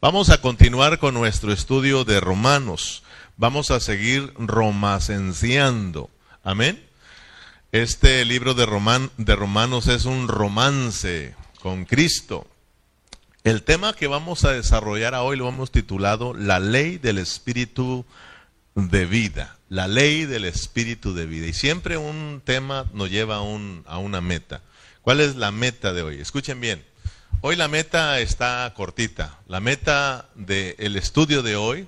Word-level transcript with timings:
Vamos 0.00 0.30
a 0.30 0.40
continuar 0.40 1.00
con 1.00 1.14
nuestro 1.14 1.52
estudio 1.52 2.04
de 2.04 2.20
Romanos. 2.20 3.02
Vamos 3.36 3.72
a 3.72 3.80
seguir 3.80 4.32
romacenciando. 4.38 6.08
Amén. 6.44 6.80
Este 7.72 8.24
libro 8.24 8.54
de, 8.54 8.64
Romanos 8.64 9.88
es 9.88 10.04
un 10.04 10.28
romance 10.28 11.34
con 11.60 11.84
Cristo. 11.84 12.46
El 13.42 13.64
tema 13.64 13.92
que 13.92 14.06
vamos 14.06 14.44
a 14.44 14.52
desarrollar 14.52 15.14
hoy 15.14 15.36
lo 15.36 15.48
hemos 15.48 15.72
titulado 15.72 16.32
La 16.32 16.60
ley 16.60 16.98
del 16.98 17.18
espíritu 17.18 18.06
de 18.76 19.04
vida. 19.04 19.58
La 19.68 19.88
ley 19.88 20.26
del 20.26 20.44
espíritu 20.44 21.12
de 21.12 21.26
vida. 21.26 21.48
Y 21.48 21.52
siempre 21.52 21.96
un 21.96 22.40
tema 22.44 22.86
nos 22.92 23.10
lleva 23.10 23.38
a 23.38 23.98
una 23.98 24.20
meta. 24.20 24.62
¿Cuál 25.02 25.18
es 25.18 25.34
la 25.34 25.50
meta 25.50 25.92
de 25.92 26.02
hoy? 26.02 26.20
Escuchen 26.20 26.60
bien. 26.60 26.87
Hoy 27.40 27.54
la 27.54 27.68
meta 27.68 28.18
está 28.18 28.72
cortita. 28.74 29.38
La 29.46 29.60
meta 29.60 30.28
del 30.34 30.96
estudio 30.96 31.40
de 31.44 31.54
hoy 31.54 31.86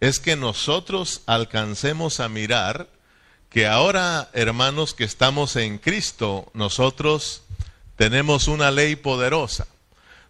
es 0.00 0.18
que 0.18 0.34
nosotros 0.34 1.22
alcancemos 1.26 2.18
a 2.18 2.28
mirar 2.28 2.88
que 3.48 3.68
ahora, 3.68 4.28
hermanos, 4.32 4.94
que 4.94 5.04
estamos 5.04 5.54
en 5.54 5.78
Cristo, 5.78 6.50
nosotros 6.52 7.42
tenemos 7.94 8.48
una 8.48 8.72
ley 8.72 8.96
poderosa. 8.96 9.68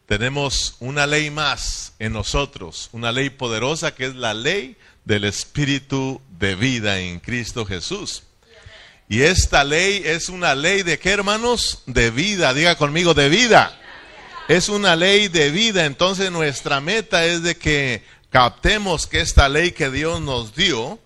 Tenemos 0.05 0.77
una 0.81 1.07
ley 1.07 1.31
más 1.31 1.95
en 1.99 2.13
nosotros, 2.13 2.91
una 2.93 3.11
ley 3.11 3.31
poderosa 3.31 3.95
que 3.95 4.05
es 4.05 4.17
la 4.17 4.35
ley 4.35 4.77
del 5.07 5.25
Espíritu 5.25 6.21
de 6.39 6.57
vida 6.57 6.99
en 6.99 7.21
Cristo 7.21 7.65
Jesús. 7.65 8.25
Y 9.09 9.23
esta 9.23 9.65
ley 9.65 10.03
es 10.05 10.29
una 10.29 10.55
ley 10.55 10.83
de 10.83 10.99
qué, 10.99 11.13
hermanos? 11.13 11.85
De 11.87 12.11
vida. 12.11 12.53
Diga 12.53 12.77
conmigo, 12.77 13.15
de 13.15 13.31
vida 13.31 13.75
es 14.49 14.71
una 14.71 14.97
ley 14.97 15.29
de 15.29 15.51
vida, 15.51 15.85
entonces 15.85 16.31
nuestra 16.33 16.81
meta 16.81 17.27
es 17.27 17.43
de 17.43 17.59
que 17.59 18.03
captemos 18.31 19.07
que 19.07 19.21
esta 19.21 19.47
ley 19.47 19.73
que 19.73 19.91
Dios 19.91 20.23
nos 20.23 20.55
dio, 20.55 20.99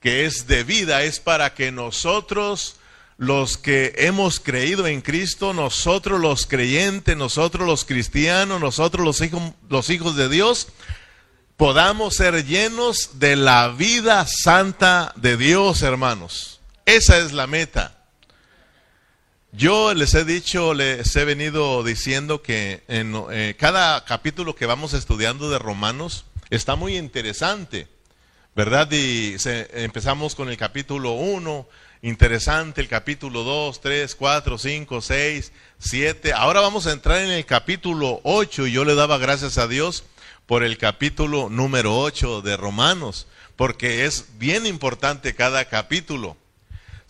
que 0.00 0.26
es 0.26 0.48
de 0.48 0.64
vida, 0.64 1.04
es 1.04 1.20
para 1.20 1.54
que 1.54 1.70
nosotros, 1.70 2.74
los 3.18 3.56
que 3.56 3.92
hemos 3.98 4.40
creído 4.40 4.88
en 4.88 5.00
Cristo, 5.00 5.52
nosotros 5.52 6.20
los 6.20 6.44
creyentes, 6.46 7.16
nosotros 7.16 7.68
los 7.68 7.84
cristianos, 7.84 8.60
nosotros 8.60 9.06
los 9.06 9.20
hijos, 9.20 9.52
los 9.68 9.88
hijos 9.88 10.16
de 10.16 10.28
Dios, 10.28 10.66
podamos 11.56 12.16
ser 12.16 12.44
llenos 12.44 13.20
de 13.20 13.36
la 13.36 13.68
vida 13.68 14.26
santa 14.26 15.12
de 15.14 15.36
Dios, 15.36 15.82
hermanos. 15.82 16.60
Esa 16.84 17.18
es 17.18 17.32
la 17.32 17.46
meta. 17.46 18.01
Yo 19.54 19.92
les 19.92 20.14
he 20.14 20.24
dicho, 20.24 20.72
les 20.72 21.14
he 21.14 21.26
venido 21.26 21.84
diciendo 21.84 22.40
que 22.40 22.82
en 22.88 23.14
eh, 23.30 23.54
cada 23.58 24.02
capítulo 24.06 24.54
que 24.54 24.64
vamos 24.64 24.94
estudiando 24.94 25.50
de 25.50 25.58
Romanos 25.58 26.24
está 26.48 26.74
muy 26.74 26.96
interesante, 26.96 27.86
¿verdad? 28.56 28.90
Y 28.90 29.36
empezamos 29.74 30.34
con 30.34 30.48
el 30.48 30.56
capítulo 30.56 31.12
1, 31.12 31.68
interesante, 32.00 32.80
el 32.80 32.88
capítulo 32.88 33.42
2, 33.42 33.82
3, 33.82 34.14
4, 34.14 34.56
5, 34.56 35.00
6, 35.02 35.52
7. 35.78 36.32
Ahora 36.32 36.62
vamos 36.62 36.86
a 36.86 36.92
entrar 36.92 37.18
en 37.18 37.30
el 37.30 37.44
capítulo 37.44 38.22
8 38.24 38.68
y 38.68 38.72
yo 38.72 38.86
le 38.86 38.94
daba 38.94 39.18
gracias 39.18 39.58
a 39.58 39.68
Dios 39.68 40.04
por 40.46 40.64
el 40.64 40.78
capítulo 40.78 41.50
número 41.50 41.98
8 41.98 42.40
de 42.40 42.56
Romanos, 42.56 43.26
porque 43.56 44.06
es 44.06 44.38
bien 44.38 44.64
importante 44.64 45.34
cada 45.34 45.66
capítulo. 45.66 46.38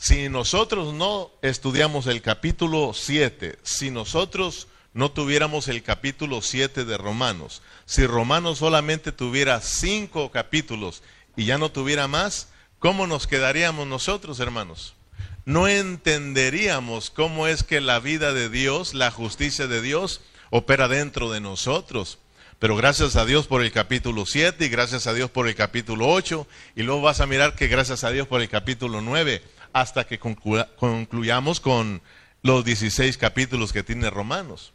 Si 0.03 0.29
nosotros 0.29 0.93
no 0.93 1.31
estudiamos 1.43 2.09
el 2.09 2.23
capítulo 2.23 2.91
7, 2.93 3.61
si 3.63 3.93
nosotros 3.93 4.67
no 4.95 5.13
tuviéramos 5.13 5.69
el 5.69 5.85
capítulo 5.85 6.43
7 6.43 6.85
de 6.85 6.99
Romanos, 6.99 7.63
si 7.85 8.05
Romanos 8.05 8.59
solamente 8.59 9.13
tuviera 9.13 9.61
cinco 9.61 10.33
capítulos 10.33 11.05
y 11.37 11.45
ya 11.45 11.57
no 11.57 11.71
tuviera 11.71 12.09
más, 12.09 12.49
¿cómo 12.81 13.07
nos 13.07 13.29
quedaríamos 13.29 13.87
nosotros, 13.87 14.41
hermanos? 14.41 14.95
No 15.45 15.69
entenderíamos 15.69 17.11
cómo 17.11 17.47
es 17.47 17.63
que 17.63 17.81
la 17.81 18.01
vida 18.01 18.33
de 18.33 18.49
Dios, 18.49 18.95
la 18.95 19.13
justicia 19.13 19.69
de 19.69 19.81
Dios, 19.83 20.21
opera 20.51 20.89
dentro 20.89 21.31
de 21.31 21.41
nosotros. 21.41 22.19
Pero 22.59 22.75
gracias 22.75 23.15
a 23.15 23.25
Dios 23.25 23.47
por 23.47 23.63
el 23.63 23.71
capítulo 23.71 24.27
7 24.27 24.65
y 24.65 24.69
gracias 24.69 25.07
a 25.07 25.15
Dios 25.15 25.31
por 25.31 25.47
el 25.47 25.55
capítulo 25.55 26.09
8 26.09 26.47
y 26.75 26.83
luego 26.83 27.03
vas 27.03 27.21
a 27.21 27.27
mirar 27.27 27.55
que 27.55 27.69
gracias 27.69 28.03
a 28.03 28.11
Dios 28.11 28.27
por 28.27 28.41
el 28.41 28.49
capítulo 28.49 29.01
9 29.01 29.43
hasta 29.73 30.07
que 30.07 30.19
concluyamos 30.19 31.61
con 31.61 32.03
los 32.43 32.65
16 32.65 33.17
capítulos 33.19 33.73
que 33.73 33.83
tiene 33.83 34.11
Romanos. 34.11 34.73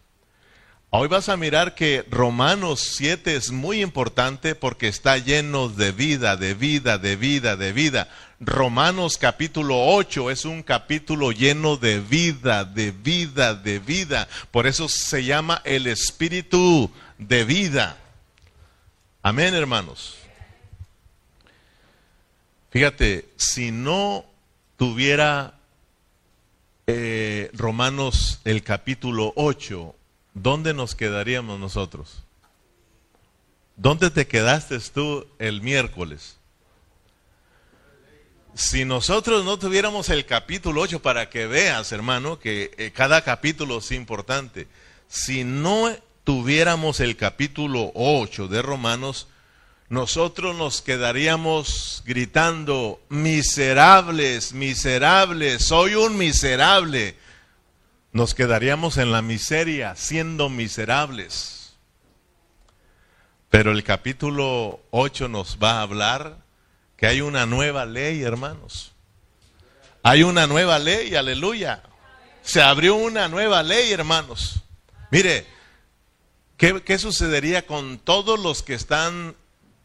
Hoy 0.89 1.09
vas 1.09 1.27
a 1.27 1.35
mirar 1.35 1.75
que 1.75 2.05
Romanos 2.09 2.93
7 2.95 3.35
es 3.35 3.51
muy 3.51 3.81
importante 3.81 4.55
porque 4.55 4.87
está 4.87 5.17
lleno 5.17 5.67
de 5.67 5.91
vida, 5.91 6.37
de 6.37 6.53
vida, 6.53 6.97
de 6.97 7.17
vida, 7.17 7.57
de 7.57 7.73
vida. 7.73 8.09
Romanos 8.39 9.17
capítulo 9.17 9.85
8 9.85 10.31
es 10.31 10.45
un 10.45 10.63
capítulo 10.63 11.33
lleno 11.33 11.75
de 11.75 11.99
vida, 11.99 12.63
de 12.63 12.91
vida, 12.91 13.53
de 13.53 13.79
vida. 13.79 14.29
Por 14.49 14.65
eso 14.65 14.87
se 14.87 15.25
llama 15.25 15.61
el 15.65 15.87
espíritu 15.87 16.89
de 17.17 17.43
vida. 17.43 17.97
Amén, 19.21 19.55
hermanos. 19.55 20.15
Fíjate, 22.69 23.27
si 23.35 23.71
no 23.71 24.23
tuviera 24.77 25.59
eh, 26.85 27.49
Romanos 27.53 28.39
el 28.45 28.63
capítulo 28.63 29.33
8, 29.35 29.95
¿dónde 30.33 30.73
nos 30.73 30.95
quedaríamos 30.95 31.59
nosotros? 31.59 32.23
¿Dónde 33.75 34.09
te 34.09 34.27
quedaste 34.27 34.79
tú 34.93 35.27
el 35.39 35.61
miércoles? 35.61 36.37
Si 38.53 38.85
nosotros 38.85 39.45
no 39.45 39.59
tuviéramos 39.59 40.09
el 40.09 40.25
capítulo 40.25 40.81
8 40.81 41.01
para 41.01 41.29
que 41.29 41.45
veas, 41.45 41.91
hermano, 41.91 42.39
que 42.39 42.71
eh, 42.77 42.91
cada 42.91 43.23
capítulo 43.23 43.79
es 43.79 43.91
importante, 43.91 44.67
si 45.07 45.43
no 45.43 45.89
tuviéramos 46.23 46.99
el 46.99 47.17
capítulo 47.17 47.91
8 47.93 48.47
de 48.47 48.61
Romanos, 48.61 49.27
nosotros 49.89 50.53
nos 50.55 50.81
quedaríamos 50.81 52.03
gritando, 52.05 52.99
miserables, 53.07 54.51
miserables, 54.51 55.63
soy 55.63 55.95
un 55.95 56.17
miserable. 56.17 57.15
Nos 58.11 58.33
quedaríamos 58.33 58.97
en 58.97 59.13
la 59.13 59.21
miseria 59.21 59.95
siendo 59.95 60.49
miserables. 60.49 61.77
Pero 63.49 63.71
el 63.71 63.85
capítulo 63.85 64.81
8 64.91 65.29
nos 65.29 65.57
va 65.63 65.79
a 65.79 65.83
hablar 65.83 66.37
que 66.97 67.07
hay 67.07 67.21
una 67.21 67.45
nueva 67.45 67.85
ley, 67.85 68.23
hermanos. 68.23 68.91
Hay 70.03 70.23
una 70.23 70.47
nueva 70.47 70.79
ley, 70.79 71.15
aleluya. 71.15 71.81
Se 72.41 72.61
abrió 72.61 72.95
una 72.95 73.29
nueva 73.29 73.63
ley, 73.63 73.93
hermanos. 73.93 74.63
Mire, 75.11 75.47
¿qué, 76.57 76.81
qué 76.83 76.97
sucedería 76.97 77.65
con 77.65 77.99
todos 77.99 78.37
los 78.37 78.63
que 78.63 78.73
están 78.73 79.35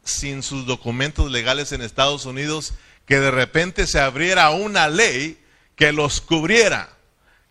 sin 0.05 0.43
sus 0.43 0.67
documentos 0.67 1.31
legales 1.31 1.73
en 1.73 1.83
Estados 1.83 2.27
Unidos, 2.27 2.75
que 3.07 3.21
de 3.21 3.31
repente 3.31 3.87
se 3.87 4.01
abriera 4.01 4.51
una 4.51 4.89
ley 4.89 5.39
que 5.77 5.93
los 5.93 6.21
cubriera, 6.21 6.91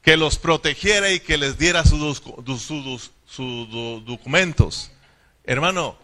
que 0.01 0.17
los 0.17 0.37
protegiera 0.37 1.11
y 1.11 1.19
que 1.19 1.37
les 1.37 1.57
diera 1.57 1.83
sus, 1.83 2.21
documentos. 4.05 4.91
Hermano, 5.43 5.97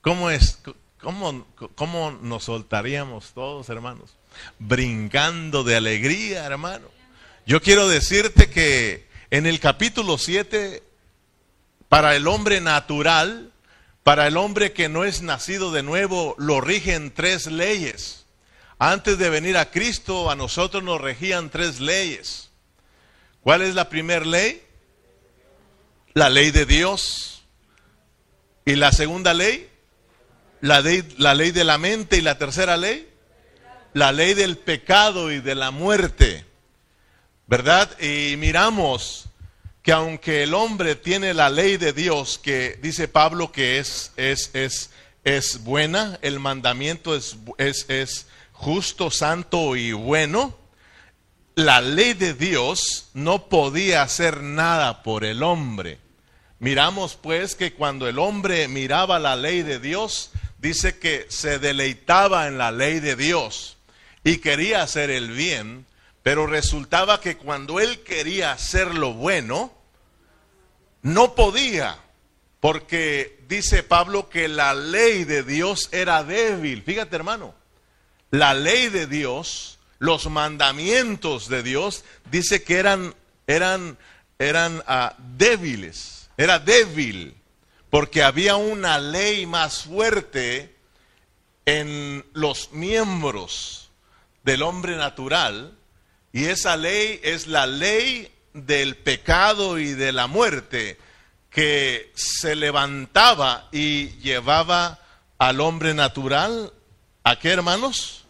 ¿cómo 0.00 0.30
es? 0.30 0.58
¿Cómo, 1.00 1.46
¿Cómo 1.74 2.12
nos 2.22 2.44
soltaríamos 2.44 3.32
todos, 3.32 3.68
hermanos? 3.68 4.16
Brincando 4.58 5.64
de 5.64 5.76
alegría, 5.76 6.44
hermano. 6.44 6.88
Yo 7.46 7.60
quiero 7.62 7.88
decirte 7.88 8.50
que 8.50 9.08
en 9.30 9.46
el 9.46 9.60
capítulo 9.60 10.18
7, 10.18 10.82
para 11.88 12.14
el 12.16 12.26
hombre 12.26 12.60
natural, 12.60 13.49
para 14.02 14.26
el 14.26 14.36
hombre 14.36 14.72
que 14.72 14.88
no 14.88 15.04
es 15.04 15.22
nacido 15.22 15.72
de 15.72 15.82
nuevo, 15.82 16.34
lo 16.38 16.60
rigen 16.60 17.12
tres 17.12 17.46
leyes. 17.46 18.26
Antes 18.78 19.18
de 19.18 19.28
venir 19.28 19.58
a 19.58 19.70
Cristo, 19.70 20.30
a 20.30 20.36
nosotros 20.36 20.82
nos 20.82 21.00
regían 21.00 21.50
tres 21.50 21.80
leyes. 21.80 22.50
¿Cuál 23.42 23.62
es 23.62 23.74
la 23.74 23.88
primera 23.88 24.24
ley? 24.24 24.62
La 26.14 26.30
ley 26.30 26.50
de 26.50 26.64
Dios. 26.66 27.44
¿Y 28.64 28.76
la 28.76 28.92
segunda 28.92 29.34
ley? 29.34 29.68
La 30.60 30.80
ley, 30.80 31.02
de 31.50 31.64
la 31.64 31.78
mente. 31.78 32.16
¿Y 32.16 32.22
la 32.22 32.38
tercera 32.38 32.76
ley? 32.76 33.08
La 33.92 34.12
ley 34.12 34.34
del 34.34 34.56
pecado 34.56 35.30
y 35.30 35.40
de 35.40 35.54
la 35.54 35.70
muerte. 35.70 36.46
¿Verdad? 37.46 37.90
Y 38.00 38.36
miramos 38.36 39.29
que 39.82 39.92
aunque 39.92 40.42
el 40.42 40.54
hombre 40.54 40.94
tiene 40.94 41.34
la 41.34 41.50
ley 41.50 41.76
de 41.76 41.92
Dios, 41.92 42.38
que 42.38 42.78
dice 42.82 43.08
Pablo 43.08 43.50
que 43.52 43.78
es, 43.78 44.12
es, 44.16 44.50
es, 44.52 44.90
es 45.24 45.64
buena, 45.64 46.18
el 46.22 46.38
mandamiento 46.38 47.16
es, 47.16 47.36
es, 47.58 47.86
es 47.88 48.26
justo, 48.52 49.10
santo 49.10 49.76
y 49.76 49.92
bueno, 49.92 50.56
la 51.54 51.80
ley 51.80 52.14
de 52.14 52.34
Dios 52.34 53.08
no 53.14 53.48
podía 53.48 54.02
hacer 54.02 54.42
nada 54.42 55.02
por 55.02 55.24
el 55.24 55.42
hombre. 55.42 55.98
Miramos 56.58 57.16
pues 57.16 57.54
que 57.54 57.72
cuando 57.72 58.06
el 58.06 58.18
hombre 58.18 58.68
miraba 58.68 59.18
la 59.18 59.34
ley 59.34 59.62
de 59.62 59.78
Dios, 59.78 60.30
dice 60.58 60.98
que 60.98 61.26
se 61.30 61.58
deleitaba 61.58 62.46
en 62.48 62.58
la 62.58 62.70
ley 62.70 63.00
de 63.00 63.16
Dios 63.16 63.78
y 64.24 64.38
quería 64.38 64.82
hacer 64.82 65.10
el 65.10 65.30
bien, 65.30 65.86
pero 66.22 66.46
resultaba 66.46 67.20
que 67.20 67.36
cuando 67.36 67.80
él 67.80 68.02
quería 68.02 68.52
hacer 68.52 68.94
lo 68.94 69.14
bueno, 69.14 69.72
no 71.02 71.34
podía, 71.34 71.98
porque 72.60 73.42
dice 73.48 73.82
Pablo 73.82 74.28
que 74.28 74.48
la 74.48 74.74
ley 74.74 75.24
de 75.24 75.42
Dios 75.42 75.88
era 75.92 76.22
débil. 76.22 76.82
Fíjate 76.82 77.16
hermano, 77.16 77.54
la 78.30 78.54
ley 78.54 78.88
de 78.88 79.06
Dios, 79.06 79.78
los 79.98 80.28
mandamientos 80.28 81.48
de 81.48 81.62
Dios, 81.62 82.04
dice 82.30 82.62
que 82.62 82.78
eran, 82.78 83.14
eran, 83.46 83.96
eran 84.38 84.78
uh, 84.80 85.14
débiles, 85.36 86.28
era 86.36 86.58
débil, 86.58 87.34
porque 87.88 88.22
había 88.22 88.56
una 88.56 88.98
ley 88.98 89.46
más 89.46 89.84
fuerte 89.84 90.76
en 91.64 92.24
los 92.34 92.72
miembros 92.72 93.90
del 94.44 94.62
hombre 94.62 94.96
natural, 94.96 95.76
y 96.32 96.46
esa 96.46 96.76
ley 96.76 97.20
es 97.22 97.46
la 97.46 97.66
ley 97.66 98.32
del 98.52 98.96
pecado 98.96 99.78
y 99.78 99.94
de 99.94 100.12
la 100.12 100.26
muerte 100.26 100.98
que 101.50 102.12
se 102.14 102.54
levantaba 102.54 103.68
y 103.72 104.10
llevaba 104.20 105.00
al 105.38 105.60
hombre 105.60 105.94
natural, 105.94 106.72
¿a 107.24 107.38
qué 107.38 107.50
hermanos? 107.50 108.24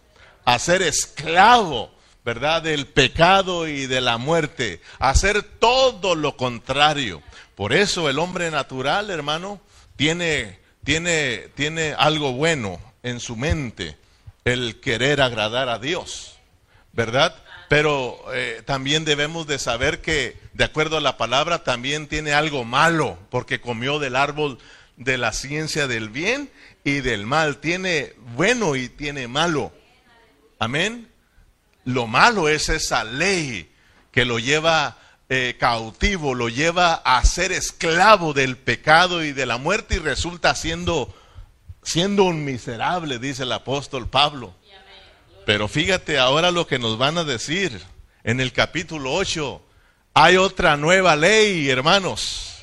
A 0.44 0.58
ser 0.58 0.80
esclavo, 0.82 1.90
¿verdad? 2.24 2.62
Del 2.62 2.86
pecado 2.86 3.68
y 3.68 3.86
de 3.86 4.00
la 4.00 4.16
muerte, 4.16 4.80
a 4.98 5.10
hacer 5.10 5.42
todo 5.42 6.14
lo 6.14 6.36
contrario. 6.36 7.22
Por 7.54 7.74
eso 7.74 8.08
el 8.08 8.18
hombre 8.18 8.50
natural, 8.50 9.10
hermano, 9.10 9.60
tiene, 9.96 10.60
tiene, 10.82 11.48
tiene 11.54 11.94
algo 11.98 12.32
bueno 12.32 12.80
en 13.02 13.20
su 13.20 13.36
mente, 13.36 13.98
el 14.44 14.80
querer 14.80 15.20
agradar 15.20 15.68
a 15.68 15.78
Dios, 15.78 16.36
¿verdad? 16.92 17.34
Pero 17.70 18.18
eh, 18.34 18.64
también 18.66 19.04
debemos 19.04 19.46
de 19.46 19.60
saber 19.60 20.00
que, 20.00 20.36
de 20.54 20.64
acuerdo 20.64 20.96
a 20.96 21.00
la 21.00 21.16
palabra, 21.16 21.62
también 21.62 22.08
tiene 22.08 22.32
algo 22.32 22.64
malo, 22.64 23.16
porque 23.30 23.60
comió 23.60 24.00
del 24.00 24.16
árbol 24.16 24.58
de 24.96 25.16
la 25.16 25.32
ciencia 25.32 25.86
del 25.86 26.08
bien 26.08 26.50
y 26.82 26.94
del 26.94 27.26
mal. 27.26 27.58
Tiene 27.58 28.14
bueno 28.34 28.74
y 28.74 28.88
tiene 28.88 29.28
malo. 29.28 29.72
Amén. 30.58 31.12
Lo 31.84 32.08
malo 32.08 32.48
es 32.48 32.68
esa 32.68 33.04
ley 33.04 33.70
que 34.10 34.24
lo 34.24 34.40
lleva 34.40 34.98
eh, 35.28 35.54
cautivo, 35.56 36.34
lo 36.34 36.48
lleva 36.48 36.94
a 36.94 37.24
ser 37.24 37.52
esclavo 37.52 38.32
del 38.32 38.56
pecado 38.56 39.22
y 39.22 39.30
de 39.30 39.46
la 39.46 39.58
muerte 39.58 39.94
y 39.94 39.98
resulta 39.98 40.56
siendo, 40.56 41.14
siendo 41.84 42.24
un 42.24 42.44
miserable, 42.44 43.20
dice 43.20 43.44
el 43.44 43.52
apóstol 43.52 44.08
Pablo. 44.10 44.56
Pero 45.50 45.66
fíjate 45.66 46.16
ahora 46.16 46.52
lo 46.52 46.68
que 46.68 46.78
nos 46.78 46.96
van 46.96 47.18
a 47.18 47.24
decir 47.24 47.76
en 48.22 48.38
el 48.38 48.52
capítulo 48.52 49.12
8. 49.14 49.60
Hay 50.14 50.36
otra 50.36 50.76
nueva 50.76 51.16
ley, 51.16 51.68
hermanos. 51.68 52.62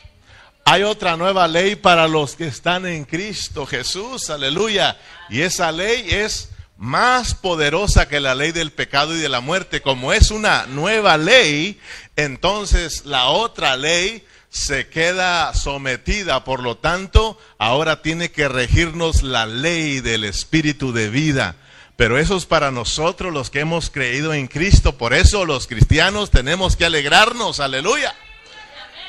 Hay 0.64 0.84
otra 0.84 1.18
nueva 1.18 1.50
ley 1.50 1.76
para 1.76 2.08
los 2.08 2.38
que 2.38 2.48
están 2.48 2.86
en 2.86 3.04
Cristo 3.04 3.66
Jesús, 3.66 4.30
aleluya. 4.30 4.98
Y 5.30 5.42
esa 5.42 5.74
ley 5.74 6.08
es 6.12 6.52
más 6.78 7.36
poderosa 7.36 8.08
que 8.08 8.22
la 8.22 8.36
ley 8.36 8.54
del 8.54 8.72
pecado 8.72 9.14
y 9.14 9.20
de 9.20 9.28
la 9.28 9.42
muerte. 9.42 9.82
Como 9.82 10.14
es 10.14 10.32
una 10.32 10.66
nueva 10.68 11.18
ley, 11.18 11.82
entonces 12.16 13.06
la 13.06 13.26
otra 13.26 13.76
ley 13.76 14.26
se 14.48 14.88
queda 14.88 15.54
sometida. 15.54 16.46
Por 16.46 16.64
lo 16.64 16.78
tanto, 16.78 17.38
ahora 17.58 18.02
tiene 18.02 18.32
que 18.32 18.48
regirnos 18.48 19.24
la 19.24 19.46
ley 19.46 20.00
del 20.00 20.24
Espíritu 20.24 20.94
de 20.94 21.10
vida. 21.10 21.58
Pero 21.98 22.20
eso 22.20 22.38
es 22.38 22.46
para 22.46 22.70
nosotros 22.70 23.34
los 23.34 23.50
que 23.50 23.60
hemos 23.60 23.90
creído 23.90 24.34
en 24.34 24.48
Cristo. 24.48 24.98
Por 24.98 25.16
eso 25.16 25.46
los 25.46 25.66
cristianos 25.66 26.30
tenemos 26.30 26.76
que 26.76 26.86
alegrarnos. 26.86 27.60
Aleluya. 27.60 28.16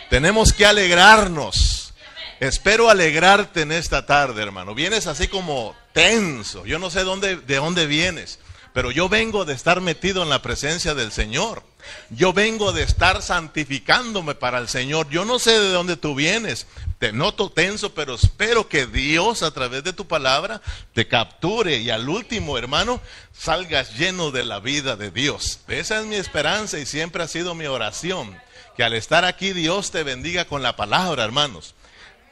Tenemos 0.09 0.55
que 0.55 0.65
alegrarnos. 0.65 1.93
Espero 2.41 2.89
alegrarte 2.89 3.61
en 3.61 3.73
esta 3.73 4.07
tarde, 4.07 4.43
hermano. 4.43 4.75
Vienes 4.75 5.07
así 5.07 5.29
como 5.29 5.77
tenso. 5.93 6.65
Yo 6.65 6.79
no 6.79 6.89
sé 6.89 7.05
dónde, 7.05 7.37
de 7.37 7.57
dónde 7.57 7.87
vienes. 7.87 8.39
Pero 8.73 8.91
yo 8.91 9.11
vengo 9.11 9.45
de 9.45 9.53
estar 9.53 9.83
metido 9.83 10.23
en 10.23 10.31
la 10.31 10.41
presencia 10.41 10.95
del 10.95 11.13
Señor. 11.13 11.63
Yo 12.11 12.33
vengo 12.33 12.73
de 12.73 12.83
estar 12.83 13.23
santificándome 13.23 14.35
para 14.35 14.59
el 14.59 14.69
Señor. 14.69 15.09
Yo 15.11 15.25
no 15.25 15.39
sé 15.39 15.59
de 15.59 15.71
dónde 15.71 15.97
tú 15.97 16.15
vienes. 16.15 16.67
Te 16.99 17.13
noto 17.13 17.51
tenso, 17.51 17.95
pero 17.95 18.15
espero 18.15 18.69
que 18.69 18.87
Dios 18.87 19.43
a 19.43 19.53
través 19.53 19.85
de 19.85 19.93
tu 19.93 20.07
palabra 20.07 20.61
te 20.95 21.07
capture 21.07 21.77
y 21.77 21.91
al 21.91 22.09
último, 22.09 22.59
hermano, 22.59 23.01
salgas 23.33 23.97
lleno 23.97 24.31
de 24.31 24.45
la 24.45 24.59
vida 24.59 24.97
de 24.97 25.11
Dios. 25.11 25.61
Esa 25.69 26.01
es 26.01 26.07
mi 26.07 26.17
esperanza 26.17 26.79
y 26.79 26.87
siempre 26.87 27.23
ha 27.23 27.29
sido 27.29 27.55
mi 27.55 27.67
oración. 27.67 28.37
Que 28.77 28.85
al 28.85 28.95
estar 28.95 29.25
aquí 29.25 29.53
Dios 29.53 29.91
te 29.91 30.03
bendiga 30.03 30.45
con 30.47 30.63
la 30.63 30.77
palabra, 30.77 31.25
hermanos. 31.25 31.75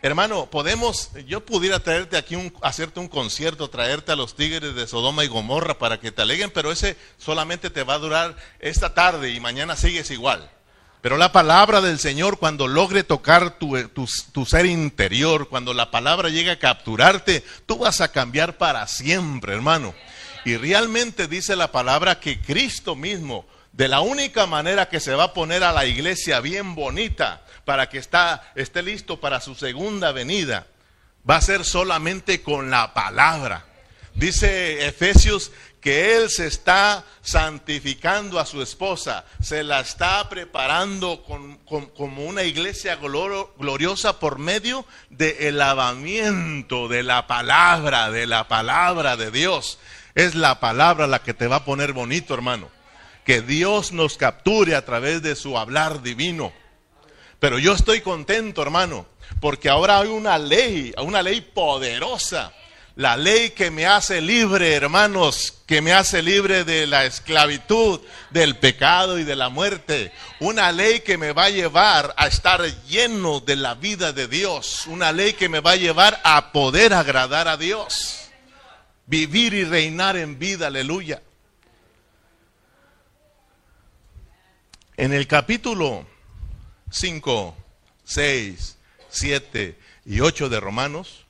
Hermano, 0.07 0.47
podemos, 0.47 1.11
yo 1.27 1.45
pudiera 1.45 1.81
traerte 1.81 2.17
aquí, 2.17 2.37
un, 2.37 2.55
hacerte 2.63 3.01
un 3.01 3.09
concierto, 3.09 3.69
traerte 3.69 4.13
a 4.13 4.17
los 4.17 4.37
tigres 4.37 4.77
de 4.77 4.87
Sodoma 4.87 5.25
y 5.25 5.27
Gomorra 5.27 5.79
para 5.81 5.99
que 5.99 6.13
te 6.13 6.23
aleguen, 6.23 6.53
pero 6.55 6.71
ese 6.71 6.97
solamente 7.19 7.71
te 7.71 7.83
va 7.83 7.95
a 7.95 7.99
durar 7.99 8.37
esta 8.61 8.95
tarde 8.95 9.33
y 9.33 9.41
mañana 9.41 9.75
sigues 9.75 10.13
igual. 10.13 10.49
Pero 11.01 11.17
la 11.17 11.33
palabra 11.33 11.81
del 11.81 11.99
Señor, 11.99 12.39
cuando 12.39 12.69
logre 12.69 13.03
tocar 13.03 13.59
tu, 13.59 13.77
tu, 13.89 14.47
ser 14.47 14.67
interior, 14.67 15.49
cuando 15.49 15.75
la 15.75 15.91
palabra 15.91 16.29
llegue 16.29 16.53
a 16.53 16.61
capturarte, 16.61 17.45
tú 17.67 17.79
vas 17.79 18.01
a 18.01 18.13
cambiar 18.13 18.59
para 18.59 18.87
siempre, 18.87 19.55
hermano. 19.55 19.93
Y 20.45 20.57
realmente 20.57 21.27
dice 21.27 21.57
la 21.57 21.73
palabra 21.73 22.21
que 22.21 22.41
Cristo 22.41 22.95
mismo, 22.95 23.45
de 23.77 23.89
la 23.89 24.01
única 24.01 24.47
manera 24.47 24.89
que 24.89 25.01
se 25.01 25.15
va 25.15 25.25
a 25.25 25.33
poner 25.35 25.63
a 25.63 25.73
la 25.73 25.85
iglesia 25.85 26.41
bien 26.41 26.75
bonita, 26.75 27.43
para 27.67 27.91
que 27.91 27.99
está, 27.99 28.53
esté 28.55 28.83
listo 28.83 29.21
para 29.21 29.41
su 29.41 29.55
segunda 29.55 30.13
venida, 30.13 30.67
va 31.29 31.37
a 31.37 31.43
ser 31.43 31.63
solamente 31.63 32.43
con 32.43 32.71
la 32.71 32.95
palabra. 32.95 33.67
Dice 34.15 34.87
Efesios 34.87 35.53
que 35.83 36.17
Él 36.17 36.31
se 36.31 36.47
está 36.47 37.05
santificando 37.21 38.41
a 38.41 38.47
su 38.47 38.63
esposa, 38.63 39.27
se 39.43 39.63
la 39.63 39.81
está 39.81 40.27
preparando 40.31 41.23
como 41.25 42.25
una 42.25 42.45
iglesia 42.45 42.97
gloriosa 42.97 44.19
por 44.19 44.39
medio 44.39 44.87
del 45.11 45.59
lavamiento 45.59 46.89
de 46.89 47.03
la 47.03 47.27
palabra, 47.27 48.11
de 48.11 48.27
la 48.27 48.49
palabra 48.49 49.19
de 49.19 49.31
Dios. 49.31 49.79
Es 50.15 50.35
la 50.35 50.61
palabra 50.61 51.07
la 51.07 51.23
que 51.23 51.35
te 51.35 51.47
va 51.47 51.57
a 51.57 51.65
poner 51.67 51.93
bonito, 51.93 52.33
hermano. 52.33 52.76
Que 53.27 53.43
Dios 53.43 53.93
nos 53.93 54.17
capture 54.17 54.77
a 54.77 54.85
través 54.85 55.21
de 55.21 55.35
su 55.35 55.59
hablar 55.59 56.03
divino. 56.03 56.53
Pero 57.41 57.59
yo 57.59 57.75
estoy 57.75 58.01
contento, 58.01 58.63
hermano, 58.63 59.07
porque 59.41 59.69
ahora 59.69 59.99
hay 59.99 60.09
una 60.09 60.39
ley, 60.39 60.95
una 61.03 61.23
ley 61.23 61.41
poderosa. 61.41 62.53
La 62.95 63.15
ley 63.15 63.51
que 63.51 63.71
me 63.71 63.85
hace 63.85 64.23
libre, 64.23 64.73
hermanos, 64.73 65.53
que 65.67 65.83
me 65.83 65.93
hace 65.93 66.23
libre 66.23 66.65
de 66.65 66.87
la 66.87 67.05
esclavitud, 67.05 68.01
del 68.31 68.57
pecado 68.57 69.19
y 69.19 69.25
de 69.25 69.37
la 69.37 69.51
muerte. 69.51 70.13
Una 70.41 70.73
ley 70.73 71.01
que 71.01 71.19
me 71.19 71.33
va 71.33 71.45
a 71.45 71.51
llevar 71.51 72.15
a 72.17 72.27
estar 72.27 72.63
lleno 72.87 73.41
de 73.41 73.57
la 73.57 73.75
vida 73.75 74.15
de 74.15 74.29
Dios. 74.29 74.87
Una 74.87 75.13
ley 75.13 75.35
que 75.35 75.51
me 75.51 75.61
va 75.61 75.73
a 75.73 75.77
llevar 75.77 76.19
a 76.25 76.53
poder 76.53 76.95
agradar 76.95 77.49
a 77.49 77.59
Dios. 77.59 78.31
Vivir 79.05 79.53
y 79.53 79.65
reinar 79.65 80.17
en 80.17 80.39
vida, 80.39 80.69
aleluya. 80.69 81.21
En 84.99 85.13
el 85.13 85.27
capítulo 85.27 86.07
5, 86.91 87.55
6, 88.05 88.79
7 89.11 89.79
y 90.07 90.21
8 90.21 90.49
de 90.49 90.59
Romanos, 90.59 91.27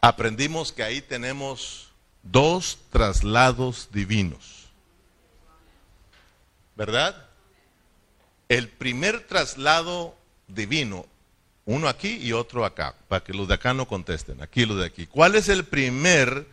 aprendimos 0.00 0.72
que 0.72 0.82
ahí 0.82 1.02
tenemos 1.02 1.92
dos 2.22 2.78
traslados 2.88 3.90
divinos. 3.92 4.70
¿Verdad? 6.74 7.28
El 8.48 8.70
primer 8.70 9.26
traslado 9.26 10.16
divino, 10.48 11.04
uno 11.66 11.88
aquí 11.88 12.16
y 12.22 12.32
otro 12.32 12.64
acá, 12.64 12.94
para 13.06 13.22
que 13.22 13.34
los 13.34 13.48
de 13.48 13.54
acá 13.54 13.74
no 13.74 13.86
contesten, 13.86 14.42
aquí 14.42 14.64
los 14.64 14.78
de 14.78 14.86
aquí. 14.86 15.06
¿Cuál 15.06 15.34
es 15.34 15.50
el 15.50 15.64
primer 15.66 16.46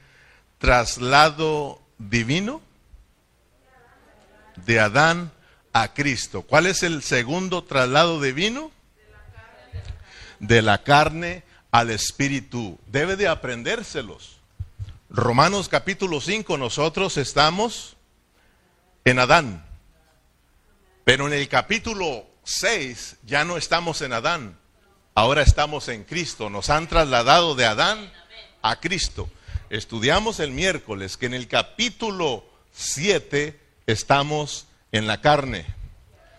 traslado 0.58 1.82
divino? 1.98 2.62
De 4.66 4.82
Adán 4.82 5.32
a 5.82 5.94
Cristo. 5.94 6.42
¿Cuál 6.42 6.66
es 6.66 6.84
el 6.84 7.04
segundo 7.04 7.64
traslado 7.64 8.20
de 8.20 8.34
vino? 8.34 8.72
De 10.40 10.62
la 10.62 10.84
carne 10.84 11.44
al 11.72 11.90
espíritu. 11.90 12.78
Debe 12.88 13.16
de 13.16 13.28
aprendérselos. 13.28 14.38
Romanos 15.10 15.70
capítulo 15.70 16.20
5, 16.20 16.58
nosotros 16.58 17.18
estamos 17.18 17.96
en 19.06 19.20
Adán. 19.20 19.66
Pero 21.06 21.28
en 21.28 21.34
el 21.34 21.48
capítulo 21.48 22.26
6 22.44 23.18
ya 23.26 23.46
no 23.46 23.56
estamos 23.56 24.02
en 24.02 24.14
Adán. 24.14 24.58
Ahora 25.16 25.42
estamos 25.42 25.88
en 25.88 26.04
Cristo, 26.04 26.50
nos 26.50 26.70
han 26.70 26.88
trasladado 26.88 27.56
de 27.56 27.66
Adán 27.66 28.12
a 28.62 28.80
Cristo. 28.80 29.30
Estudiamos 29.70 30.40
el 30.40 30.52
miércoles 30.52 31.16
que 31.16 31.26
en 31.28 31.34
el 31.34 31.48
capítulo 31.48 32.46
7 32.74 33.60
estamos 33.88 34.69
en 34.91 35.08
la 35.08 35.22
carne. 35.22 35.65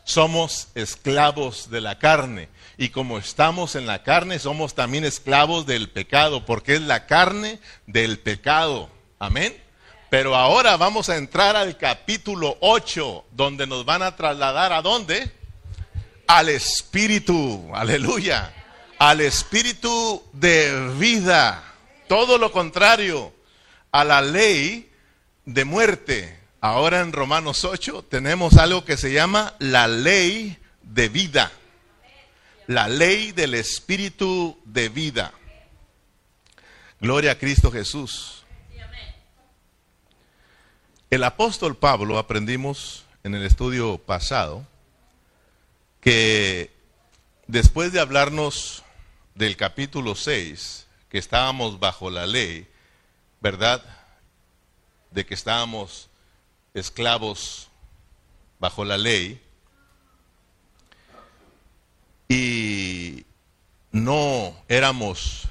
Somos 0.05 0.69
esclavos 0.75 1.71
de 1.71 1.81
la 1.81 1.99
carne. 1.99 2.49
Y 2.77 2.89
como 2.89 3.19
estamos 3.19 3.77
en 3.77 3.87
la 3.87 4.03
carne, 4.03 4.39
somos 4.39 4.75
también 4.75 5.05
esclavos 5.05 5.67
del 5.67 5.91
pecado, 5.91 6.47
porque 6.47 6.75
es 6.75 6.81
la 6.81 7.07
carne 7.07 7.61
del 7.87 8.19
pecado. 8.19 8.91
Amén. 9.19 9.55
Pero 10.09 10.35
ahora 10.35 10.77
vamos 10.77 11.09
a 11.09 11.17
entrar 11.17 11.55
al 11.55 11.77
capítulo 11.77 12.57
8, 12.61 13.27
donde 13.31 13.67
nos 13.67 13.85
van 13.85 14.03
a 14.03 14.17
trasladar 14.17 14.73
a 14.73 14.83
dónde? 14.83 15.31
Al 16.27 16.49
Espíritu, 16.49 17.71
aleluya, 17.73 18.53
al 18.99 19.21
Espíritu 19.21 20.25
de 20.33 20.93
vida. 20.99 21.63
Todo 22.09 22.39
lo 22.39 22.51
contrario 22.51 23.33
a 23.93 24.03
la 24.03 24.21
ley 24.21 24.91
de 25.45 25.65
muerte. 25.65 26.40
Ahora 26.63 27.01
en 27.01 27.13
Romanos 27.13 27.65
8 27.65 28.05
tenemos 28.11 28.59
algo 28.59 28.85
que 28.85 28.99
se 28.99 29.13
llama 29.13 29.55
la 29.61 29.89
ley 29.89 30.59
de 30.83 31.09
vida. 31.09 31.51
La 32.67 32.87
ley 32.87 33.33
del 33.33 33.55
Espíritu 33.55 34.59
de 34.67 34.91
vida. 34.91 35.33
Gloria 37.01 37.33
a 37.33 37.39
Cristo 37.39 37.73
Jesús. 37.73 38.45
El 41.09 41.25
apóstol 41.25 41.79
Pablo, 41.79 42.19
aprendimos 42.19 43.05
en 43.25 43.35
el 43.35 43.45
estudio 43.47 43.97
pasado, 43.97 44.67
que 46.03 46.71
después 47.47 47.91
de 47.93 48.01
hablarnos 48.01 48.85
del 49.35 49.57
capítulo 49.57 50.15
6, 50.15 50.87
que 51.09 51.17
estábamos 51.17 51.81
bajo 51.81 52.11
la 52.11 52.27
ley, 52.27 52.69
¿verdad? 53.41 53.83
De 55.11 55.25
que 55.25 55.33
estábamos 55.35 56.10
esclavos 56.75 57.69
bajo 58.59 58.85
la 58.85 58.99
ley 58.99 59.41
y 62.29 63.25
no 63.93 64.55
éramos 64.69 65.51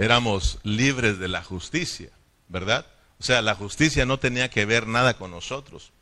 éramos 0.00 0.58
libres 0.62 1.18
de 1.18 1.28
la 1.28 1.44
justicia, 1.44 2.08
¿verdad? 2.48 2.86
O 3.18 3.22
sea, 3.22 3.42
la 3.42 3.54
justicia 3.54 4.06
no 4.06 4.18
tenía 4.18 4.48
que 4.48 4.64
ver 4.64 4.86
nada 4.86 5.12
con 5.12 5.30
nosotros. 5.30 5.92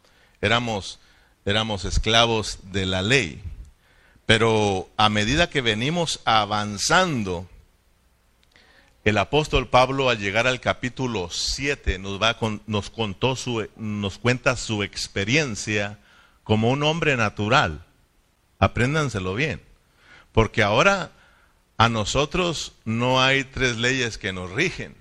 Éramos, 0.41 1.01
éramos 1.45 1.85
esclavos 1.85 2.61
de 2.71 2.87
la 2.87 3.03
ley. 3.03 3.43
Pero 4.25 4.89
a 4.97 5.09
medida 5.09 5.51
que 5.51 5.63
venimos 5.63 6.21
avanzando, 6.25 7.49
el 9.09 9.19
apóstol 9.19 9.69
Pablo 9.69 10.11
al 10.11 10.19
llegar 10.19 10.47
al 10.47 10.61
capítulo 10.61 11.31
7 11.31 11.99
nos, 11.99 12.21
va 12.21 12.37
nos, 12.67 12.91
contó 12.91 13.37
su, 13.37 13.67
nos 13.77 14.19
cuenta 14.19 14.57
su 14.57 14.83
experiencia 14.83 15.99
como 16.45 16.71
un 16.71 16.83
hombre 16.83 17.17
natural. 17.17 17.85
Apréndanselo 18.59 19.35
bien. 19.35 19.63
Porque 20.33 20.63
ahora 20.63 21.13
a 21.77 21.89
nosotros 21.89 22.75
no 22.85 23.23
hay 23.23 23.45
tres 23.45 23.77
leyes 23.77 24.19
que 24.19 24.33
nos 24.33 24.51
rigen. 24.51 24.95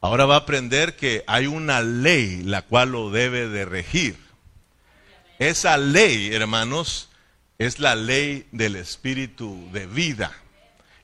Ahora 0.00 0.26
va 0.26 0.34
a 0.34 0.38
aprender 0.38 0.96
que 0.96 1.24
hay 1.26 1.46
una 1.46 1.80
ley 1.80 2.42
la 2.42 2.62
cual 2.62 2.92
lo 2.92 3.10
debe 3.10 3.48
de 3.48 3.64
regir. 3.64 4.16
Esa 5.38 5.76
ley, 5.76 6.32
hermanos, 6.34 7.08
es 7.58 7.78
la 7.78 7.94
ley 7.94 8.46
del 8.52 8.76
espíritu 8.76 9.68
de 9.72 9.86
vida. 9.86 10.32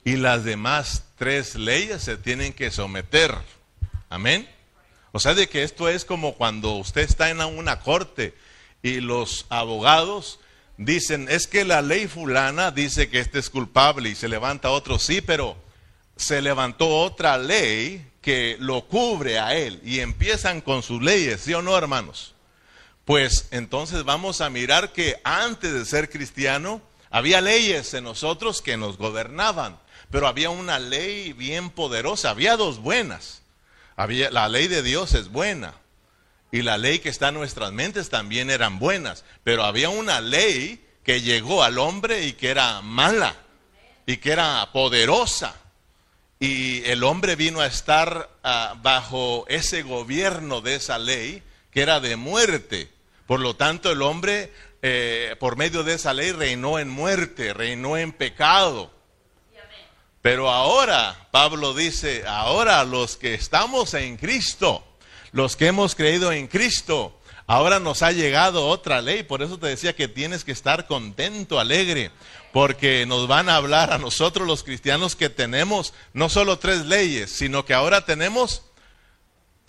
Y 0.09 0.17
las 0.17 0.43
demás 0.43 1.05
tres 1.19 1.55
leyes 1.55 2.03
se 2.03 2.17
tienen 2.17 2.55
que 2.55 2.71
someter. 2.71 3.35
Amén. 4.09 4.49
O 5.12 5.21
sea, 5.21 5.35
de 5.35 5.50
que 5.50 5.62
esto 5.62 5.87
es 5.87 6.07
como 6.07 6.35
cuando 6.35 6.77
usted 6.77 7.03
está 7.03 7.29
en 7.29 7.43
una 7.43 7.81
corte 7.81 8.35
y 8.83 9.03
los 9.03 9.45
abogados 9.50 10.41
dicen, 10.79 11.27
es 11.29 11.47
que 11.47 11.67
la 11.67 11.83
ley 11.83 12.09
fulana 12.09 12.71
dice 12.71 13.11
que 13.11 13.21
este 13.21 13.38
es 13.38 13.50
culpable 13.50 14.09
y 14.09 14.15
se 14.15 14.29
levanta 14.29 14.71
otro, 14.71 14.99
sí, 14.99 15.21
pero 15.21 15.59
se 16.17 16.41
levantó 16.41 16.88
otra 16.88 17.37
ley 17.37 18.11
que 18.23 18.57
lo 18.61 18.87
cubre 18.87 19.38
a 19.38 19.55
él 19.57 19.79
y 19.85 20.00
empiezan 20.00 20.62
con 20.62 20.83
sus 20.83 21.03
leyes, 21.03 21.43
¿sí 21.43 21.53
o 21.53 21.61
no, 21.61 21.77
hermanos? 21.77 22.35
Pues 23.05 23.49
entonces 23.50 24.05
vamos 24.05 24.41
a 24.41 24.49
mirar 24.49 24.95
que 24.95 25.21
antes 25.23 25.75
de 25.75 25.85
ser 25.85 26.09
cristiano 26.09 26.81
había 27.11 27.43
leyes 27.43 27.93
en 27.93 28.05
nosotros 28.05 28.62
que 28.62 28.79
nos 28.79 28.97
gobernaban, 28.97 29.79
pero 30.11 30.27
había 30.27 30.50
una 30.50 30.79
ley 30.79 31.33
bien 31.33 31.71
poderosa, 31.71 32.31
había 32.31 32.57
dos 32.57 32.79
buenas. 32.79 33.43
Había, 33.97 34.31
la 34.31 34.49
ley 34.49 34.69
de 34.69 34.83
Dios 34.83 35.15
es 35.15 35.29
buena 35.29 35.75
y 36.53 36.62
la 36.62 36.79
ley 36.79 37.00
que 37.00 37.09
está 37.09 37.29
en 37.29 37.35
nuestras 37.35 37.73
mentes 37.73 38.09
también 38.09 38.49
eran 38.50 38.79
buenas, 38.79 39.25
pero 39.45 39.65
había 39.65 39.88
una 39.88 40.21
ley 40.21 40.85
que 41.03 41.21
llegó 41.21 41.62
al 41.62 41.79
hombre 41.79 42.27
y 42.27 42.35
que 42.35 42.50
era 42.50 42.81
mala 42.81 43.35
y 44.07 44.19
que 44.19 44.31
era 44.31 44.69
poderosa 44.73 45.55
y 46.41 46.85
el 46.85 47.03
hombre 47.03 47.37
vino 47.37 47.61
a 47.61 47.67
estar 47.67 48.31
ah, 48.45 48.77
bajo 48.81 49.45
ese 49.49 49.83
gobierno 49.83 50.61
de 50.61 50.77
esa 50.77 50.99
ley 50.99 51.43
que 51.73 51.83
era 51.83 52.00
de 52.00 52.17
muerte. 52.17 52.88
Por 53.27 53.41
lo 53.41 53.57
tanto, 53.57 53.91
el 53.91 54.03
hombre, 54.03 54.53
eh, 54.83 55.37
por 55.41 55.57
medio 55.57 55.83
de 55.83 55.95
esa 55.95 56.15
ley, 56.15 56.33
reinó 56.33 56.79
en 56.79 56.88
muerte, 56.88 57.53
reinó 57.53 57.97
en 57.97 58.12
pecado. 58.12 58.93
Pero 60.22 60.50
ahora, 60.50 61.28
Pablo 61.30 61.75
dice, 61.75 62.25
ahora 62.26 62.84
los 62.84 63.16
que 63.16 63.34
estamos 63.34 63.94
en 63.94 64.16
Cristo, 64.16 64.84
los 65.32 65.56
que 65.56 65.68
hemos 65.68 65.94
creído 65.94 66.32
en 66.32 66.48
Cristo, 66.48 67.18
ahora 67.46 67.78
nos 67.78 68.02
ha 68.02 68.10
llegado 68.12 68.66
otra 68.66 69.00
ley. 69.00 69.22
Por 69.22 69.42
eso 69.42 69.58
te 69.58 69.68
decía 69.68 69.94
que 69.94 70.08
tienes 70.08 70.44
que 70.44 70.52
estar 70.52 70.87
contento, 70.87 71.60
alegre, 71.60 72.10
porque 72.52 73.06
nos 73.06 73.28
van 73.28 73.48
a 73.48 73.56
hablar 73.56 73.92
a 73.92 73.98
nosotros 73.98 74.46
los 74.46 74.64
cristianos 74.64 75.14
que 75.14 75.30
tenemos 75.30 75.94
no 76.12 76.28
solo 76.28 76.58
tres 76.58 76.87
leyes, 76.87 77.30
sino 77.30 77.64
que 77.64 77.75
ahora 77.75 78.04
tenemos, 78.04 78.62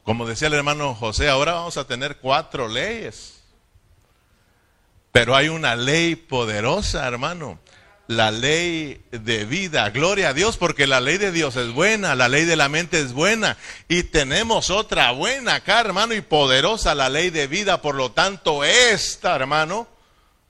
como 0.04 0.26
decía 0.26 0.48
el 0.48 0.56
hermano 0.56 0.96
José, 0.96 1.30
ahora 1.30 1.54
vamos 1.54 1.78
a 1.78 1.86
tener 1.86 2.18
cuatro 2.18 2.68
leyes. 2.68 3.36
Pero 5.12 5.36
hay 5.36 5.50
una 5.50 5.76
ley 5.76 6.16
poderosa, 6.16 7.08
hermano. 7.08 7.60
La 8.10 8.32
ley 8.32 9.00
de 9.12 9.46
vida. 9.46 9.88
Gloria 9.92 10.30
a 10.30 10.34
Dios, 10.34 10.58
porque 10.58 10.88
la 10.88 11.00
ley 11.00 11.20
de 11.20 11.32
Dios 11.32 11.56
es 11.58 11.72
buena, 11.72 12.16
la 12.16 12.28
ley 12.28 12.44
de 12.46 12.56
la 12.56 12.68
mente 12.68 13.00
es 13.00 13.14
buena. 13.14 13.56
Y 13.88 14.02
tenemos 14.02 14.72
otra 14.72 15.12
buena 15.12 15.54
acá, 15.54 15.80
hermano, 15.82 16.16
y 16.16 16.22
poderosa, 16.22 16.96
la 16.96 17.08
ley 17.08 17.30
de 17.30 17.46
vida. 17.46 17.84
Por 17.84 17.94
lo 17.94 18.12
tanto, 18.12 18.64
esta, 18.64 19.36
hermano, 19.36 19.88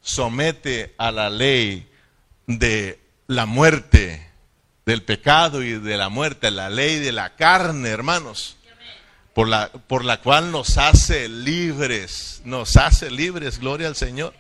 somete 0.02 0.96
a 0.98 1.12
la 1.12 1.30
ley 1.30 1.92
de 2.48 2.98
la 3.28 3.46
muerte, 3.46 4.32
del 4.86 5.04
pecado 5.04 5.62
y 5.62 5.74
de 5.74 5.98
la 5.98 6.08
muerte, 6.08 6.52
la 6.52 6.70
ley 6.70 7.00
de 7.00 7.12
la 7.12 7.36
carne, 7.36 7.90
hermanos, 7.90 8.56
por 9.34 9.50
la, 9.50 9.68
por 9.70 10.06
la 10.06 10.22
cual 10.22 10.54
nos 10.54 10.78
hace 10.78 11.28
libres, 11.28 12.42
nos 12.46 12.78
hace 12.78 13.12
libres, 13.12 13.60
gloria 13.60 13.90
al 13.90 13.98
Señor. 13.98 14.34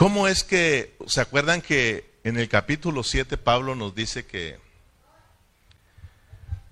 ¿Cómo 0.00 0.28
es 0.28 0.44
que, 0.44 0.96
se 1.08 1.20
acuerdan 1.20 1.60
que 1.60 2.10
en 2.24 2.38
el 2.38 2.48
capítulo 2.48 3.02
7 3.02 3.36
Pablo 3.36 3.74
nos 3.74 3.94
dice 3.94 4.24
que, 4.24 4.58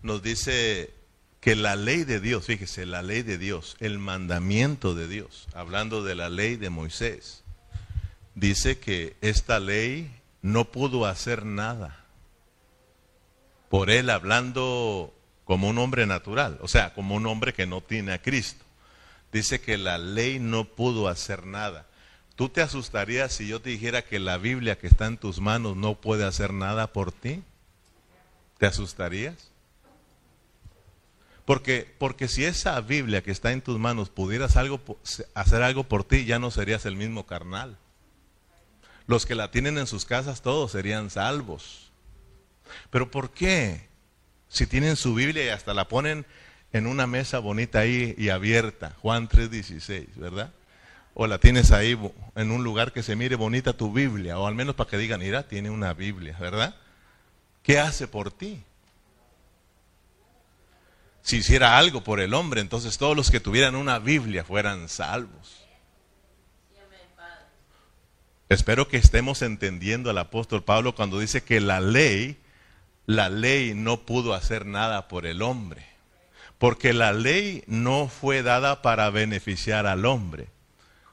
nos 0.03 0.23
dice 0.23 0.95
que 1.39 1.55
la 1.55 1.77
ley 1.77 2.05
de 2.05 2.21
Dios, 2.21 2.47
fíjese, 2.47 2.87
la 2.87 3.03
ley 3.03 3.21
de 3.21 3.37
Dios, 3.37 3.77
el 3.81 3.99
mandamiento 3.99 4.95
de 4.95 5.09
Dios, 5.09 5.47
hablando 5.53 6.03
de 6.03 6.15
la 6.15 6.31
ley 6.31 6.57
de 6.57 6.71
Moisés, 6.71 7.45
dice 8.35 8.79
que 8.79 9.15
esta 9.21 9.61
ley 9.61 10.11
no 10.41 10.65
pudo 10.73 11.05
hacer 11.05 11.45
nada 11.45 12.07
por 13.69 13.91
él 13.91 14.09
hablando 14.09 15.13
como 15.45 15.69
un 15.69 15.77
hombre 15.77 16.07
natural, 16.07 16.57
o 16.63 16.67
sea, 16.67 16.95
como 16.95 17.15
un 17.17 17.27
hombre 17.27 17.53
que 17.53 17.67
no 17.67 17.83
tiene 17.83 18.13
a 18.13 18.23
Cristo. 18.23 18.65
Dice 19.35 19.61
que 19.61 19.77
la 19.77 19.99
ley 19.99 20.39
no 20.39 20.65
pudo 20.65 21.09
hacer 21.09 21.45
nada. 21.45 21.88
¿Tú 22.39 22.49
te 22.49 22.63
asustarías 22.63 23.33
si 23.33 23.49
yo 23.49 23.61
te 23.61 23.71
dijera 23.71 24.03
que 24.03 24.21
la 24.21 24.39
Biblia 24.39 24.79
que 24.79 24.87
está 24.87 25.07
en 25.07 25.19
tus 25.19 25.41
manos 25.41 25.77
no 25.77 25.97
puede 25.97 26.25
hacer 26.25 26.53
nada 26.53 26.93
por 26.93 27.11
ti? 27.11 27.43
¿Te 28.59 28.67
asustarías? 28.67 29.51
Porque, 31.45 31.93
porque 31.99 32.29
si 32.29 32.45
esa 32.45 32.81
Biblia 32.81 33.25
que 33.25 33.33
está 33.33 33.51
en 33.51 33.61
tus 33.61 33.77
manos 33.81 34.09
pudieras 34.09 34.57
hacer 35.35 35.63
algo 35.65 35.83
por 35.89 36.05
ti, 36.05 36.27
ya 36.27 36.39
no 36.39 36.53
serías 36.53 36.87
el 36.87 36.95
mismo 36.95 37.27
carnal. 37.27 37.77
Los 39.09 39.27
que 39.27 39.35
la 39.35 39.51
tienen 39.51 39.77
en 39.77 39.89
sus 39.89 40.05
casas 40.05 40.41
todos 40.41 40.71
serían 40.71 41.11
salvos. 41.11 41.91
Pero 42.91 43.11
¿por 43.11 43.31
qué? 43.31 43.89
Si 44.47 44.69
tienen 44.69 44.95
su 44.95 45.13
Biblia 45.13 45.45
y 45.45 45.49
hasta 45.49 45.75
la 45.75 45.89
ponen 45.89 46.25
en 46.73 46.87
una 46.87 47.09
mesa 47.09 47.41
bonita 47.41 47.81
ahí 47.81 48.15
y 48.17 48.29
abierta, 48.29 48.95
Juan 49.03 49.29
3:16, 49.29 50.15
¿verdad? 50.15 50.53
O 51.21 51.27
la 51.27 51.39
tienes 51.39 51.73
ahí 51.73 51.99
en 52.37 52.53
un 52.53 52.63
lugar 52.63 52.93
que 52.93 53.03
se 53.03 53.17
mire 53.17 53.35
bonita 53.35 53.73
tu 53.73 53.93
Biblia, 53.93 54.39
o 54.39 54.47
al 54.47 54.55
menos 54.55 54.77
para 54.77 54.89
que 54.89 54.97
digan, 54.97 55.19
mira, 55.19 55.49
tiene 55.49 55.69
una 55.69 55.93
Biblia, 55.93 56.37
¿verdad? 56.39 56.77
¿Qué 57.65 57.81
hace 57.81 58.07
por 58.07 58.31
ti? 58.31 58.63
Si 61.23 61.39
hiciera 61.39 61.77
algo 61.77 62.05
por 62.05 62.21
el 62.21 62.35
hombre, 62.35 62.61
entonces 62.61 62.99
todos 62.99 63.17
los 63.17 63.33
que 63.33 63.41
tuvieran 63.41 63.75
una 63.75 63.99
Biblia 63.99 64.45
fueran 64.45 64.89
salvos. 64.89 65.67
Espero 68.49 68.87
que 68.87 68.99
estemos 68.99 69.43
entendiendo 69.43 70.11
al 70.11 70.19
apóstol 70.19 70.63
Pablo 70.63 70.95
cuando 70.95 71.19
dice 71.19 71.43
que 71.43 71.61
la 71.61 71.81
ley, 71.81 72.39
la 73.07 73.29
ley 73.29 73.75
no 73.75 74.07
pudo 74.07 74.35
hacer 74.35 74.67
nada 74.67 75.09
por 75.09 75.27
el 75.27 75.43
hombre, 75.43 75.85
porque 76.59 76.93
la 76.93 77.13
ley 77.13 77.65
no 77.67 78.07
fue 78.07 78.45
dada 78.45 78.83
para 78.83 79.11
beneficiar 79.11 79.89
al 79.89 80.07
hombre 80.07 80.57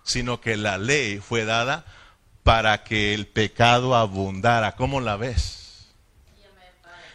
sino 0.05 0.39
que 0.39 0.55
la 0.55 0.77
ley 0.77 1.19
fue 1.19 1.43
dada 1.43 1.83
para 2.43 2.83
que 2.83 3.13
el 3.13 3.27
pecado 3.27 3.95
abundara. 3.95 4.75
¿Cómo 4.75 5.01
la 5.01 5.17
ves? 5.17 5.87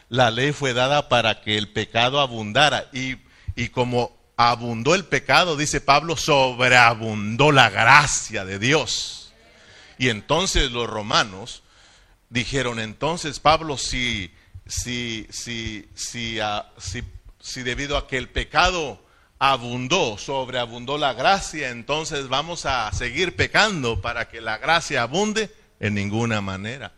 La 0.08 0.32
ley 0.32 0.52
fue 0.52 0.74
dada 0.74 1.08
para 1.08 1.40
que 1.40 1.56
el 1.56 1.68
pecado 1.68 2.20
abundara. 2.20 2.88
Y, 2.92 3.16
y 3.54 3.68
como 3.68 4.18
abundó 4.36 4.96
el 4.96 5.04
pecado, 5.04 5.56
dice 5.56 5.80
Pablo, 5.80 6.16
sobreabundó 6.16 7.52
la 7.52 7.70
gracia 7.70 8.44
de 8.44 8.58
Dios. 8.58 9.32
Y 9.96 10.08
entonces 10.08 10.72
los 10.72 10.90
romanos 10.90 11.62
dijeron, 12.28 12.80
entonces 12.80 13.38
Pablo, 13.38 13.78
si, 13.78 14.34
si, 14.66 15.28
si, 15.30 15.88
si, 15.94 16.40
ah, 16.40 16.66
si, 16.76 17.04
si 17.38 17.62
debido 17.62 17.96
a 17.96 18.08
que 18.08 18.16
el 18.16 18.28
pecado 18.28 19.00
abundó, 19.40 20.18
sobreabundó 20.18 20.98
la 20.98 21.14
gracia, 21.14 21.70
entonces 21.70 22.28
vamos 22.28 22.66
a 22.66 22.92
seguir 22.92 23.34
pecando 23.36 24.02
para 24.02 24.28
que 24.28 24.42
la 24.42 24.58
gracia 24.58 25.02
abunde 25.02 25.50
en 25.80 25.94
ninguna 25.94 26.42
manera. 26.42 26.92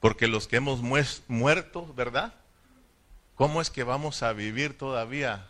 Porque 0.00 0.26
los 0.26 0.48
que 0.48 0.56
hemos 0.56 0.80
muerto, 1.28 1.92
¿verdad? 1.94 2.32
¿Cómo 3.34 3.60
es 3.60 3.68
que 3.68 3.84
vamos 3.84 4.22
a 4.22 4.32
vivir 4.32 4.78
todavía 4.78 5.46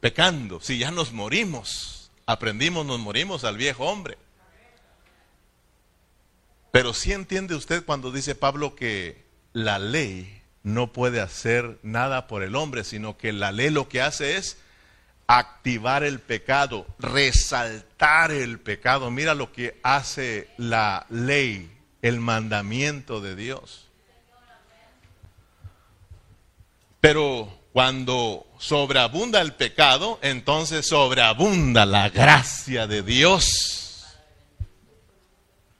pecando? 0.00 0.60
Si 0.60 0.78
ya 0.78 0.90
nos 0.90 1.12
morimos, 1.12 2.10
aprendimos, 2.24 2.86
nos 2.86 2.98
morimos 2.98 3.44
al 3.44 3.58
viejo 3.58 3.84
hombre. 3.84 4.16
Pero 6.70 6.94
sí 6.94 7.12
entiende 7.12 7.54
usted 7.54 7.84
cuando 7.84 8.10
dice 8.10 8.34
Pablo 8.34 8.74
que 8.74 9.26
la 9.52 9.78
ley 9.78 10.42
no 10.64 10.92
puede 10.92 11.20
hacer 11.20 11.78
nada 11.82 12.26
por 12.26 12.42
el 12.42 12.56
hombre, 12.56 12.82
sino 12.82 13.16
que 13.16 13.32
la 13.32 13.52
ley 13.52 13.70
lo 13.70 13.88
que 13.88 14.00
hace 14.00 14.36
es 14.36 14.56
activar 15.26 16.02
el 16.02 16.20
pecado, 16.20 16.86
resaltar 16.98 18.32
el 18.32 18.58
pecado. 18.58 19.10
Mira 19.10 19.34
lo 19.34 19.52
que 19.52 19.78
hace 19.82 20.48
la 20.56 21.06
ley, 21.10 21.70
el 22.02 22.18
mandamiento 22.18 23.20
de 23.20 23.36
Dios. 23.36 23.86
Pero 27.00 27.60
cuando 27.74 28.46
sobreabunda 28.58 29.42
el 29.42 29.52
pecado, 29.52 30.18
entonces 30.22 30.86
sobreabunda 30.86 31.84
la 31.84 32.08
gracia 32.08 32.86
de 32.86 33.02
Dios. 33.02 34.06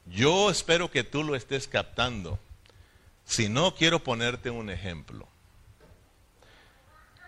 Yo 0.06 0.50
espero 0.50 0.90
que 0.90 1.04
tú 1.04 1.24
lo 1.24 1.34
estés 1.34 1.68
captando. 1.68 2.38
Si 3.24 3.48
no, 3.48 3.74
quiero 3.74 4.02
ponerte 4.02 4.50
un 4.50 4.70
ejemplo. 4.70 5.28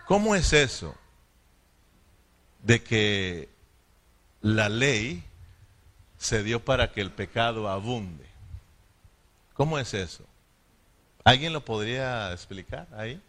¿Cómo 0.06 0.34
es 0.34 0.52
eso? 0.52 0.94
De 2.62 2.82
que 2.82 3.48
la 4.40 4.68
ley 4.68 5.24
se 6.18 6.42
dio 6.42 6.64
para 6.64 6.92
que 6.92 7.00
el 7.00 7.10
pecado 7.10 7.68
abunde. 7.68 8.24
¿Cómo 9.54 9.78
es 9.78 9.94
eso? 9.94 10.24
¿Alguien 11.24 11.52
lo 11.52 11.64
podría 11.64 12.32
explicar 12.32 12.86
ahí? 12.96 13.20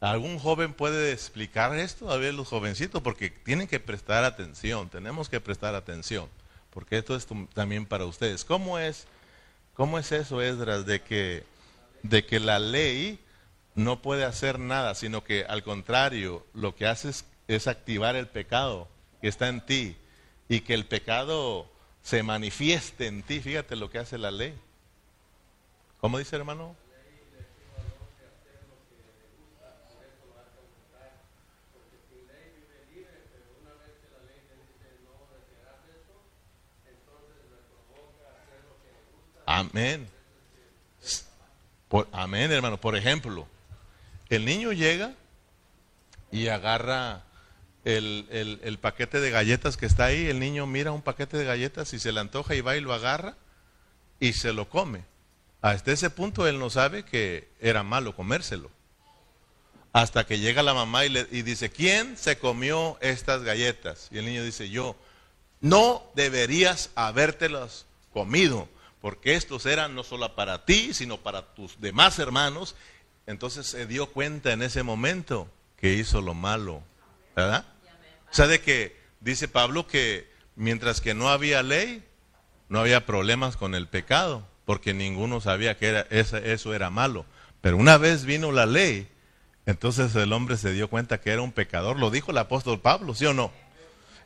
¿Algún 0.00 0.38
joven 0.38 0.72
puede 0.72 1.12
explicar 1.12 1.76
esto? 1.76 2.10
A 2.10 2.16
ver, 2.16 2.32
los 2.34 2.48
jovencitos, 2.48 3.02
porque 3.02 3.30
tienen 3.30 3.68
que 3.68 3.78
prestar 3.78 4.24
atención, 4.24 4.88
tenemos 4.88 5.28
que 5.28 5.40
prestar 5.40 5.74
atención, 5.74 6.26
porque 6.70 6.96
esto 6.98 7.14
es 7.14 7.26
también 7.52 7.84
para 7.84 8.06
ustedes. 8.06 8.44
¿Cómo 8.44 8.78
es, 8.78 9.06
cómo 9.74 9.98
es 9.98 10.10
eso, 10.10 10.40
Esdras, 10.40 10.86
de 10.86 11.02
que 11.02 11.44
de 12.02 12.24
que 12.24 12.40
la 12.40 12.58
ley 12.58 13.18
no 13.74 14.02
puede 14.02 14.24
hacer 14.24 14.58
nada, 14.58 14.94
sino 14.94 15.24
que 15.24 15.44
al 15.44 15.62
contrario, 15.62 16.46
lo 16.54 16.74
que 16.74 16.86
hace 16.86 17.10
es, 17.48 17.66
activar 17.66 18.16
el 18.16 18.26
pecado 18.26 18.88
que 19.20 19.28
está 19.28 19.48
en 19.48 19.64
ti 19.64 19.96
y 20.48 20.60
que 20.60 20.74
el 20.74 20.86
pecado 20.86 21.70
se 22.02 22.22
manifieste 22.22 23.06
en 23.06 23.22
ti. 23.22 23.40
Fíjate 23.40 23.76
lo 23.76 23.90
que 23.90 23.98
hace 23.98 24.18
la 24.18 24.30
ley. 24.30 24.54
¿Cómo 26.00 26.18
dice 26.18 26.36
hermano? 26.36 26.76
Amén 39.46 40.19
amén, 42.12 42.52
hermano. 42.52 42.80
Por 42.80 42.96
ejemplo, 42.96 43.46
el 44.28 44.44
niño 44.44 44.72
llega 44.72 45.14
y 46.30 46.48
agarra 46.48 47.24
el, 47.84 48.78
paquete 48.80 49.20
de 49.20 49.30
galletas 49.30 49.76
que 49.76 49.86
está 49.86 50.06
ahí. 50.06 50.26
El 50.26 50.38
niño 50.38 50.66
mira 50.66 50.92
un 50.92 51.02
paquete 51.02 51.36
de 51.36 51.44
galletas 51.44 51.92
y 51.92 51.98
se 51.98 52.12
le 52.12 52.20
antoja 52.20 52.54
y 52.54 52.60
va 52.60 52.76
y 52.76 52.80
lo 52.80 52.92
agarra 52.92 53.36
y 54.18 54.32
se 54.34 54.52
lo 54.52 54.68
come. 54.68 55.04
Hasta 55.60 55.92
ese 55.92 56.10
punto 56.10 56.46
él 56.46 56.58
no 56.58 56.70
sabe 56.70 57.04
que 57.04 57.48
era 57.60 57.82
malo 57.82 58.14
comérselo. 58.14 58.70
Hasta 59.92 60.24
que 60.24 60.38
llega 60.38 60.62
la 60.62 60.72
mamá 60.72 61.04
y, 61.04 61.08
le, 61.08 61.26
y 61.32 61.42
dice, 61.42 61.70
¿quién 61.70 62.16
se 62.16 62.38
comió 62.38 62.96
estas 63.00 63.42
galletas? 63.42 64.08
Y 64.12 64.18
el 64.18 64.24
niño 64.24 64.44
dice, 64.44 64.70
yo, 64.70 64.96
no 65.60 66.04
deberías 66.14 66.90
habértelas 66.94 67.86
comido 68.12 68.68
porque 69.00 69.34
estos 69.34 69.66
eran 69.66 69.94
no 69.94 70.04
solo 70.04 70.34
para 70.34 70.64
ti, 70.64 70.92
sino 70.94 71.18
para 71.18 71.54
tus 71.54 71.80
demás 71.80 72.18
hermanos. 72.18 72.76
Entonces 73.26 73.66
se 73.66 73.86
dio 73.86 74.10
cuenta 74.10 74.52
en 74.52 74.62
ese 74.62 74.82
momento 74.82 75.48
que 75.76 75.94
hizo 75.94 76.20
lo 76.20 76.34
malo, 76.34 76.82
¿verdad? 77.34 77.64
O 78.30 78.34
sea, 78.34 78.46
de 78.46 78.60
que 78.60 78.96
dice 79.20 79.48
Pablo 79.48 79.86
que 79.86 80.30
mientras 80.56 81.00
que 81.00 81.14
no 81.14 81.30
había 81.30 81.62
ley, 81.62 82.04
no 82.68 82.80
había 82.80 83.06
problemas 83.06 83.56
con 83.56 83.74
el 83.74 83.88
pecado, 83.88 84.46
porque 84.64 84.94
ninguno 84.94 85.40
sabía 85.40 85.76
que 85.76 85.88
era, 85.88 86.06
eso 86.10 86.74
era 86.74 86.90
malo. 86.90 87.24
Pero 87.60 87.76
una 87.76 87.98
vez 87.98 88.24
vino 88.24 88.52
la 88.52 88.66
ley, 88.66 89.08
entonces 89.66 90.14
el 90.14 90.32
hombre 90.32 90.56
se 90.56 90.72
dio 90.72 90.88
cuenta 90.88 91.20
que 91.20 91.30
era 91.30 91.42
un 91.42 91.52
pecador. 91.52 91.98
Lo 91.98 92.10
dijo 92.10 92.30
el 92.30 92.38
apóstol 92.38 92.80
Pablo, 92.80 93.14
¿sí 93.14 93.26
o 93.26 93.34
no? 93.34 93.52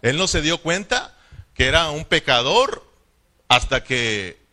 Él 0.03 0.19
no 0.19 0.27
se 0.27 0.43
dio 0.43 0.59
cuenta 0.59 1.17
que 1.55 1.67
era 1.67 1.91
un 1.91 2.05
pecador 2.05 2.85
hasta 3.49 3.85
que 3.85 4.44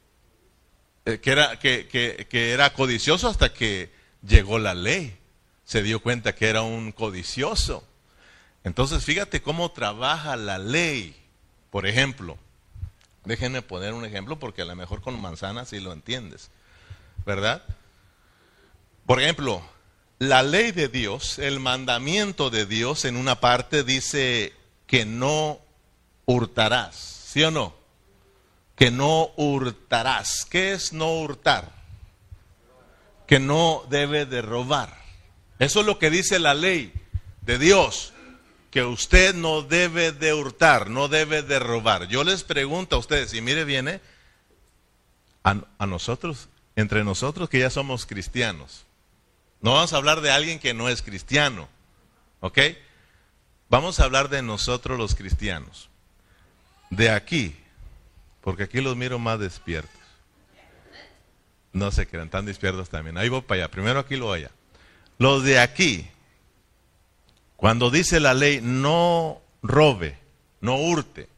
eh, 1.06 1.20
que, 1.20 1.32
era, 1.32 1.58
que, 1.60 1.88
que, 1.88 2.52
era 2.52 2.74
codicioso 2.74 3.28
hasta 3.28 3.54
que 3.54 3.92
llegó 4.26 4.60
la 4.60 4.74
ley. 4.74 5.18
Se 5.66 5.82
dio 5.82 6.02
cuenta 6.02 6.36
que 6.36 6.48
era 6.48 6.62
un 6.62 6.92
codicioso. 6.92 7.88
Entonces, 8.64 9.04
fíjate 9.04 9.42
cómo 9.42 9.72
trabaja 9.72 10.36
la 10.36 10.58
ley. 10.58 11.16
Por 11.70 11.88
ejemplo, 11.88 12.38
déjenme 13.26 13.62
poner 13.62 13.94
un 13.94 14.06
ejemplo 14.06 14.38
porque 14.38 14.62
a 14.62 14.66
lo 14.66 14.76
mejor 14.76 15.02
con 15.02 15.20
manzanas 15.20 15.70
sí 15.70 15.80
lo 15.80 15.94
entiendes. 15.94 16.52
¿Verdad? 17.26 17.64
Por 19.06 19.22
ejemplo, 19.22 19.64
la 20.20 20.44
ley 20.44 20.72
de 20.72 20.88
Dios, 20.88 21.40
el 21.40 21.60
mandamiento 21.60 22.50
de 22.50 22.66
Dios 22.66 23.06
en 23.06 23.16
una 23.18 23.40
parte 23.40 23.84
dice 23.84 24.54
que 24.86 25.06
no 25.06 25.60
hurtarás. 26.26 26.96
¿Sí 26.96 27.44
o 27.44 27.50
no? 27.50 27.81
Que 28.76 28.92
no 28.92 29.32
hurtarás. 29.36 30.46
¿Qué 30.46 30.74
es 30.74 30.94
no 30.94 31.20
hurtar? 31.20 31.72
Que 33.28 33.40
no 33.40 33.84
debe 33.90 34.26
de 34.26 34.42
robar. 34.42 34.98
Eso 35.60 35.82
es 35.82 35.86
lo 35.86 36.00
que 36.00 36.10
dice 36.10 36.40
la 36.40 36.54
ley 36.54 36.92
de 37.42 37.58
Dios, 37.58 38.14
que 38.72 38.84
usted 38.84 39.36
no 39.36 39.62
debe 39.62 40.12
de 40.12 40.34
hurtar, 40.34 40.90
no 40.90 41.08
debe 41.08 41.44
de 41.44 41.60
robar. 41.60 42.08
Yo 42.08 42.24
les 42.24 42.44
pregunto 42.44 42.96
a 42.96 43.00
ustedes, 43.00 43.34
y 43.34 43.42
mire 43.42 43.64
viene 43.66 43.92
¿eh? 43.92 44.02
a, 45.44 45.56
a 45.78 45.86
nosotros, 45.86 46.50
entre 46.76 47.04
nosotros 47.04 47.50
que 47.50 47.60
ya 47.60 47.70
somos 47.70 48.06
cristianos. 48.06 48.86
No 49.62 49.74
vamos 49.74 49.94
a 49.94 49.98
hablar 49.98 50.22
de 50.22 50.32
alguien 50.32 50.58
que 50.58 50.74
no 50.74 50.90
es 50.90 51.02
cristiano, 51.02 51.70
¿ok? 52.40 52.58
Vamos 53.70 54.00
a 54.00 54.06
hablar 54.06 54.30
de 54.30 54.42
nosotros 54.42 54.98
los 54.98 55.16
cristianos. 55.16 55.90
De 56.90 57.10
aquí 57.10 57.56
porque 58.42 58.64
aquí 58.64 58.82
los 58.82 58.96
miro 58.96 59.20
más 59.20 59.40
despiertos. 59.40 60.02
No 61.74 61.92
se 61.92 62.08
crean, 62.08 62.30
tan 62.30 62.46
despiertos 62.46 62.90
también. 62.90 63.18
Ahí 63.18 63.30
voy 63.30 63.42
para 63.42 63.64
allá. 63.64 63.72
Primero 63.72 64.00
aquí, 64.00 64.18
luego 64.18 64.34
allá. 64.34 64.52
Los 65.18 65.44
de 65.44 65.60
aquí, 65.60 66.10
cuando 67.56 67.90
dice 67.92 68.20
la 68.20 68.34
ley 68.34 68.60
no 68.62 69.42
robe, 69.62 70.18
no 70.60 70.78
hurte, 70.78 71.30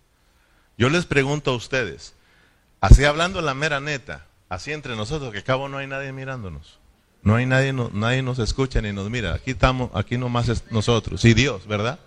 Yo 0.78 0.90
les 0.90 1.06
pregunto 1.06 1.52
a 1.52 1.56
ustedes, 1.56 2.16
así 2.82 3.06
hablando 3.06 3.42
la 3.42 3.54
mera 3.54 3.80
neta, 3.80 4.26
así 4.50 4.72
entre 4.72 4.96
nosotros, 4.96 5.32
que 5.32 5.44
cabo 5.44 5.70
no 5.70 5.78
hay 5.78 5.88
nadie 5.88 6.12
mirándonos. 6.12 6.80
No 7.22 7.36
hay 7.36 7.46
nadie, 7.46 7.72
nadie 7.74 8.22
nos 8.22 8.40
escucha 8.40 8.82
ni 8.82 8.92
nos 8.92 9.10
mira. 9.10 9.34
Aquí 9.34 9.52
estamos, 9.52 9.92
aquí 9.94 10.18
nomás 10.18 10.50
es 10.50 10.72
nosotros. 10.72 11.24
Y 11.24 11.34
Dios, 11.34 11.68
¿verdad? 11.68 12.00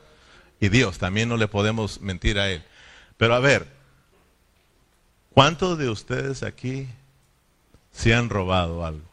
Y 0.60 0.68
Dios, 0.68 0.98
también 0.98 1.28
no 1.28 1.36
le 1.36 1.48
podemos 1.48 2.00
mentir 2.00 2.38
a 2.38 2.50
Él. 2.50 2.62
Pero 3.16 3.34
a 3.34 3.38
ver, 3.38 3.75
¿cuántos 5.36 5.76
de 5.76 5.90
ustedes 5.90 6.42
aquí 6.42 6.88
se 7.92 8.14
han 8.14 8.30
robado 8.30 8.86
algo? 8.86 9.06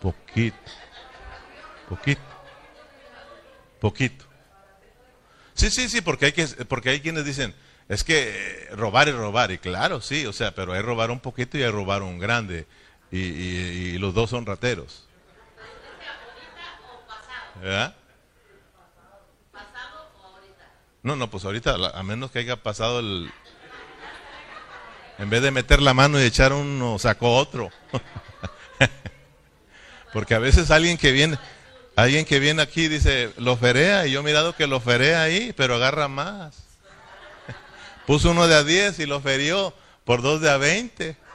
Poquito. 0.00 0.56
Poquito. 1.88 2.22
Poquito. 3.80 4.24
Sí, 5.54 5.68
sí, 5.70 5.88
sí, 5.88 6.00
porque 6.00 6.26
hay, 6.26 6.32
que, 6.32 6.46
porque 6.66 6.90
hay 6.90 7.00
quienes 7.00 7.24
dicen, 7.24 7.56
es 7.88 8.04
que 8.04 8.68
robar 8.70 9.08
es 9.08 9.16
robar. 9.16 9.50
Y 9.50 9.58
claro, 9.58 10.00
sí, 10.00 10.24
o 10.24 10.32
sea, 10.32 10.54
pero 10.54 10.72
hay 10.72 10.82
robar 10.82 11.10
un 11.10 11.18
poquito 11.18 11.58
y 11.58 11.64
hay 11.64 11.70
robar 11.72 12.02
un 12.02 12.20
grande. 12.20 12.68
Y, 13.10 13.18
y 13.18 13.98
los 13.98 14.14
dos 14.14 14.30
son 14.30 14.46
rateros. 14.46 15.08
¿Verdad? 17.60 17.97
No, 21.08 21.16
no, 21.16 21.30
pues 21.30 21.46
ahorita, 21.46 21.74
a 21.94 22.02
menos 22.02 22.30
que 22.30 22.40
haya 22.40 22.56
pasado 22.56 23.00
el... 23.00 23.32
En 25.18 25.30
vez 25.30 25.40
de 25.40 25.50
meter 25.50 25.80
la 25.80 25.94
mano 25.94 26.20
y 26.20 26.24
echar 26.24 26.52
uno, 26.52 26.98
sacó 26.98 27.38
otro. 27.38 27.70
Porque 30.12 30.34
a 30.34 30.38
veces 30.38 30.70
alguien 30.70 30.98
que 30.98 31.10
viene, 31.10 31.38
alguien 31.96 32.26
que 32.26 32.38
viene 32.40 32.60
aquí 32.60 32.88
dice, 32.88 33.32
lo 33.38 33.56
ferea, 33.56 34.06
y 34.06 34.10
yo 34.10 34.20
he 34.20 34.22
mirado 34.22 34.54
que 34.54 34.66
lo 34.66 34.80
ferea 34.80 35.22
ahí, 35.22 35.54
pero 35.56 35.76
agarra 35.76 36.08
más. 36.08 36.64
Puso 38.06 38.32
uno 38.32 38.46
de 38.46 38.56
a 38.56 38.62
10 38.62 38.98
y 38.98 39.06
lo 39.06 39.22
ferió 39.22 39.72
por 40.04 40.20
dos 40.20 40.42
de 40.42 40.50
a 40.50 40.58
20. 40.58 41.16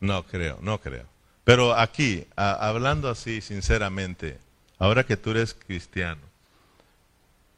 No 0.00 0.26
creo, 0.26 0.58
no 0.62 0.80
creo. 0.80 1.06
Pero 1.44 1.76
aquí, 1.76 2.26
hablando 2.34 3.08
así, 3.08 3.40
sinceramente, 3.40 4.40
ahora 4.78 5.04
que 5.04 5.16
tú 5.16 5.30
eres 5.30 5.54
cristiano, 5.54 6.20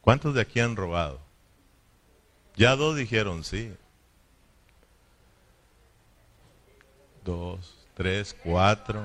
¿cuántos 0.00 0.34
de 0.34 0.40
aquí 0.40 0.60
han 0.60 0.76
robado? 0.76 1.20
Ya 2.56 2.76
dos 2.76 2.96
dijeron 2.96 3.44
sí. 3.44 3.72
dos, 7.28 7.74
tres, 7.94 8.34
cuatro, 8.42 9.02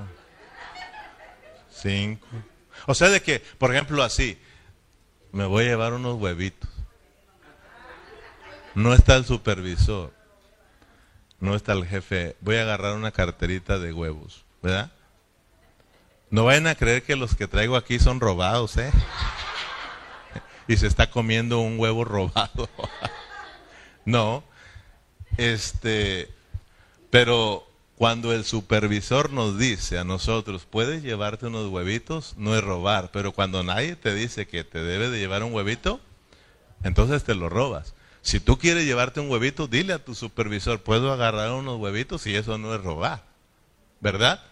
cinco. 1.70 2.26
O 2.86 2.94
sea, 2.94 3.10
de 3.10 3.20
que, 3.20 3.40
por 3.58 3.70
ejemplo, 3.70 4.02
así, 4.02 4.38
me 5.30 5.44
voy 5.44 5.64
a 5.64 5.68
llevar 5.68 5.92
unos 5.92 6.18
huevitos. 6.18 6.70
No 8.74 8.94
está 8.94 9.16
el 9.16 9.26
supervisor, 9.26 10.10
no 11.38 11.54
está 11.54 11.72
el 11.74 11.86
jefe. 11.86 12.34
Voy 12.40 12.56
a 12.56 12.62
agarrar 12.62 12.96
una 12.96 13.12
carterita 13.12 13.78
de 13.78 13.92
huevos, 13.92 14.44
¿verdad? 14.62 14.90
No 16.34 16.46
vayan 16.46 16.66
a 16.66 16.74
creer 16.74 17.04
que 17.04 17.14
los 17.14 17.36
que 17.36 17.46
traigo 17.46 17.76
aquí 17.76 18.00
son 18.00 18.18
robados, 18.18 18.76
¿eh? 18.76 18.90
Y 20.66 20.76
se 20.76 20.88
está 20.88 21.08
comiendo 21.08 21.60
un 21.60 21.78
huevo 21.78 22.04
robado. 22.04 22.68
no, 24.04 24.42
este, 25.36 26.28
pero 27.08 27.64
cuando 27.94 28.32
el 28.32 28.44
supervisor 28.44 29.30
nos 29.30 29.58
dice 29.58 29.96
a 29.96 30.02
nosotros, 30.02 30.66
puedes 30.68 31.04
llevarte 31.04 31.46
unos 31.46 31.68
huevitos, 31.68 32.34
no 32.36 32.56
es 32.56 32.64
robar, 32.64 33.12
pero 33.12 33.30
cuando 33.30 33.62
nadie 33.62 33.94
te 33.94 34.12
dice 34.12 34.48
que 34.48 34.64
te 34.64 34.82
debe 34.82 35.10
de 35.10 35.20
llevar 35.20 35.44
un 35.44 35.54
huevito, 35.54 36.00
entonces 36.82 37.22
te 37.22 37.36
lo 37.36 37.48
robas. 37.48 37.94
Si 38.22 38.40
tú 38.40 38.58
quieres 38.58 38.86
llevarte 38.86 39.20
un 39.20 39.30
huevito, 39.30 39.68
dile 39.68 39.92
a 39.92 40.04
tu 40.04 40.16
supervisor, 40.16 40.82
puedo 40.82 41.12
agarrar 41.12 41.52
unos 41.52 41.78
huevitos 41.78 42.26
y 42.26 42.34
eso 42.34 42.58
no 42.58 42.74
es 42.74 42.82
robar, 42.82 43.22
¿verdad? 44.00 44.42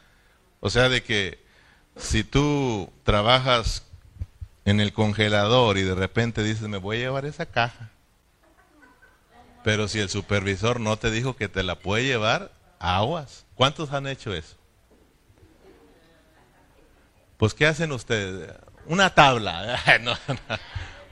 O 0.60 0.70
sea, 0.70 0.88
de 0.88 1.02
que 1.02 1.41
si 1.96 2.24
tú 2.24 2.92
trabajas 3.04 3.84
en 4.64 4.80
el 4.80 4.92
congelador 4.92 5.78
y 5.78 5.82
de 5.82 5.94
repente 5.94 6.42
dices, 6.42 6.68
me 6.68 6.78
voy 6.78 6.98
a 6.98 7.00
llevar 7.00 7.24
esa 7.24 7.46
caja, 7.46 7.90
pero 9.64 9.88
si 9.88 10.00
el 10.00 10.08
supervisor 10.08 10.80
no 10.80 10.96
te 10.96 11.10
dijo 11.10 11.36
que 11.36 11.48
te 11.48 11.62
la 11.62 11.76
puede 11.76 12.04
llevar, 12.04 12.50
Aguas. 12.82 13.46
¿Cuántos 13.54 13.92
han 13.92 14.08
hecho 14.08 14.34
eso? 14.34 14.56
Pues 17.36 17.54
¿qué 17.54 17.66
hacen 17.66 17.92
ustedes? 17.92 18.52
Una 18.86 19.14
tabla. 19.14 19.80
no, 20.02 20.16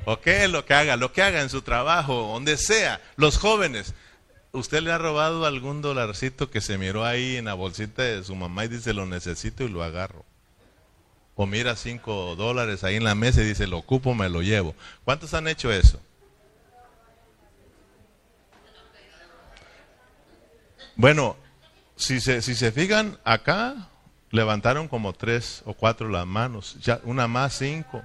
¿O 0.05 0.21
qué 0.21 0.49
lo 0.49 0.65
que 0.65 0.75
haga? 0.75 0.97
Lo 0.97 1.13
que 1.13 1.23
haga 1.23 1.43
en 1.43 1.49
su 1.49 1.63
trabajo, 1.63 2.33
donde 2.33 2.57
sea. 2.57 3.01
Los 3.15 3.39
jóvenes. 3.39 3.95
¿Usted 4.51 4.83
le 4.83 4.91
ha 4.91 4.99
robado 4.99 5.47
algún 5.47 5.81
dolarcito 5.81 6.51
que 6.51 6.61
se 6.61 6.77
miró 6.77 7.05
ahí 7.05 7.37
en 7.37 7.45
la 7.45 7.55
bolsita 7.55 8.03
de 8.03 8.25
su 8.25 8.35
mamá 8.35 8.65
y 8.65 8.69
dice 8.69 8.93
lo 8.93 9.07
necesito 9.07 9.63
y 9.63 9.69
lo 9.69 9.85
agarro? 9.85 10.25
O 11.35 11.47
mira 11.47 11.77
cinco 11.77 12.37
dólares 12.37 12.85
ahí 12.85 12.97
en 12.97 13.05
la 13.05 13.15
mesa 13.15 13.41
y 13.41 13.47
dice 13.47 13.67
lo 13.67 13.79
ocupo, 13.79 14.15
me 14.15 14.29
lo 14.29 14.43
llevo. 14.43 14.75
¿Cuántos 15.05 15.33
han 15.35 15.49
hecho 15.49 15.73
eso? 15.73 16.01
Bueno, 20.97 21.37
si 21.97 22.21
se, 22.21 22.43
si 22.43 22.55
se 22.55 22.73
fijan 22.73 23.19
acá, 23.25 23.89
levantaron 24.31 24.89
como 24.89 25.13
tres 25.13 25.63
o 25.65 25.75
cuatro 25.75 26.09
las 26.09 26.27
manos, 26.27 26.77
ya 26.81 27.01
una 27.05 27.27
más 27.27 27.55
cinco. 27.57 28.03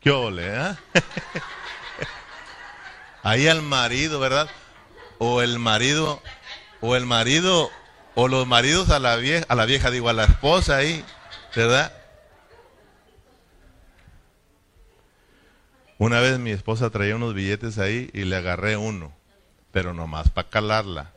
¿Qué 0.00 0.10
ole, 0.10 0.46
eh? 0.46 0.76
Ahí 3.22 3.48
al 3.48 3.62
marido, 3.62 4.20
¿verdad? 4.20 4.48
O 5.18 5.42
el 5.42 5.58
marido, 5.58 6.22
o 6.80 6.94
el 6.94 7.04
marido, 7.04 7.70
o 8.14 8.28
los 8.28 8.46
maridos 8.46 8.90
a 8.90 8.98
la 8.98 9.16
vieja, 9.16 9.44
a 9.48 9.54
la 9.54 9.66
vieja, 9.66 9.90
digo, 9.90 10.08
a 10.08 10.12
la 10.12 10.24
esposa 10.24 10.76
ahí, 10.76 11.04
¿verdad? 11.66 11.92
Una 15.98 16.20
vez 16.20 16.38
mi 16.38 16.50
esposa 16.50 16.90
traía 16.90 17.16
unos 17.16 17.34
billetes 17.34 17.78
ahí 17.78 18.10
y 18.12 18.24
le 18.24 18.36
agarré 18.36 18.76
uno, 18.76 19.12
pero 19.72 19.94
nomás 19.94 20.30
para 20.30 20.48
calarla 20.48 21.12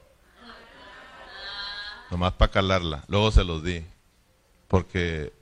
nomás 2.11 2.33
para 2.33 2.51
calarla. 2.51 3.03
Luego 3.07 3.31
se 3.31 3.43
los 3.43 3.63
di, 3.63 3.83
porque 4.67 5.33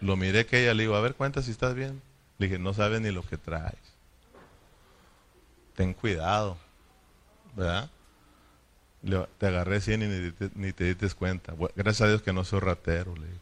lo 0.00 0.16
miré 0.16 0.46
que 0.46 0.62
ella 0.62 0.74
le 0.74 0.84
digo, 0.84 0.94
a 0.94 1.00
ver, 1.00 1.14
cuenta 1.14 1.42
si 1.42 1.50
estás 1.50 1.74
bien. 1.74 2.00
Le 2.38 2.46
dije, 2.46 2.58
no 2.58 2.74
sabes 2.74 3.00
ni 3.00 3.10
lo 3.10 3.22
que 3.22 3.38
traes. 3.38 3.80
Ten 5.74 5.94
cuidado, 5.94 6.58
¿verdad? 7.56 7.90
te 9.38 9.46
agarré 9.46 9.80
100 9.80 10.02
y 10.02 10.06
ni 10.06 10.30
te, 10.30 10.50
ni 10.54 10.72
te 10.72 10.84
diste 10.84 11.10
cuenta. 11.16 11.54
gracias 11.74 12.02
a 12.02 12.08
Dios 12.08 12.22
que 12.22 12.32
no 12.32 12.44
soy 12.44 12.60
ratero, 12.60 13.16
le 13.16 13.26
digo. 13.26 13.41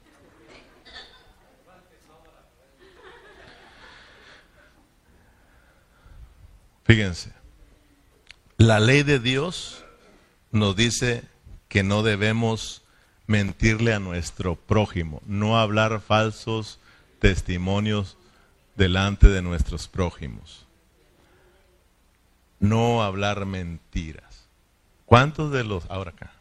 Fíjense, 6.91 7.31
la 8.57 8.81
ley 8.81 9.05
de 9.05 9.21
Dios 9.21 9.85
nos 10.51 10.75
dice 10.75 11.23
que 11.69 11.85
no 11.85 12.03
debemos 12.03 12.83
mentirle 13.29 13.95
a 13.95 14.01
nuestro 14.01 14.57
prójimo, 14.57 15.23
no 15.25 15.57
hablar 15.57 16.01
falsos 16.01 16.81
testimonios 17.21 18.19
delante 18.75 19.29
de 19.29 19.41
nuestros 19.41 19.87
prójimos, 19.87 20.67
no 22.59 23.05
hablar 23.05 23.47
mentiras. 23.47 24.49
¿Cuántos 25.07 25.53
de 25.53 25.63
los, 25.63 25.89
ahora 25.91 26.11
acá, 26.11 26.33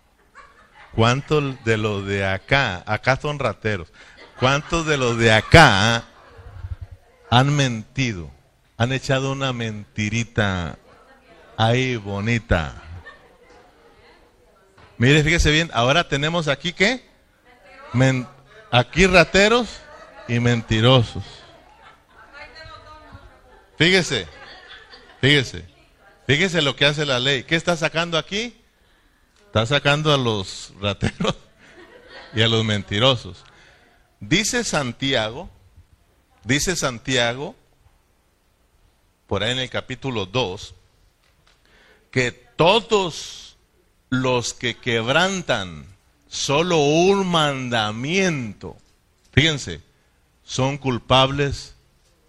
cuántos 0.96 1.64
de 1.64 1.78
los 1.78 2.08
de 2.08 2.26
acá, 2.26 2.82
acá 2.88 3.18
son 3.18 3.38
rateros, 3.38 3.94
cuántos 4.40 4.88
de 4.88 4.98
los 4.98 5.16
de 5.20 5.32
acá 5.32 6.06
han 7.30 7.56
mentido, 7.56 8.32
han 8.80 8.94
echado 8.94 9.34
una 9.34 9.52
mentirita 9.52 10.80
ahí 11.58 11.98
bonita? 11.98 12.82
Mire, 14.98 15.22
fíjese 15.22 15.52
bien, 15.52 15.70
ahora 15.74 16.08
tenemos 16.08 16.48
aquí 16.48 16.72
qué? 16.72 17.04
aquí 18.72 19.06
rateros 19.06 19.68
y 20.30 20.40
mentirosos. 20.40 21.24
Fíjese, 23.78 24.28
fíjese, 25.20 25.66
fíjese 26.26 26.62
lo 26.62 26.78
que 26.78 26.86
hace 26.86 27.06
la 27.06 27.20
ley. 27.20 27.44
¿Qué 27.44 27.58
está 27.58 27.76
sacando 27.76 28.18
aquí? 28.18 28.56
Está 29.48 29.66
sacando 29.66 30.14
a 30.14 30.18
los 30.18 30.72
rateros 30.80 31.36
y 32.34 32.42
a 32.42 32.48
los 32.48 32.64
mentirosos. 32.64 33.44
Dice 34.22 34.64
Santiago, 34.64 35.50
dice 36.46 36.78
Santiago, 36.78 37.56
por 39.30 39.44
ahí 39.44 39.52
en 39.52 39.60
el 39.60 39.70
capítulo 39.70 40.26
2, 40.26 40.74
que 42.10 42.32
todos 42.32 43.58
los 44.10 44.56
que 44.56 44.76
quebrantan 44.76 45.86
solo 46.28 46.78
un 46.78 47.28
mandamiento, 47.28 48.76
fíjense, 49.32 49.82
son 50.44 50.80
culpables 50.80 51.76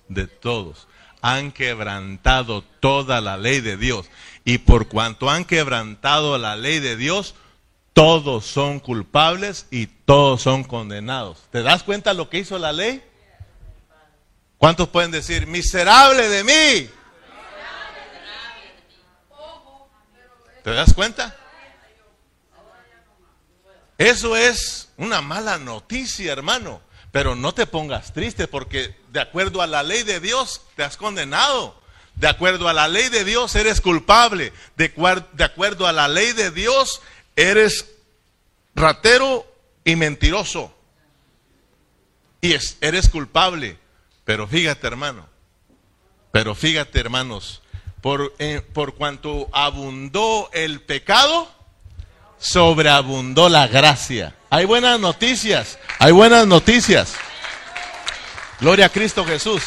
de 0.08 0.26
todos. 0.26 0.88
Han 1.22 1.52
quebrantado 1.52 2.62
toda 2.80 3.22
la 3.22 3.38
ley 3.38 3.62
de 3.62 3.78
Dios. 3.78 4.10
Y 4.44 4.58
por 4.58 4.88
cuanto 4.88 5.30
han 5.30 5.46
quebrantado 5.46 6.36
la 6.36 6.54
ley 6.54 6.80
de 6.80 6.98
Dios, 6.98 7.34
todos 7.94 8.44
son 8.44 8.78
culpables 8.78 9.66
y 9.70 9.86
todos 9.86 10.42
son 10.42 10.64
condenados. 10.64 11.38
¿Te 11.50 11.62
das 11.62 11.82
cuenta 11.82 12.12
lo 12.12 12.28
que 12.28 12.40
hizo 12.40 12.58
la 12.58 12.74
ley? 12.74 13.02
¿Cuántos 14.61 14.90
pueden 14.90 15.11
decir, 15.11 15.46
miserable 15.46 16.29
de 16.29 16.44
mí? 16.44 16.90
¿Te 20.62 20.70
das 20.70 20.92
cuenta? 20.92 21.35
Eso 23.96 24.37
es 24.37 24.90
una 24.99 25.23
mala 25.23 25.57
noticia, 25.57 26.31
hermano. 26.31 26.83
Pero 27.11 27.35
no 27.37 27.55
te 27.55 27.64
pongas 27.64 28.12
triste 28.12 28.49
porque 28.49 28.94
de 29.09 29.23
acuerdo 29.23 29.62
a 29.62 29.66
la 29.66 29.83
ley 29.83 30.03
de 30.03 30.20
Dios 30.20 30.61
te 30.77 30.83
has 30.83 30.99
condenado. 30.99 31.81
De 32.16 32.29
acuerdo 32.29 32.68
a 32.68 32.75
la 32.75 32.87
ley 32.87 33.09
de 33.09 33.25
Dios 33.25 33.57
eres 33.57 33.81
culpable. 33.81 34.53
De, 34.77 34.92
acuerdo 35.42 35.87
a 35.87 35.92
la 35.94 36.07
ley 36.07 36.35
de 36.35 36.51
Dios 36.51 37.01
eres 37.35 37.87
ratero 38.75 39.51
y 39.85 39.96
mentiroso. 39.96 40.70
Y 42.42 42.55
eres 42.83 43.09
culpable. 43.09 43.79
Pero 44.30 44.46
fíjate, 44.46 44.86
hermano. 44.86 45.26
Pero 46.30 46.54
fíjate, 46.54 47.00
hermanos. 47.00 47.62
Por, 48.00 48.32
eh, 48.38 48.62
por 48.72 48.94
cuanto 48.94 49.48
abundó 49.52 50.48
el 50.52 50.82
pecado, 50.82 51.50
sobreabundó 52.38 53.48
la 53.48 53.66
gracia. 53.66 54.36
Hay 54.48 54.66
buenas 54.66 55.00
noticias, 55.00 55.80
hay 55.98 56.12
buenas 56.12 56.46
noticias. 56.46 57.14
Gloria 58.60 58.86
a 58.86 58.88
Cristo 58.90 59.24
Jesús. 59.24 59.64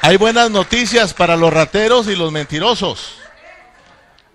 Hay 0.00 0.16
buenas 0.16 0.50
noticias 0.50 1.12
para 1.12 1.36
los 1.36 1.52
rateros 1.52 2.06
y 2.08 2.16
los 2.16 2.32
mentirosos. 2.32 3.12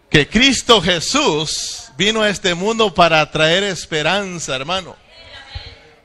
Que 0.08 0.30
Cristo 0.30 0.84
Jesús 0.84 1.86
vino 1.98 2.22
a 2.22 2.30
este 2.30 2.54
mundo 2.54 2.94
para 2.94 3.32
traer 3.32 3.64
esperanza, 3.64 4.56
hermano. 4.56 4.96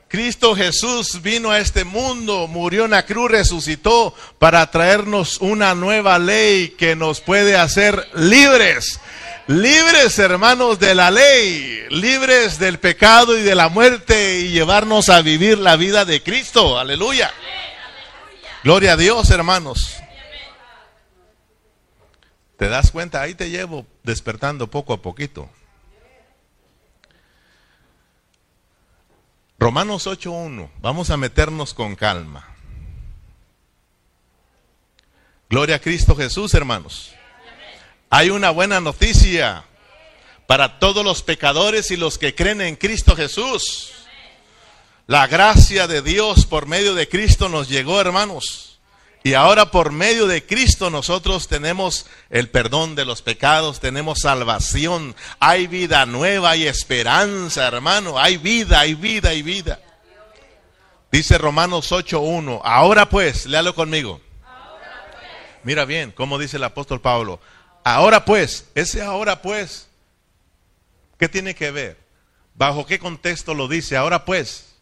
Cristo 0.09 0.55
Jesús 0.55 1.21
vino 1.21 1.51
a 1.51 1.59
este 1.59 1.83
mundo, 1.83 2.47
murió 2.47 2.85
en 2.85 2.91
la 2.91 3.05
cruz, 3.05 3.29
resucitó 3.29 4.15
para 4.39 4.69
traernos 4.71 5.37
una 5.39 5.75
nueva 5.75 6.17
ley 6.17 6.69
que 6.69 6.95
nos 6.95 7.21
puede 7.21 7.55
hacer 7.55 8.09
libres. 8.15 8.99
Libres, 9.45 10.17
hermanos, 10.17 10.79
de 10.79 10.95
la 10.95 11.11
ley, 11.11 11.83
libres 11.91 12.57
del 12.57 12.79
pecado 12.79 13.37
y 13.37 13.43
de 13.43 13.53
la 13.53 13.69
muerte 13.69 14.39
y 14.39 14.49
llevarnos 14.49 15.09
a 15.09 15.21
vivir 15.21 15.59
la 15.59 15.75
vida 15.75 16.05
de 16.05 16.23
Cristo. 16.23 16.79
Aleluya. 16.79 17.31
Gloria 18.63 18.93
a 18.93 18.97
Dios, 18.97 19.29
hermanos. 19.29 19.95
¿Te 22.57 22.67
das 22.67 22.89
cuenta? 22.89 23.21
Ahí 23.21 23.35
te 23.35 23.51
llevo 23.51 23.85
despertando 24.03 24.71
poco 24.71 24.93
a 24.93 25.03
poquito. 25.03 25.49
Romanos 29.59 30.07
8.1. 30.07 30.69
Vamos 30.81 31.09
a 31.09 31.17
meternos 31.17 31.73
con 31.73 31.95
calma. 31.95 32.47
Gloria 35.49 35.75
a 35.75 35.79
Cristo 35.79 36.15
Jesús, 36.15 36.53
hermanos. 36.53 37.11
Hay 38.09 38.29
una 38.29 38.51
buena 38.51 38.79
noticia 38.79 39.65
para 40.47 40.79
todos 40.79 41.03
los 41.03 41.23
pecadores 41.23 41.91
y 41.91 41.97
los 41.97 42.17
que 42.17 42.33
creen 42.33 42.61
en 42.61 42.77
Cristo 42.77 43.17
Jesús. 43.17 43.91
La 45.07 45.27
gracia 45.27 45.87
de 45.87 46.01
Dios 46.01 46.45
por 46.45 46.65
medio 46.65 46.95
de 46.95 47.09
Cristo 47.09 47.49
nos 47.49 47.67
llegó, 47.67 47.99
hermanos. 47.99 48.68
Y 49.21 49.33
ahora 49.33 49.69
por 49.69 49.91
medio 49.91 50.27
de 50.27 50.45
Cristo 50.45 50.89
nosotros 50.89 51.49
tenemos 51.49 52.05
el 52.29 52.49
perdón 52.49 52.95
de 52.95 53.03
los 53.03 53.21
pecados, 53.21 53.81
tenemos 53.81 54.19
salvación, 54.19 55.13
hay 55.39 55.67
vida 55.67 56.05
nueva, 56.05 56.51
hay 56.51 56.67
esperanza, 56.67 57.67
hermano, 57.67 58.17
hay 58.17 58.37
vida, 58.37 58.79
hay 58.79 58.95
vida, 58.95 59.29
hay 59.29 59.41
vida. 59.41 59.79
Dice 61.11 61.37
Romanos 61.37 61.91
8.1, 61.91 62.61
ahora 62.63 63.09
pues, 63.09 63.45
léalo 63.45 63.75
conmigo. 63.75 64.21
Mira 65.63 65.83
bien, 65.83 66.11
como 66.11 66.37
dice 66.37 66.55
el 66.55 66.63
apóstol 66.63 67.01
Pablo, 67.01 67.41
ahora 67.83 68.23
pues, 68.23 68.67
ese 68.73 69.01
ahora 69.01 69.41
pues, 69.41 69.89
¿qué 71.17 71.27
tiene 71.27 71.55
que 71.55 71.71
ver? 71.71 71.97
¿Bajo 72.55 72.85
qué 72.85 72.99
contexto 72.99 73.53
lo 73.53 73.67
dice? 73.67 73.97
Ahora 73.97 74.23
pues, 74.23 74.75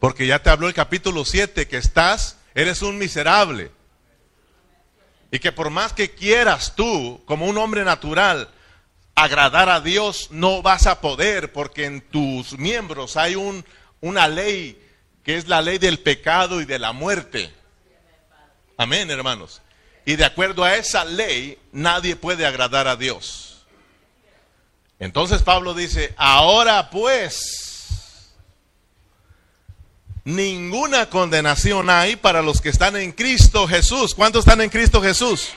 porque 0.00 0.26
ya 0.26 0.42
te 0.42 0.50
habló 0.50 0.66
el 0.66 0.74
capítulo 0.74 1.24
7 1.24 1.68
que 1.68 1.76
estás 1.76 2.38
Eres 2.54 2.82
un 2.82 2.98
miserable. 2.98 3.70
Y 5.30 5.38
que 5.38 5.52
por 5.52 5.70
más 5.70 5.92
que 5.92 6.14
quieras 6.14 6.74
tú, 6.76 7.22
como 7.26 7.46
un 7.46 7.58
hombre 7.58 7.84
natural, 7.84 8.50
agradar 9.14 9.68
a 9.68 9.80
Dios, 9.80 10.28
no 10.30 10.62
vas 10.62 10.86
a 10.86 11.00
poder, 11.00 11.52
porque 11.52 11.86
en 11.86 12.00
tus 12.00 12.58
miembros 12.58 13.16
hay 13.16 13.34
un, 13.34 13.64
una 14.00 14.28
ley 14.28 14.80
que 15.24 15.36
es 15.36 15.48
la 15.48 15.62
ley 15.62 15.78
del 15.78 15.98
pecado 15.98 16.60
y 16.60 16.66
de 16.66 16.78
la 16.78 16.92
muerte. 16.92 17.52
Amén, 18.76 19.10
hermanos. 19.10 19.62
Y 20.04 20.16
de 20.16 20.24
acuerdo 20.24 20.64
a 20.64 20.76
esa 20.76 21.04
ley, 21.04 21.58
nadie 21.72 22.14
puede 22.14 22.44
agradar 22.44 22.86
a 22.86 22.96
Dios. 22.96 23.64
Entonces 24.98 25.42
Pablo 25.42 25.74
dice, 25.74 26.14
ahora 26.16 26.90
pues, 26.90 27.63
ninguna 30.24 31.10
condenación 31.10 31.90
hay 31.90 32.16
para 32.16 32.42
los 32.42 32.60
que 32.60 32.70
están 32.70 32.96
en 32.96 33.12
Cristo 33.12 33.66
Jesús. 33.68 34.14
¿Cuántos 34.14 34.40
están 34.40 34.60
en 34.60 34.70
Cristo 34.70 35.02
Jesús? 35.02 35.50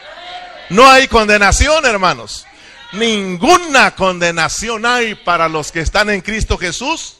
No 0.69 0.89
hay 0.89 1.07
condenación, 1.07 1.85
hermanos. 1.85 2.45
Ninguna 2.93 3.95
condenación 3.95 4.85
hay 4.85 5.15
para 5.15 5.49
los 5.49 5.71
que 5.71 5.81
están 5.81 6.09
en 6.09 6.21
Cristo 6.21 6.57
Jesús. 6.57 7.17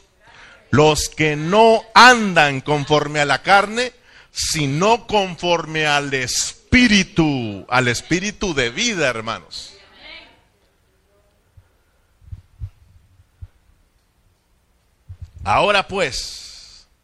Los 0.70 1.08
que 1.08 1.36
no 1.36 1.82
andan 1.94 2.60
conforme 2.60 3.20
a 3.20 3.24
la 3.24 3.42
carne, 3.42 3.92
sino 4.32 5.06
conforme 5.06 5.86
al 5.86 6.12
Espíritu, 6.12 7.66
al 7.70 7.88
Espíritu 7.88 8.54
de 8.54 8.68
vida, 8.68 9.08
hermanos. 9.08 9.74
Ahora 15.44 15.88
pues, 15.88 16.47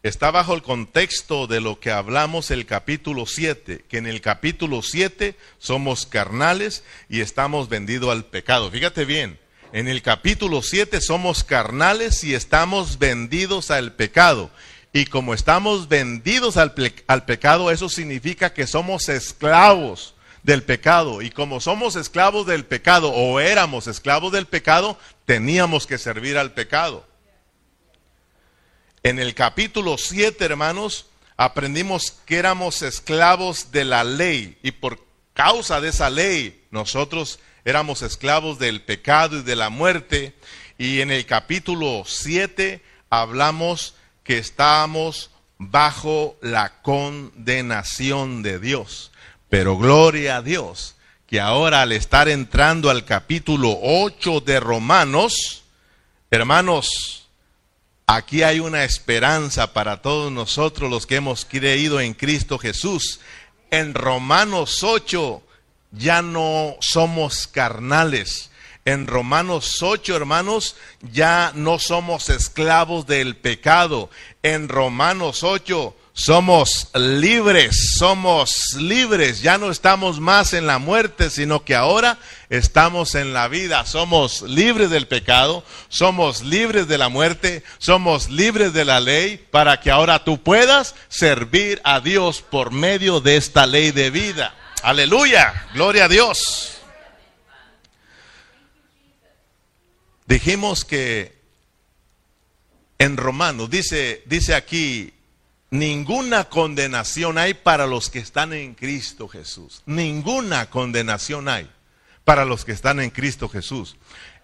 está 0.05 0.31
bajo 0.31 0.55
el 0.55 0.63
contexto 0.63 1.47
de 1.47 1.63
lo 1.63 1.81
que 1.81 1.91
hablamos 1.91 2.51
el 2.51 2.67
capítulo 2.67 3.25
7, 3.25 3.87
que 3.89 3.97
en 3.97 4.07
el 4.07 4.21
capítulo 4.21 4.83
7 4.83 5.35
somos 5.59 6.05
carnales 6.05 6.85
y 7.09 7.23
estamos 7.23 7.71
vendidos 7.71 8.11
al 8.11 8.27
pecado. 8.27 8.71
Fíjate 8.71 9.07
bien, 9.07 9.39
en 9.73 9.89
el 9.89 10.03
capítulo 10.03 10.61
7 10.61 11.01
somos 11.01 11.43
carnales 11.43 12.23
y 12.23 12.35
estamos 12.35 12.99
vendidos 12.99 13.71
al 13.71 13.95
pecado. 13.95 14.51
Y 14.93 15.07
como 15.07 15.33
estamos 15.33 15.89
vendidos 15.89 16.59
al, 16.59 16.75
al 17.07 17.25
pecado, 17.25 17.71
eso 17.71 17.89
significa 17.89 18.53
que 18.53 18.67
somos 18.67 19.09
esclavos 19.09 20.15
del 20.43 20.63
pecado. 20.63 21.23
Y 21.23 21.31
como 21.31 21.61
somos 21.61 21.97
esclavos 21.97 22.47
del 22.47 22.67
pecado 22.67 23.11
o 23.11 23.41
éramos 23.41 23.87
esclavos 23.87 24.33
del 24.33 24.45
pecado, 24.45 24.99
teníamos 25.25 25.87
que 25.87 25.97
servir 25.97 26.37
al 26.37 26.53
pecado. 26.53 27.07
En 29.07 29.19
el 29.19 29.35
capítulo 29.35 29.99
7, 29.99 30.43
hermanos, 30.43 31.05
aprendimos 31.37 32.11
que 32.25 32.39
éramos 32.39 32.81
esclavos 32.81 33.71
de 33.71 33.85
la 33.85 34.03
ley 34.03 34.57
y 34.63 34.71
por 34.71 34.99
causa 35.35 35.83
de 35.83 35.91
esa 35.91 36.09
ley 36.09 36.65
nosotros 36.71 37.39
éramos 37.67 38.01
esclavos 38.01 38.59
del 38.59 38.81
pecado 38.81 39.37
y 39.37 39.43
de 39.43 39.57
la 39.57 39.69
muerte. 39.69 40.35
Y 40.79 41.03
en 41.03 41.11
el 41.11 41.27
capítulo 41.27 42.05
7 42.07 42.83
hablamos 43.11 43.95
que 44.23 44.39
estábamos 44.39 45.31
bajo 45.59 46.39
la 46.41 46.81
condenación 46.81 48.43
de 48.43 48.59
Dios. 48.59 49.13
Pero 49.51 49.77
gloria 49.77 50.37
a 50.37 50.43
Dios, 50.43 50.97
que 51.27 51.41
ahora 51.41 51.83
al 51.83 51.93
estar 51.93 52.31
entrando 52.31 52.89
al 52.89 53.05
capítulo 53.05 53.79
8 53.83 54.41
de 54.41 54.61
Romanos, 54.61 55.65
hermanos, 56.31 57.24
Aquí 58.07 58.43
hay 58.43 58.61
una 58.61 58.85
esperanza 58.85 59.73
para 59.73 60.03
todos 60.03 60.31
nosotros 60.31 60.91
los 60.91 61.07
que 61.07 61.17
hemos 61.17 61.47
creído 61.47 62.01
en 62.01 62.13
Cristo 62.13 62.59
Jesús. 62.59 63.21
En 63.71 63.95
Romanos 63.95 64.83
8 64.83 65.43
ya 65.93 66.21
no 66.21 66.77
somos 66.81 67.47
carnales. 67.47 68.51
En 68.85 69.07
Romanos 69.07 69.83
8, 69.83 70.15
hermanos, 70.15 70.77
ya 71.01 71.53
no 71.55 71.79
somos 71.79 72.29
esclavos 72.29 73.07
del 73.07 73.37
pecado. 73.37 74.11
En 74.43 74.69
Romanos 74.69 75.43
8 75.43 75.97
somos 76.17 76.91
libres, 76.95 77.97
somos 77.99 78.77
libres, 78.79 79.43
ya 79.43 79.59
no 79.59 79.73
estamos 79.73 80.21
más 80.21 80.53
en 80.53 80.65
la 80.65 80.79
muerte, 80.79 81.29
sino 81.29 81.65
que 81.65 81.75
ahora 81.75 82.19
estamos 82.51 83.17
en 83.17 83.33
la 83.33 83.49
vida, 83.49 83.85
somos 83.85 84.43
libres 84.43 84.91
del 84.91 85.09
pecado, 85.09 85.65
somos 85.89 86.43
libres 86.43 86.87
de 86.87 86.99
la 86.99 87.09
muerte, 87.09 87.65
somos 87.79 88.31
libres 88.31 88.73
de 88.73 88.85
la 88.85 89.01
ley, 89.01 89.45
para 89.51 89.81
que 89.81 89.91
ahora 89.91 90.23
tú 90.23 90.41
puedas 90.41 90.95
servir 91.09 91.81
a 91.83 91.99
Dios 91.99 92.43
por 92.43 92.71
medio 92.71 93.21
de 93.21 93.37
esta 93.37 93.67
ley 93.67 93.91
de 93.91 94.11
vida. 94.11 94.55
Aleluya, 94.85 95.67
gloria 95.75 96.05
a 96.05 96.09
Dios. 96.09 96.79
Dijimos 100.27 100.85
que 100.85 101.35
en 102.99 103.17
Romanos 103.17 103.69
dice, 103.69 104.23
dice 104.27 104.55
aquí 104.55 105.14
Ninguna 105.75 106.45
condenación 106.45 107.37
hay 107.37 107.53
para 107.53 107.89
los 107.89 108.09
que 108.09 108.21
están 108.21 108.53
en 108.53 108.77
Cristo 108.77 109.27
Jesús. 109.27 109.83
Ninguna 109.87 110.71
condenación 110.71 111.49
hay 111.49 111.69
para 112.23 112.45
los 112.45 112.65
que 112.65 112.71
están 112.71 113.01
en 113.01 113.11
Cristo 113.11 113.49
Jesús. 113.49 113.97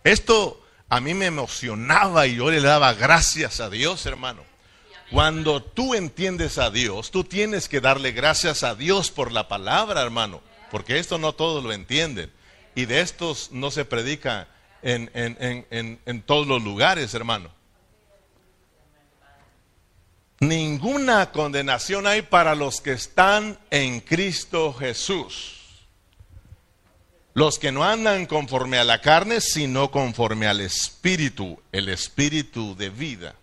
Esto 0.02 0.60
a 0.88 0.98
mí 1.00 1.14
me 1.14 1.26
emocionaba 1.26 2.26
y 2.26 2.34
yo 2.34 2.50
le 2.50 2.60
daba 2.60 2.94
gracias 2.94 3.60
a 3.60 3.70
Dios, 3.70 4.06
hermano. 4.06 4.42
Cuando 5.12 5.62
tú 5.62 5.94
entiendes 5.94 6.58
a 6.58 6.72
Dios, 6.72 7.12
tú 7.12 7.22
tienes 7.22 7.68
que 7.68 7.80
darle 7.80 8.10
gracias 8.10 8.64
a 8.64 8.74
Dios 8.74 9.12
por 9.12 9.30
la 9.30 9.46
palabra, 9.46 10.02
hermano, 10.02 10.40
porque 10.72 10.98
esto 10.98 11.16
no 11.16 11.32
todos 11.32 11.62
lo 11.62 11.72
entienden. 11.72 12.32
Y 12.74 12.86
de 12.86 13.02
estos 13.02 13.52
no 13.52 13.70
se 13.70 13.84
predica 13.84 14.48
en, 14.82 15.08
en 15.14 16.22
todos 16.22 16.48
los 16.48 16.60
lugares, 16.60 17.14
hermano. 17.14 17.59
Ninguna 20.40 21.32
condenación 21.32 22.06
hay 22.06 22.22
para 22.22 22.54
los 22.54 22.80
que 22.80 22.92
están 22.92 23.58
en 23.70 24.00
Cristo 24.00 24.72
Jesús. 24.72 25.58
Los 27.34 27.58
que 27.58 27.70
no 27.72 27.84
andan 27.84 28.24
conforme 28.24 28.78
a 28.78 28.84
la 28.84 29.02
carne, 29.02 29.42
sino 29.42 29.90
conforme 29.90 30.46
al 30.46 30.62
Espíritu, 30.62 31.62
el 31.72 31.90
Espíritu 31.90 32.74
de 32.74 32.88
vida. 32.88 33.34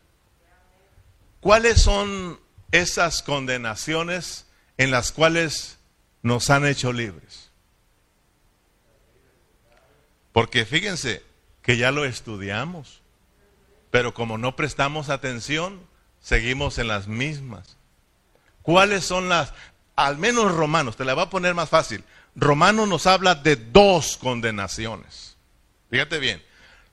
¿Cuáles 1.39 1.83
son 1.83 2.39
esas 2.71 3.21
condenaciones 3.21 4.47
en 4.77 4.89
las 4.89 5.11
cuales 5.11 5.77
nos 6.23 6.49
han 6.49 6.65
hecho 6.65 6.93
libres? 6.93 7.51
Porque 10.33 10.65
fíjense 10.65 11.23
que 11.61 11.77
ya 11.77 11.91
lo 11.91 12.05
estudiamos, 12.05 13.01
pero 13.91 14.15
como 14.15 14.39
no 14.39 14.55
prestamos 14.55 15.09
atención, 15.09 15.79
seguimos 16.27 16.77
en 16.77 16.89
las 16.89 17.07
mismas. 17.07 17.77
¿Cuáles 18.61 19.05
son 19.05 19.29
las, 19.29 19.53
al 19.95 20.17
menos 20.17 20.53
Romanos, 20.53 20.97
te 20.97 21.05
la 21.05 21.13
va 21.13 21.23
a 21.23 21.29
poner 21.29 21.53
más 21.53 21.69
fácil. 21.69 22.03
Romanos 22.35 22.89
nos 22.89 23.07
habla 23.07 23.33
de 23.33 23.55
dos 23.55 24.17
condenaciones. 24.17 25.37
Fíjate 25.89 26.19
bien, 26.19 26.43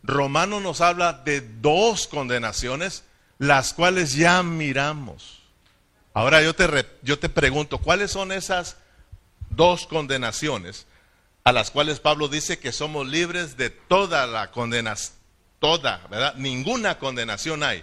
Romanos 0.05 0.62
nos 0.62 0.81
habla 0.81 1.14
de 1.25 1.40
dos 1.40 2.07
condenaciones, 2.07 3.03
las 3.38 3.75
cuales 3.75 4.12
ya 4.12 4.40
miramos. 4.44 5.42
Ahora 6.12 6.40
yo 6.40 6.55
te, 6.55 6.87
yo 7.03 7.18
te 7.18 7.29
pregunto, 7.29 7.79
¿cuáles 7.79 8.12
son 8.12 8.31
esas 8.31 8.77
dos 9.51 9.88
condenaciones 9.88 10.87
a 11.42 11.51
las 11.51 11.73
cuales 11.73 11.99
Pablo 11.99 12.29
dice 12.29 12.61
que 12.61 12.70
somos 12.70 13.09
libres 13.09 13.57
de 13.57 13.70
toda 13.70 14.29
la 14.29 14.53
condenación? 14.53 15.12
Toda, 15.59 16.07
¿verdad? 16.09 16.35
Ninguna 16.37 16.99
condenación 16.99 17.64
hay 17.64 17.83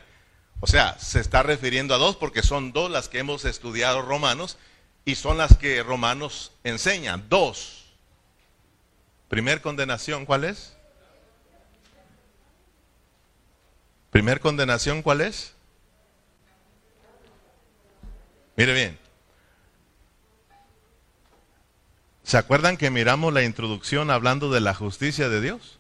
o 0.62 0.68
sea, 0.68 0.98
se 1.00 1.20
está 1.20 1.42
refiriendo 1.42 1.96
a 1.96 1.98
dos 1.98 2.16
porque 2.16 2.44
son 2.44 2.72
dos 2.72 2.90
las 2.90 3.10
que 3.10 3.20
hemos 3.20 3.46
estudiado 3.46 4.04
Romanos 4.04 4.58
y 5.06 5.16
son 5.16 5.38
las 5.38 5.58
que 5.58 5.82
Romanos 5.82 6.52
enseñan. 6.64 7.26
Dos. 7.28 7.86
Primer 9.28 9.62
condenación, 9.62 10.26
¿cuál 10.26 10.44
es? 10.44 10.78
Primer 14.12 14.40
condenación, 14.40 15.02
¿cuál 15.02 15.22
es? 15.22 15.56
Mire 18.56 18.74
bien. 18.74 19.00
¿Se 22.24 22.38
acuerdan 22.38 22.78
que 22.78 22.92
miramos 22.92 23.34
la 23.34 23.44
introducción 23.44 24.12
hablando 24.12 24.52
de 24.52 24.62
la 24.62 24.76
justicia 24.76 25.28
de 25.28 25.42
Dios? 25.42 25.80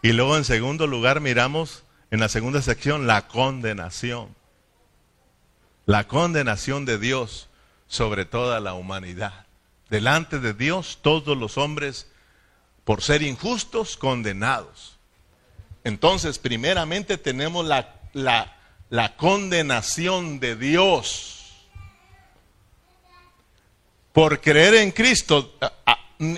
Y 0.00 0.12
luego 0.12 0.38
en 0.38 0.44
segundo 0.44 0.86
lugar 0.86 1.20
miramos 1.20 1.84
en 2.10 2.20
la 2.20 2.28
segunda 2.28 2.60
sección, 2.62 3.06
la 3.06 3.28
condenación. 3.28 4.34
La 5.86 6.06
condenación 6.08 6.84
de 6.84 6.98
Dios 6.98 7.48
sobre 7.86 8.24
toda 8.24 8.60
la 8.60 8.74
humanidad. 8.74 9.46
Delante 9.88 10.38
de 10.38 10.54
Dios, 10.54 10.98
todos 11.02 11.36
los 11.36 11.58
hombres, 11.58 12.08
por 12.84 13.02
ser 13.02 13.22
injustos, 13.22 13.96
condenados. 13.96 14.98
Entonces, 15.84 16.38
primeramente 16.38 17.18
tenemos 17.18 17.64
la, 17.66 17.94
la, 18.12 18.56
la 18.88 19.16
condenación 19.16 20.40
de 20.40 20.56
Dios. 20.56 21.66
Por 24.12 24.40
creer 24.40 24.74
en 24.74 24.90
Cristo. 24.90 25.56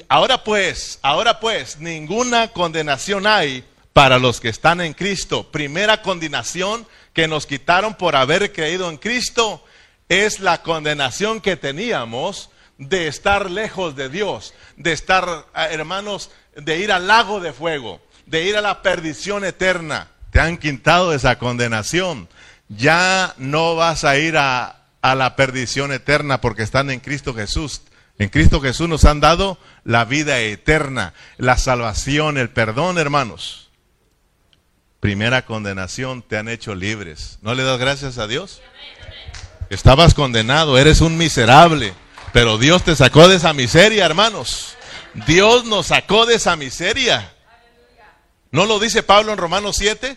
Ahora 0.08 0.44
pues, 0.44 0.98
ahora 1.02 1.40
pues, 1.40 1.78
ninguna 1.80 2.48
condenación 2.48 3.26
hay 3.26 3.64
para 3.92 4.18
los 4.18 4.40
que 4.40 4.48
están 4.48 4.80
en 4.80 4.94
Cristo. 4.94 5.50
Primera 5.50 6.02
condenación 6.02 6.86
que 7.12 7.28
nos 7.28 7.46
quitaron 7.46 7.94
por 7.94 8.16
haber 8.16 8.52
creído 8.52 8.88
en 8.88 8.96
Cristo 8.96 9.64
es 10.08 10.40
la 10.40 10.62
condenación 10.62 11.40
que 11.40 11.56
teníamos 11.56 12.50
de 12.78 13.06
estar 13.06 13.50
lejos 13.50 13.94
de 13.94 14.08
Dios, 14.08 14.54
de 14.76 14.92
estar, 14.92 15.46
ah, 15.54 15.68
hermanos, 15.68 16.30
de 16.56 16.78
ir 16.78 16.90
al 16.90 17.06
lago 17.06 17.40
de 17.40 17.52
fuego, 17.52 18.00
de 18.26 18.44
ir 18.44 18.56
a 18.56 18.62
la 18.62 18.82
perdición 18.82 19.44
eterna. 19.44 20.08
Te 20.30 20.40
han 20.40 20.56
quitado 20.56 21.12
esa 21.12 21.38
condenación. 21.38 22.28
Ya 22.68 23.34
no 23.36 23.76
vas 23.76 24.04
a 24.04 24.16
ir 24.16 24.36
a, 24.38 24.86
a 25.02 25.14
la 25.14 25.36
perdición 25.36 25.92
eterna 25.92 26.40
porque 26.40 26.62
están 26.62 26.90
en 26.90 27.00
Cristo 27.00 27.34
Jesús. 27.34 27.82
En 28.18 28.30
Cristo 28.30 28.60
Jesús 28.60 28.88
nos 28.88 29.04
han 29.04 29.20
dado 29.20 29.58
la 29.84 30.04
vida 30.04 30.40
eterna, 30.40 31.12
la 31.36 31.58
salvación, 31.58 32.38
el 32.38 32.50
perdón, 32.50 32.98
hermanos 32.98 33.62
primera 35.02 35.44
condenación 35.44 36.22
te 36.22 36.38
han 36.38 36.48
hecho 36.48 36.76
libres. 36.76 37.40
¿No 37.42 37.56
le 37.56 37.64
das 37.64 37.80
gracias 37.80 38.18
a 38.18 38.28
Dios? 38.28 38.62
Estabas 39.68 40.14
condenado, 40.14 40.78
eres 40.78 41.00
un 41.00 41.16
miserable, 41.16 41.92
pero 42.32 42.56
Dios 42.56 42.84
te 42.84 42.94
sacó 42.94 43.26
de 43.26 43.34
esa 43.34 43.52
miseria, 43.52 44.06
hermanos. 44.06 44.76
Dios 45.26 45.64
nos 45.64 45.88
sacó 45.88 46.24
de 46.24 46.36
esa 46.36 46.54
miseria. 46.54 47.34
¿No 48.52 48.64
lo 48.64 48.78
dice 48.78 49.02
Pablo 49.02 49.32
en 49.32 49.38
Romanos 49.38 49.74
7? 49.76 50.16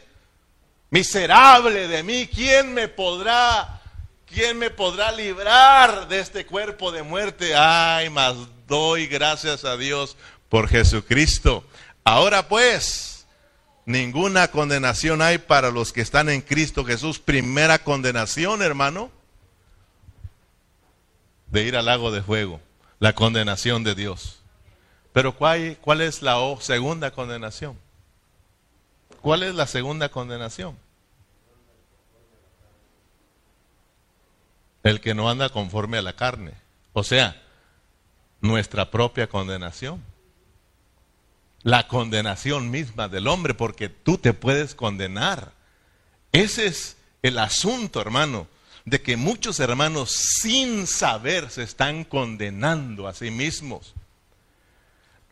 Miserable 0.91 1.87
de 1.87 2.03
mí, 2.03 2.29
¿quién 2.31 2.71
me 2.75 2.87
podrá 2.87 3.81
quién 4.27 4.59
me 4.59 4.69
podrá 4.69 5.11
librar 5.11 6.07
de 6.09 6.19
este 6.19 6.45
cuerpo 6.45 6.91
de 6.91 7.01
muerte? 7.01 7.55
Ay, 7.55 8.11
más 8.11 8.35
doy 8.67 9.07
gracias 9.07 9.65
a 9.65 9.77
Dios 9.77 10.15
por 10.47 10.67
Jesucristo. 10.67 11.63
Ahora 12.03 12.47
pues, 12.47 13.14
Ninguna 13.85 14.47
condenación 14.49 15.21
hay 15.21 15.37
para 15.37 15.69
los 15.69 15.93
que 15.93 16.01
están 16.01 16.29
en 16.29 16.41
Cristo 16.41 16.83
Jesús. 16.83 17.19
Primera 17.19 17.79
condenación, 17.79 18.63
hermano, 18.63 19.11
de 21.51 21.63
ir 21.63 21.75
al 21.75 21.85
lago 21.85 22.11
de 22.11 22.23
fuego. 22.23 22.59
La 22.99 23.13
condenación 23.13 23.83
de 23.83 23.93
Dios. 23.93 24.39
Pero 25.13 25.35
¿cuál, 25.35 26.01
es 26.01 26.21
la 26.23 26.35
segunda 26.59 27.11
condenación? 27.11 27.77
¿Cuál 29.21 29.43
es 29.43 29.53
la 29.53 29.67
segunda 29.67 30.09
condenación? 30.09 30.77
El 34.83 34.99
que 34.99 35.13
no 35.13 35.29
anda 35.29 35.49
conforme 35.49 35.99
a 35.99 36.01
la 36.01 36.13
carne. 36.13 36.53
O 36.93 37.03
sea, 37.03 37.41
nuestra 38.41 38.89
propia 38.89 39.27
condenación 39.27 40.03
la 41.65 41.87
condenación 41.87 42.69
misma 42.69 43.07
del 43.07 43.27
hombre, 43.27 43.55
porque 43.55 43.89
tú 43.89 44.19
te 44.19 44.33
puedes 44.33 44.75
condenar. 44.75 45.51
Ese 46.31 46.67
es 46.67 46.95
el 47.23 47.39
asunto, 47.39 47.99
hermano, 47.99 48.47
de 48.85 49.01
que 49.01 49.17
muchos 49.17 49.59
hermanos 49.59 50.11
sin 50.11 50.85
saber 50.85 51.49
se 51.49 51.63
están 51.63 52.03
condenando 52.03 53.07
a 53.07 53.15
sí 53.15 53.31
mismos. 53.31 53.95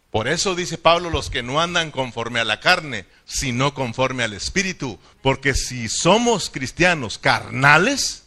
Por 0.09 0.27
eso 0.27 0.55
dice 0.55 0.79
Pablo, 0.79 1.11
los 1.11 1.29
que 1.29 1.43
no 1.43 1.61
andan 1.61 1.91
conforme 1.91 2.39
a 2.39 2.45
la 2.45 2.59
carne, 2.59 3.05
sino 3.25 3.75
conforme 3.75 4.23
al 4.23 4.34
Espíritu, 4.34 4.97
porque 5.21 5.53
si 5.53 5.88
somos 5.88 6.49
cristianos 6.49 7.19
carnales, 7.19 8.25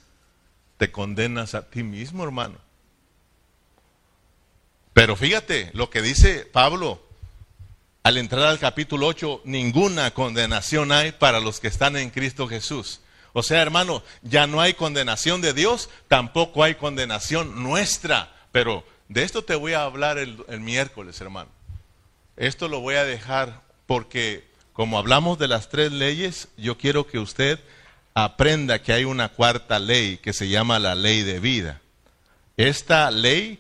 te 0.77 0.93
condenas 0.93 1.57
a 1.57 1.69
ti 1.71 1.83
mismo, 1.83 2.23
hermano. 2.23 2.59
Pero 4.93 5.17
fíjate 5.17 5.71
lo 5.75 5.91
que 5.91 6.03
dice 6.03 6.47
Pablo, 6.47 7.06
al 8.07 8.19
entrar 8.19 8.45
al 8.45 8.61
capítulo 8.61 9.09
8, 9.09 9.41
ninguna 9.47 10.13
condenación 10.13 10.93
hay 10.93 11.11
para 11.11 11.41
los 11.41 11.59
que 11.59 11.67
están 11.67 11.97
en 11.97 12.11
Cristo 12.11 12.47
Jesús. 12.47 13.01
O 13.33 13.43
sea, 13.43 13.61
hermano, 13.61 14.01
ya 14.23 14.47
no 14.47 14.61
hay 14.61 14.75
condenación 14.75 15.41
de 15.41 15.53
Dios, 15.53 15.91
tampoco 16.07 16.63
hay 16.63 16.77
condenación 16.77 17.65
nuestra. 17.65 18.33
Pero 18.53 18.85
de 19.09 19.25
esto 19.25 19.43
te 19.43 19.57
voy 19.57 19.73
a 19.73 19.83
hablar 19.83 20.19
el, 20.19 20.39
el 20.47 20.61
miércoles, 20.61 21.21
hermano. 21.21 21.51
Esto 22.37 22.69
lo 22.69 22.79
voy 22.79 22.95
a 22.95 23.03
dejar 23.03 23.63
porque 23.87 24.49
como 24.73 24.99
hablamos 24.99 25.37
de 25.41 25.49
las 25.49 25.69
tres 25.69 25.91
leyes, 25.91 26.47
yo 26.57 26.79
quiero 26.79 27.09
que 27.09 27.19
usted 27.19 27.59
aprenda 28.15 28.83
que 28.83 28.93
hay 28.93 29.05
una 29.05 29.31
cuarta 29.31 29.81
ley 29.81 30.19
que 30.19 30.33
se 30.33 30.49
llama 30.49 30.79
la 30.79 30.95
ley 30.95 31.25
de 31.25 31.41
vida. 31.41 31.81
Esta 32.57 33.11
ley 33.11 33.59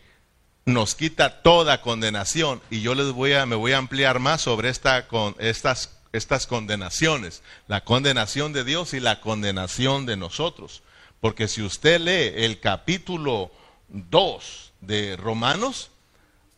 nos 0.66 0.94
quita 0.94 1.42
toda 1.42 1.80
condenación 1.80 2.60
y 2.70 2.80
yo 2.82 2.94
les 2.94 3.12
voy 3.12 3.32
a 3.32 3.46
me 3.46 3.54
voy 3.54 3.72
a 3.72 3.78
ampliar 3.78 4.18
más 4.18 4.42
sobre 4.42 4.68
esta 4.68 5.06
con 5.06 5.34
estas 5.38 5.96
estas 6.12 6.46
condenaciones, 6.46 7.42
la 7.68 7.84
condenación 7.84 8.52
de 8.52 8.64
Dios 8.64 8.94
y 8.94 9.00
la 9.00 9.20
condenación 9.20 10.06
de 10.06 10.16
nosotros. 10.16 10.82
Porque 11.20 11.48
si 11.48 11.62
usted 11.62 12.00
lee 12.00 12.44
el 12.44 12.60
capítulo 12.60 13.50
2 13.88 14.72
de 14.80 15.16
Romanos, 15.16 15.90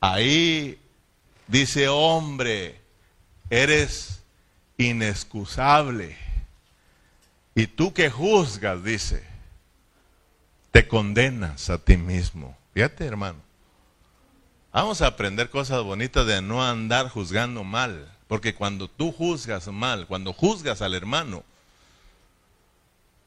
ahí 0.00 0.78
dice, 1.46 1.88
hombre, 1.88 2.80
eres 3.50 4.22
inexcusable. 4.76 6.16
Y 7.54 7.66
tú 7.66 7.92
que 7.92 8.10
juzgas, 8.10 8.84
dice, 8.84 9.24
te 10.70 10.86
condenas 10.86 11.70
a 11.70 11.78
ti 11.78 11.96
mismo. 11.96 12.56
Fíjate, 12.74 13.04
hermano. 13.04 13.47
Vamos 14.80 15.02
a 15.02 15.08
aprender 15.08 15.50
cosas 15.50 15.82
bonitas 15.82 16.24
de 16.24 16.40
no 16.40 16.64
andar 16.64 17.08
juzgando 17.08 17.64
mal. 17.64 18.16
Porque 18.28 18.54
cuando 18.54 18.86
tú 18.86 19.10
juzgas 19.10 19.66
mal, 19.66 20.06
cuando 20.06 20.32
juzgas 20.32 20.82
al 20.82 20.94
hermano, 20.94 21.42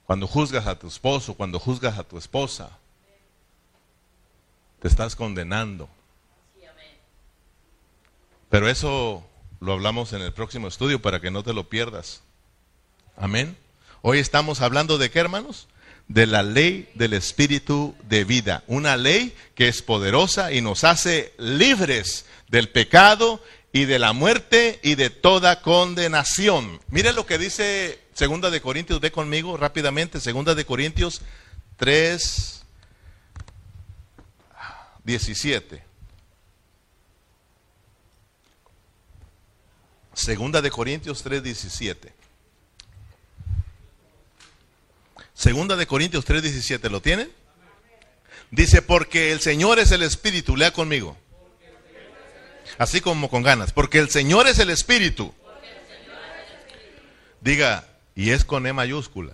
cuando 0.05 0.27
juzgas 0.27 0.65
a 0.65 0.79
tu 0.79 0.87
esposo, 0.87 1.33
cuando 1.33 1.59
juzgas 1.59 1.99
a 1.99 2.05
tu 2.05 2.17
esposa, 2.17 2.69
te 4.79 4.87
estás 4.87 5.17
condenando. 5.17 5.89
Pero 8.49 8.69
eso 8.69 9.21
lo 9.59 9.73
hablamos 9.73 10.13
en 10.13 10.21
el 10.21 10.31
próximo 10.31 10.69
estudio 10.69 11.01
para 11.01 11.19
que 11.19 11.31
no 11.31 11.43
te 11.43 11.51
lo 11.51 11.67
pierdas. 11.67 12.21
Amén. 13.17 13.57
Hoy 14.01 14.19
estamos 14.19 14.61
hablando 14.61 14.97
de 14.97 15.11
qué, 15.11 15.19
hermanos? 15.19 15.67
De 16.11 16.27
la 16.27 16.43
ley 16.43 16.89
del 16.95 17.13
espíritu 17.13 17.95
de 18.03 18.25
vida. 18.25 18.65
Una 18.67 18.97
ley 18.97 19.33
que 19.55 19.69
es 19.69 19.81
poderosa 19.81 20.51
y 20.51 20.59
nos 20.59 20.83
hace 20.83 21.33
libres 21.37 22.25
del 22.49 22.67
pecado 22.67 23.41
y 23.71 23.85
de 23.85 23.97
la 23.97 24.11
muerte 24.11 24.81
y 24.83 24.95
de 24.95 25.09
toda 25.09 25.61
condenación. 25.61 26.81
Mire 26.89 27.13
lo 27.13 27.25
que 27.25 27.37
dice 27.37 27.97
Segunda 28.13 28.49
de 28.49 28.59
Corintios, 28.59 28.99
ve 28.99 29.09
conmigo 29.09 29.55
rápidamente, 29.55 30.19
Segunda 30.19 30.53
de 30.53 30.65
Corintios 30.65 31.21
3, 31.77 32.63
17. 35.05 35.83
Segunda 40.13 40.61
de 40.61 40.71
Corintios 40.71 41.23
3, 41.23 41.41
17. 41.41 42.20
Segunda 45.41 45.75
de 45.75 45.87
Corintios 45.87 46.23
3, 46.23 46.43
17, 46.43 46.89
¿lo 46.89 47.01
tienen? 47.01 47.31
Dice, 48.51 48.81
porque 48.81 49.31
el 49.31 49.41
Señor 49.41 49.79
es 49.79 49.91
el 49.91 50.03
Espíritu, 50.03 50.55
lea 50.55 50.71
conmigo 50.71 51.17
así 52.77 53.01
como 53.01 53.29
con 53.29 53.43
ganas, 53.43 53.71
porque 53.71 53.99
el 53.99 54.09
Señor 54.09 54.47
es 54.47 54.59
el 54.59 54.69
Espíritu. 54.69 55.33
Diga, 57.39 57.85
y 58.15 58.31
es 58.31 58.45
con 58.45 58.67
E 58.67 58.73
mayúscula. 58.73 59.33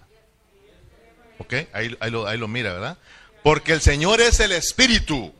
¿Ok? 1.39 1.53
Ahí, 1.73 1.95
lo, 2.09 2.27
ahí 2.27 2.37
lo 2.37 2.47
mira, 2.47 2.73
¿verdad? 2.73 2.97
Porque 3.43 3.73
el 3.73 3.81
Señor 3.81 4.21
es 4.21 4.39
el 4.39 4.51
Espíritu. 4.51 5.33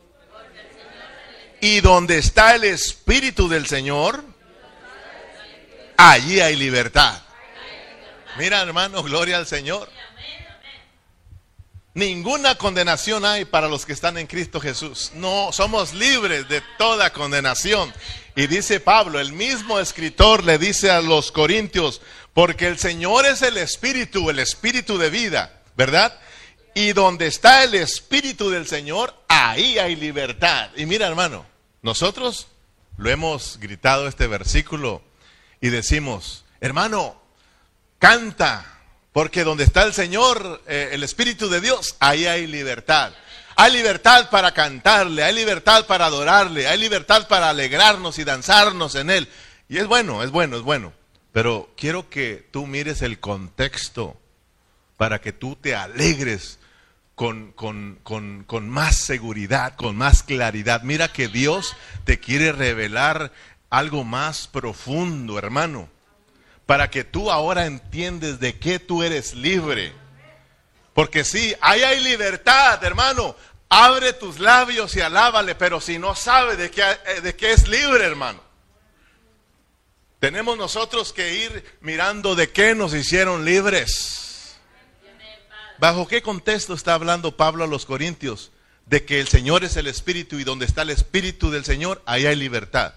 Y 1.60 1.82
donde 1.82 2.18
está 2.18 2.56
el 2.56 2.64
Espíritu 2.66 3.50
del 3.50 3.68
Señor, 3.68 4.24
allí 5.98 6.40
hay 6.40 6.56
libertad. 6.56 7.22
Mira, 8.38 8.62
hermano, 8.62 9.02
gloria 9.02 9.38
al 9.38 9.48
Señor. 9.48 9.90
Ninguna 11.98 12.54
condenación 12.60 13.26
hay 13.26 13.46
para 13.46 13.68
los 13.68 13.84
que 13.84 13.94
están 13.94 14.20
en 14.20 14.28
Cristo 14.28 14.60
Jesús. 14.60 15.14
No, 15.16 15.52
somos 15.52 15.96
libres 15.96 16.48
de 16.48 16.62
toda 16.78 17.12
condenación. 17.12 17.92
Y 18.36 18.46
dice 18.46 18.80
Pablo, 18.80 19.20
el 19.20 19.34
mismo 19.34 19.80
escritor 19.80 20.44
le 20.44 20.60
dice 20.60 20.92
a 20.92 21.02
los 21.02 21.32
corintios, 21.32 22.02
porque 22.36 22.68
el 22.68 22.78
Señor 22.78 23.26
es 23.26 23.42
el 23.42 23.58
Espíritu, 23.58 24.30
el 24.30 24.38
Espíritu 24.38 25.00
de 25.00 25.10
vida, 25.10 25.60
¿verdad? 25.76 26.16
Y 26.76 26.94
donde 26.94 27.26
está 27.26 27.64
el 27.64 27.74
Espíritu 27.74 28.52
del 28.52 28.68
Señor, 28.68 29.16
ahí 29.28 29.80
hay 29.80 29.96
libertad. 29.96 30.70
Y 30.78 30.86
mira 30.86 31.08
hermano, 31.08 31.48
nosotros 31.82 32.46
lo 32.98 33.10
hemos 33.10 33.58
gritado 33.60 34.08
este 34.08 34.28
versículo 34.28 35.02
y 35.62 35.70
decimos, 35.70 36.46
hermano, 36.62 37.20
canta 37.98 38.77
porque 39.18 39.44
donde 39.44 39.64
está 39.64 39.82
el 39.82 39.96
Señor, 39.96 40.62
eh, 40.68 40.90
el 40.92 41.02
Espíritu 41.02 41.50
de 41.50 41.60
Dios, 41.60 41.96
ahí 42.00 42.28
hay 42.28 42.46
libertad. 42.46 43.14
Hay 43.56 43.74
libertad 43.74 44.30
para 44.30 44.54
cantarle, 44.54 45.24
hay 45.24 45.34
libertad 45.34 45.88
para 45.88 46.06
adorarle, 46.06 46.68
hay 46.68 46.78
libertad 46.78 47.28
para 47.28 47.50
alegrarnos 47.50 48.20
y 48.20 48.24
danzarnos 48.24 48.94
en 48.94 49.10
Él. 49.10 49.28
Y 49.70 49.80
es 49.80 49.88
bueno, 49.88 50.22
es 50.22 50.30
bueno, 50.30 50.56
es 50.56 50.62
bueno. 50.62 50.94
Pero 51.32 51.74
quiero 51.76 52.12
que 52.12 52.48
tú 52.52 52.68
mires 52.68 53.02
el 53.02 53.20
contexto 53.20 54.16
para 54.98 55.20
que 55.20 55.34
tú 55.34 55.56
te 55.56 55.74
alegres 55.74 56.60
con, 57.16 57.54
con, 57.54 57.98
con, 58.04 58.44
con, 58.44 58.70
más 58.70 58.98
seguridad, 58.98 59.74
con 59.78 59.96
más 59.96 60.22
claridad. 60.22 60.84
Mira 60.84 61.12
que 61.12 61.28
Dios 61.28 61.76
te 62.04 62.20
quiere 62.20 62.52
revelar 62.52 63.32
algo 63.72 64.04
más 64.04 64.48
profundo, 64.48 65.40
hermano 65.40 65.97
para 66.68 66.92
que 66.92 67.04
tú 67.04 67.32
ahora 67.32 67.66
entiendes 67.66 68.40
de 68.40 68.60
qué 68.60 68.78
tú 68.78 69.02
eres 69.02 69.34
libre. 69.34 69.94
Porque 70.94 71.24
sí, 71.24 71.56
ahí 71.62 71.82
hay 71.82 72.02
libertad, 72.02 72.84
hermano. 72.84 73.36
Abre 73.70 74.14
tus 74.14 74.40
labios 74.40 74.96
y 74.96 75.02
alábale, 75.02 75.56
pero 75.56 75.80
si 75.82 75.98
no 75.98 76.14
sabe 76.14 76.58
de 76.58 76.70
qué, 76.70 76.84
eh, 76.84 77.22
de 77.22 77.36
qué 77.36 77.54
es 77.54 77.68
libre, 77.68 78.04
hermano. 78.04 78.42
Tenemos 80.20 80.58
nosotros 80.58 81.14
que 81.14 81.36
ir 81.36 81.78
mirando 81.80 82.36
de 82.36 82.50
qué 82.50 82.76
nos 82.76 82.94
hicieron 82.94 83.46
libres. 83.46 84.58
¿Bajo 85.80 86.08
qué 86.08 86.22
contexto 86.22 86.74
está 86.74 86.96
hablando 86.96 87.38
Pablo 87.38 87.64
a 87.64 87.68
los 87.68 87.86
Corintios? 87.86 88.52
De 88.86 89.06
que 89.06 89.20
el 89.22 89.28
Señor 89.28 89.64
es 89.64 89.78
el 89.78 89.88
Espíritu 89.88 90.38
y 90.38 90.44
donde 90.44 90.66
está 90.66 90.82
el 90.82 90.90
Espíritu 90.90 91.50
del 91.50 91.64
Señor, 91.64 92.02
ahí 92.06 92.26
hay 92.26 92.36
libertad. 92.36 92.94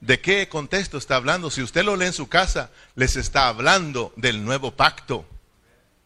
¿De 0.00 0.20
qué 0.20 0.48
contexto 0.48 0.96
está 0.96 1.16
hablando? 1.16 1.50
Si 1.50 1.62
usted 1.62 1.84
lo 1.84 1.96
lee 1.96 2.06
en 2.06 2.12
su 2.12 2.28
casa, 2.28 2.70
les 2.94 3.16
está 3.16 3.48
hablando 3.48 4.12
del 4.16 4.44
nuevo 4.44 4.72
pacto, 4.72 5.24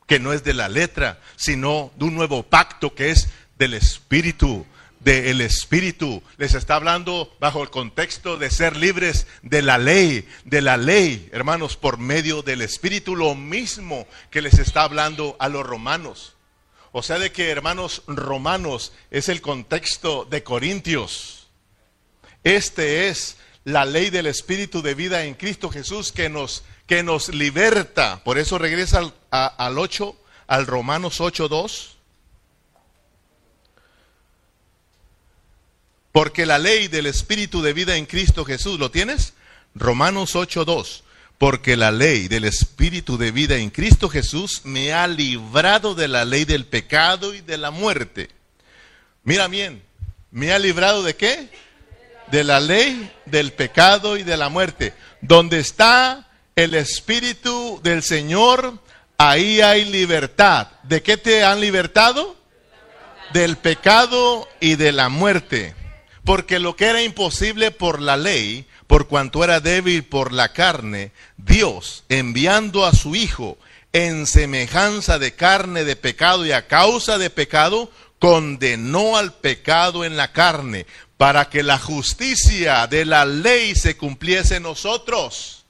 que 0.07 0.19
no 0.19 0.33
es 0.33 0.45
de 0.45 0.55
la 0.55 0.69
letra, 0.69 1.21
sino 1.37 1.93
de 1.97 2.07
un 2.07 2.15
nuevo 2.15 2.43
pacto 2.43 2.95
que 2.95 3.11
es 3.11 3.29
del 3.59 3.75
Espíritu, 3.75 4.67
del 5.01 5.41
Espíritu. 5.43 6.23
Les 6.39 6.55
está 6.55 6.77
hablando 6.77 7.37
bajo 7.39 7.63
el 7.63 7.71
contexto 7.71 8.39
de 8.39 8.51
ser 8.51 8.77
libres 8.77 9.27
de 9.43 9.61
la 9.61 9.77
ley, 9.77 10.27
de 10.45 10.63
la 10.63 10.79
ley, 10.79 11.29
hermanos, 11.33 11.77
por 11.77 11.99
medio 11.99 12.43
del 12.43 12.63
Espíritu, 12.63 13.15
lo 13.15 13.35
mismo 13.35 14.07
que 14.31 14.43
les 14.43 14.59
está 14.59 14.85
hablando 14.85 15.37
a 15.39 15.49
los 15.49 15.67
romanos. 15.67 16.35
O 16.93 17.03
sea, 17.03 17.19
de 17.19 17.33
que, 17.33 17.51
hermanos, 17.51 18.03
romanos 18.07 18.93
es 19.11 19.29
el 19.29 19.41
contexto 19.41 20.27
de 20.27 20.43
Corintios. 20.43 21.49
Este 22.45 23.09
es 23.09 23.37
la 23.65 23.85
ley 23.85 24.11
del 24.11 24.27
Espíritu 24.27 24.83
de 24.83 24.95
vida 24.95 25.25
en 25.25 25.35
Cristo 25.35 25.71
Jesús 25.71 26.13
que 26.13 26.29
nos, 26.29 26.65
que 26.87 27.03
nos 27.03 27.29
liberta. 27.29 28.23
Por 28.25 28.39
eso 28.39 28.59
regresa 28.59 28.99
al, 28.99 29.15
al 29.31 29.79
8, 29.79 30.17
al 30.47 30.67
Romanos 30.67 31.21
8.2. 31.21 31.93
Porque 36.13 36.45
la 36.45 36.59
ley 36.59 36.89
del 36.89 37.07
Espíritu 37.07 37.63
de 37.63 37.73
vida 37.73 37.97
en 37.97 38.07
Cristo 38.07 38.45
Jesús, 38.45 38.79
¿lo 38.79 38.91
tienes? 38.91 39.33
Romanos 39.75 40.35
8.2. 40.35 41.03
Porque 41.39 41.77
la 41.77 41.91
ley 41.91 42.29
del 42.29 42.45
Espíritu 42.45 43.17
de 43.17 43.33
vida 43.33 43.57
en 43.57 43.71
Cristo 43.71 44.09
Jesús 44.09 44.61
me 44.65 44.93
ha 44.93 45.07
librado 45.09 45.95
de 45.95 46.09
la 46.09 46.25
ley 46.25 46.45
del 46.45 46.67
pecado 46.67 47.35
y 47.35 47.41
de 47.41 47.59
la 47.59 47.71
muerte. 47.71 48.29
Mira 49.25 49.49
bien, 49.49 49.83
¿me 50.31 50.53
ha 50.53 50.59
librado 50.59 51.03
de 51.03 51.17
qué? 51.17 51.49
De 52.33 52.45
la 52.45 52.61
ley, 52.61 53.13
del 53.27 53.53
pecado 53.53 54.17
y 54.17 54.23
de 54.23 54.39
la 54.39 54.49
muerte. 54.49 54.95
Donde 55.21 55.61
está 55.61 56.31
el 56.57 56.73
Espíritu 56.73 57.79
del 57.83 58.03
Señor, 58.03 58.79
ahí 59.19 59.61
hay 59.61 59.85
libertad. 59.85 60.69
¿De 60.83 61.03
qué 61.03 61.19
te 61.19 61.45
han 61.45 61.61
libertado? 61.61 62.35
Del 63.35 63.59
pecado 63.59 64.49
y 64.61 64.77
de 64.77 64.93
la 64.93 65.11
muerte. 65.11 65.75
Porque 66.25 66.59
lo 66.59 66.75
que 66.75 66.87
era 66.87 67.03
imposible 67.03 67.71
por 67.71 68.01
la 68.01 68.17
ley, 68.17 68.67
por 68.87 69.09
cuanto 69.09 69.45
era 69.45 69.61
débil 69.61 70.03
por 70.05 70.33
la 70.33 70.55
carne, 70.55 71.13
Dios, 71.37 72.05
enviando 72.09 72.87
a 72.87 72.95
su 72.95 73.15
Hijo 73.15 73.59
en 73.93 74.27
semejanza 74.27 75.19
de 75.19 75.35
carne 75.35 75.85
de 75.85 75.97
pecado 75.97 76.47
y 76.47 76.53
a 76.53 76.67
causa 76.67 77.19
de 77.19 77.29
pecado, 77.29 77.91
condenó 78.19 79.19
al 79.19 79.35
pecado 79.35 80.05
en 80.05 80.17
la 80.17 80.33
carne, 80.33 80.87
para 81.23 81.49
que 81.49 81.63
la 81.63 81.79
justicia 81.79 82.89
de 82.89 83.05
la 83.05 83.25
ley 83.25 83.77
se 83.77 83.97
cumpliese 83.97 84.57
en 84.57 84.65
nosotros, 84.65 85.65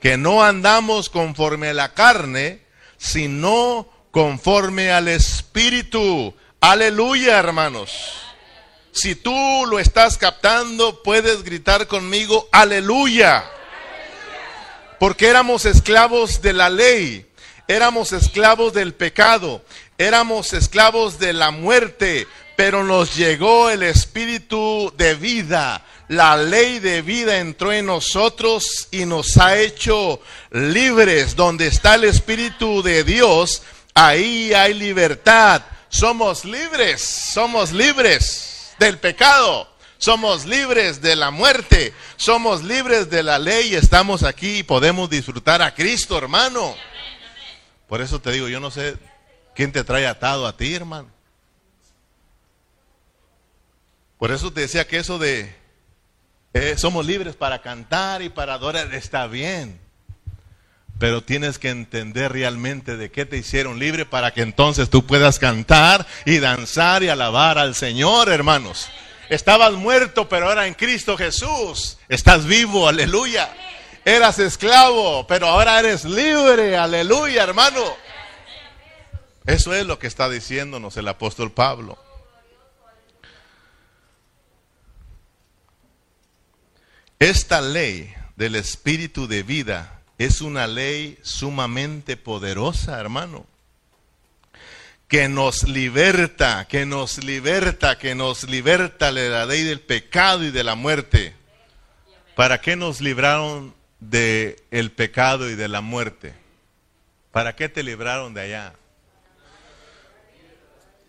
que 0.00 0.16
no 0.16 0.42
andamos 0.42 1.08
conforme 1.08 1.68
a 1.68 1.72
la 1.72 1.94
carne, 1.94 2.62
sino 2.98 3.88
conforme 4.10 4.90
al 4.90 5.06
Espíritu. 5.06 6.34
Aleluya, 6.60 7.38
hermanos. 7.38 7.92
Si 8.90 9.14
tú 9.14 9.32
lo 9.70 9.78
estás 9.78 10.18
captando, 10.18 11.00
puedes 11.04 11.44
gritar 11.44 11.86
conmigo, 11.86 12.48
aleluya. 12.50 13.44
Porque 14.98 15.28
éramos 15.28 15.64
esclavos 15.64 16.42
de 16.42 16.54
la 16.54 16.70
ley, 16.70 17.30
éramos 17.68 18.10
esclavos 18.10 18.72
del 18.72 18.94
pecado, 18.94 19.64
éramos 19.96 20.52
esclavos 20.52 21.20
de 21.20 21.34
la 21.34 21.52
muerte, 21.52 22.26
pero 22.56 22.84
nos 22.84 23.16
llegó 23.16 23.70
el 23.70 23.82
espíritu 23.82 24.92
de 24.96 25.14
vida. 25.14 25.84
La 26.08 26.36
ley 26.36 26.78
de 26.78 27.02
vida 27.02 27.38
entró 27.38 27.72
en 27.72 27.86
nosotros 27.86 28.88
y 28.90 29.06
nos 29.06 29.38
ha 29.38 29.56
hecho 29.56 30.20
libres. 30.50 31.36
Donde 31.36 31.66
está 31.66 31.94
el 31.94 32.04
espíritu 32.04 32.82
de 32.82 33.04
Dios, 33.04 33.62
ahí 33.94 34.52
hay 34.52 34.74
libertad. 34.74 35.62
Somos 35.88 36.44
libres, 36.44 37.02
somos 37.02 37.72
libres 37.72 38.74
del 38.78 38.98
pecado. 38.98 39.72
Somos 40.02 40.46
libres 40.46 41.00
de 41.00 41.14
la 41.14 41.30
muerte, 41.30 41.94
somos 42.16 42.64
libres 42.64 43.08
de 43.08 43.22
la 43.22 43.38
ley, 43.38 43.76
estamos 43.76 44.24
aquí 44.24 44.56
y 44.56 44.62
podemos 44.64 45.08
disfrutar 45.08 45.62
a 45.62 45.72
Cristo, 45.72 46.18
hermano. 46.18 46.74
Por 47.86 48.00
eso 48.00 48.20
te 48.20 48.32
digo, 48.32 48.48
yo 48.48 48.58
no 48.58 48.72
sé 48.72 48.96
quién 49.54 49.70
te 49.70 49.84
trae 49.84 50.08
atado 50.08 50.48
a 50.48 50.56
ti, 50.56 50.74
hermano. 50.74 51.08
Por 54.22 54.30
eso 54.30 54.52
te 54.52 54.60
decía 54.60 54.86
que 54.86 54.98
eso 54.98 55.18
de 55.18 55.52
eh, 56.54 56.76
somos 56.78 57.04
libres 57.04 57.34
para 57.34 57.60
cantar 57.60 58.22
y 58.22 58.28
para 58.28 58.54
adorar 58.54 58.94
está 58.94 59.26
bien. 59.26 59.80
Pero 61.00 61.24
tienes 61.24 61.58
que 61.58 61.70
entender 61.70 62.30
realmente 62.30 62.96
de 62.96 63.10
qué 63.10 63.26
te 63.26 63.36
hicieron 63.36 63.80
libre 63.80 64.06
para 64.06 64.32
que 64.32 64.42
entonces 64.42 64.90
tú 64.90 65.04
puedas 65.08 65.40
cantar 65.40 66.06
y 66.24 66.38
danzar 66.38 67.02
y 67.02 67.08
alabar 67.08 67.58
al 67.58 67.74
Señor, 67.74 68.28
hermanos. 68.28 68.90
Estabas 69.28 69.72
muerto, 69.72 70.28
pero 70.28 70.46
ahora 70.46 70.68
en 70.68 70.74
Cristo 70.74 71.16
Jesús 71.16 71.98
estás 72.08 72.46
vivo, 72.46 72.86
aleluya. 72.86 73.52
Eras 74.04 74.38
esclavo, 74.38 75.26
pero 75.26 75.48
ahora 75.48 75.80
eres 75.80 76.04
libre, 76.04 76.76
aleluya, 76.76 77.42
hermano. 77.42 77.96
Eso 79.46 79.74
es 79.74 79.84
lo 79.84 79.98
que 79.98 80.06
está 80.06 80.28
diciéndonos 80.28 80.96
el 80.96 81.08
apóstol 81.08 81.50
Pablo. 81.50 81.98
Esta 87.22 87.60
ley 87.60 88.12
del 88.34 88.56
espíritu 88.56 89.28
de 89.28 89.44
vida 89.44 90.00
es 90.18 90.40
una 90.40 90.66
ley 90.66 91.20
sumamente 91.22 92.16
poderosa, 92.16 92.98
hermano. 92.98 93.46
Que 95.06 95.28
nos 95.28 95.62
liberta, 95.62 96.66
que 96.66 96.84
nos 96.84 97.22
liberta, 97.22 97.96
que 97.96 98.16
nos 98.16 98.42
liberta 98.50 99.12
de 99.12 99.28
la 99.28 99.46
ley 99.46 99.62
del 99.62 99.78
pecado 99.78 100.42
y 100.42 100.50
de 100.50 100.64
la 100.64 100.74
muerte. 100.74 101.36
¿Para 102.34 102.60
qué 102.60 102.74
nos 102.74 103.00
libraron 103.00 103.72
del 104.00 104.56
el 104.72 104.90
pecado 104.90 105.48
y 105.48 105.54
de 105.54 105.68
la 105.68 105.80
muerte? 105.80 106.34
¿Para 107.30 107.54
qué 107.54 107.68
te 107.68 107.84
libraron 107.84 108.34
de 108.34 108.40
allá? 108.40 108.74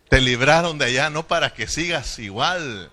Te 0.10 0.22
libraron 0.22 0.78
de 0.78 0.86
allá 0.86 1.10
no 1.10 1.28
para 1.28 1.56
que 1.56 1.66
sigas 1.66 2.20
igual, 2.20 2.92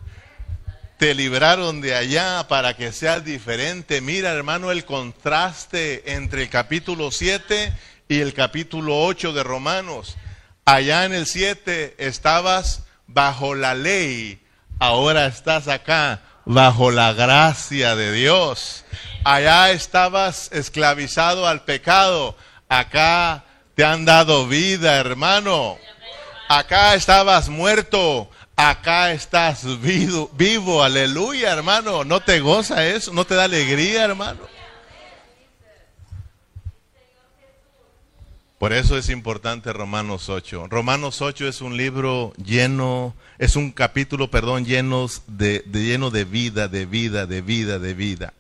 te 1.01 1.15
libraron 1.15 1.81
de 1.81 1.95
allá 1.95 2.47
para 2.47 2.77
que 2.77 2.93
seas 2.93 3.25
diferente. 3.25 4.03
Mira, 4.03 4.33
hermano, 4.33 4.71
el 4.71 4.85
contraste 4.85 6.13
entre 6.13 6.43
el 6.43 6.51
capítulo 6.51 7.11
7 7.11 7.73
y 8.07 8.21
el 8.21 8.35
capítulo 8.35 9.01
8 9.05 9.33
de 9.33 9.43
Romanos. 9.43 10.19
Allá 10.67 11.07
en 11.07 11.15
el 11.15 11.25
7 11.25 11.95
estabas 11.97 12.83
bajo 13.07 13.55
la 13.55 13.75
ley, 13.75 14.45
ahora 14.79 15.25
estás 15.25 15.69
acá 15.69 16.21
bajo 16.45 16.91
la 16.91 17.15
gracia 17.15 17.97
de 17.97 18.13
Dios. 18.13 18.85
Allá 19.25 19.71
estabas 19.71 20.53
esclavizado 20.53 21.49
al 21.49 21.65
pecado, 21.65 22.37
acá 22.69 23.47
te 23.75 23.87
han 23.87 24.05
dado 24.05 24.47
vida, 24.49 24.97
hermano. 24.97 25.79
Acá 26.51 26.95
estabas 26.95 27.49
muerto, 27.49 28.31
acá 28.69 29.13
estás 29.13 29.65
vivo, 29.81 30.83
aleluya, 30.83 31.53
hermano. 31.53 32.05
¿No 32.05 32.21
te 32.21 32.41
goza 32.41 32.87
eso? 32.87 33.13
¿No 33.13 33.25
te 33.25 33.35
da 33.35 33.45
alegría, 33.45 34.05
hermano? 34.05 34.41
Por 38.59 38.75
eso 38.75 38.99
es 38.99 39.09
importante 39.09 39.73
Romanos 39.73 40.29
8. 40.29 40.67
Romanos 40.69 41.23
8 41.23 41.49
es 41.49 41.63
un 41.63 41.79
libro 41.79 42.35
lleno, 42.37 43.15
es 43.39 43.57
un 43.57 43.73
capítulo, 43.73 44.31
perdón, 44.31 44.67
lleno 44.67 45.07
de, 45.27 45.63
de, 45.65 45.83
lleno 45.83 46.11
de 46.11 46.25
vida, 46.25 46.69
de 46.69 46.85
vida, 46.85 47.25
de 47.25 47.41
vida, 47.41 47.79
de 47.79 47.95
vida. 47.95 48.35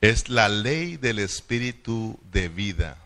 Es 0.00 0.30
la 0.30 0.48
ley 0.48 0.96
del 0.96 1.18
espíritu 1.18 2.18
de 2.32 2.48
vida. 2.48 2.96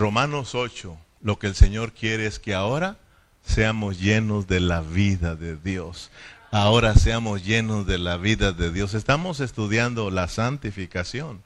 Romanos 0.00 0.54
8, 0.54 0.96
lo 1.20 1.38
que 1.38 1.46
el 1.46 1.54
Señor 1.54 1.92
quiere 1.92 2.24
es 2.24 2.38
que 2.38 2.54
ahora 2.54 2.96
seamos 3.44 4.00
llenos 4.00 4.46
de 4.46 4.58
la 4.58 4.80
vida 4.80 5.36
de 5.36 5.58
Dios. 5.58 6.10
Ahora 6.50 6.94
seamos 6.94 7.44
llenos 7.44 7.86
de 7.86 7.98
la 7.98 8.16
vida 8.16 8.52
de 8.52 8.72
Dios. 8.72 8.94
Estamos 8.94 9.40
estudiando 9.40 10.10
la 10.10 10.26
santificación 10.28 11.42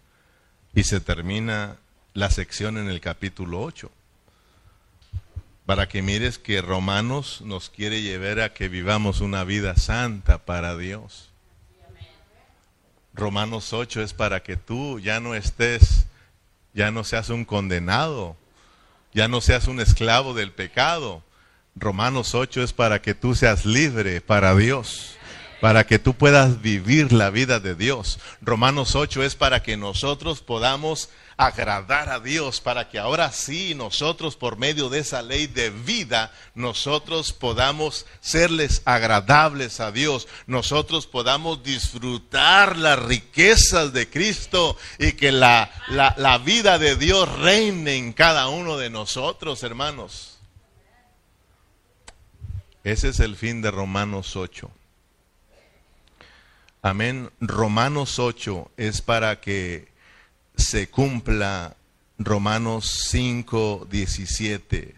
y 0.73 0.85
se 0.85 1.01
termina 1.01 1.79
la 2.13 2.31
sección 2.31 2.79
en 2.79 2.89
el 2.89 3.01
capítulo 3.01 3.61
8. 3.61 3.91
Para 5.67 5.89
que 5.89 6.01
mires 6.03 6.39
que 6.39 6.63
Romanos 6.63 7.41
nos 7.45 7.71
quiere 7.71 8.03
llevar 8.03 8.39
a 8.39 8.55
que 8.55 8.69
vivamos 8.69 9.21
una 9.21 9.43
vida 9.43 9.75
santa 9.75 10.39
para 10.39 10.77
Dios. 10.77 11.33
Romanos 13.15 13.73
8 13.73 14.01
es 14.01 14.13
para 14.13 14.45
que 14.45 14.57
tú 14.57 15.01
ya 15.01 15.19
no 15.19 15.35
estés 15.35 16.07
ya 16.75 16.91
no 16.91 17.05
seas 17.05 17.31
un 17.31 17.45
condenado, 17.45 18.37
ya 19.15 19.29
no 19.29 19.41
seas 19.41 19.69
un 19.69 19.81
esclavo 19.81 20.35
del 20.35 20.53
pecado. 20.53 21.23
Romanos 21.77 22.35
8 22.35 22.63
es 22.63 22.73
para 22.73 23.01
que 23.01 23.15
tú 23.15 23.35
seas 23.35 23.65
libre 23.65 24.21
para 24.21 24.55
Dios, 24.55 25.17
para 25.61 25.87
que 25.87 25.99
tú 25.99 26.15
puedas 26.15 26.61
vivir 26.61 27.13
la 27.13 27.31
vida 27.31 27.61
de 27.61 27.75
Dios. 27.75 28.19
Romanos 28.41 28.95
8 28.95 29.23
es 29.23 29.35
para 29.35 29.63
que 29.63 29.77
nosotros 29.77 30.41
podamos 30.41 31.11
agradar 31.37 32.11
a 32.11 32.21
Dios 32.21 32.61
para 32.61 32.89
que 32.89 32.99
ahora 32.99 33.33
sí 33.33 33.75
nosotros 33.75 34.37
por 34.37 34.57
medio 34.57 34.89
de 34.89 35.01
esa 35.01 35.23
ley 35.23 35.47
de 35.47 35.71
vida 35.71 36.33
nosotros 36.55 37.33
podamos 37.33 38.07
serles 38.21 38.83
agradables 38.85 39.81
a 39.81 39.91
Dios, 39.91 40.29
nosotros 40.47 41.07
podamos 41.07 41.63
disfrutar 41.63 42.77
las 42.77 42.99
riquezas 42.99 43.93
de 43.93 44.09
Cristo 44.09 44.77
y 44.99 45.13
que 45.13 45.33
la, 45.33 45.71
la, 45.89 46.39
vida 46.39 46.79
de 46.79 46.97
Dios 46.97 47.29
reine 47.39 47.97
en 47.97 48.13
cada 48.13 48.49
uno 48.49 48.77
de 48.77 48.91
nosotros, 48.91 49.63
hermanos. 49.63 50.39
Ese 52.83 53.09
es 53.09 53.21
el 53.21 53.37
fin 53.37 53.63
de 53.63 53.71
Romanos 53.71 54.37
8. 54.37 54.71
Amén. 56.87 57.31
Romanos 57.41 58.19
8 58.19 58.73
es 58.77 59.01
para 59.01 59.41
que 59.41 59.89
se 60.55 60.91
cumpla 60.91 61.79
Romanos 62.19 63.07
5, 63.09 63.89
17, 63.91 64.95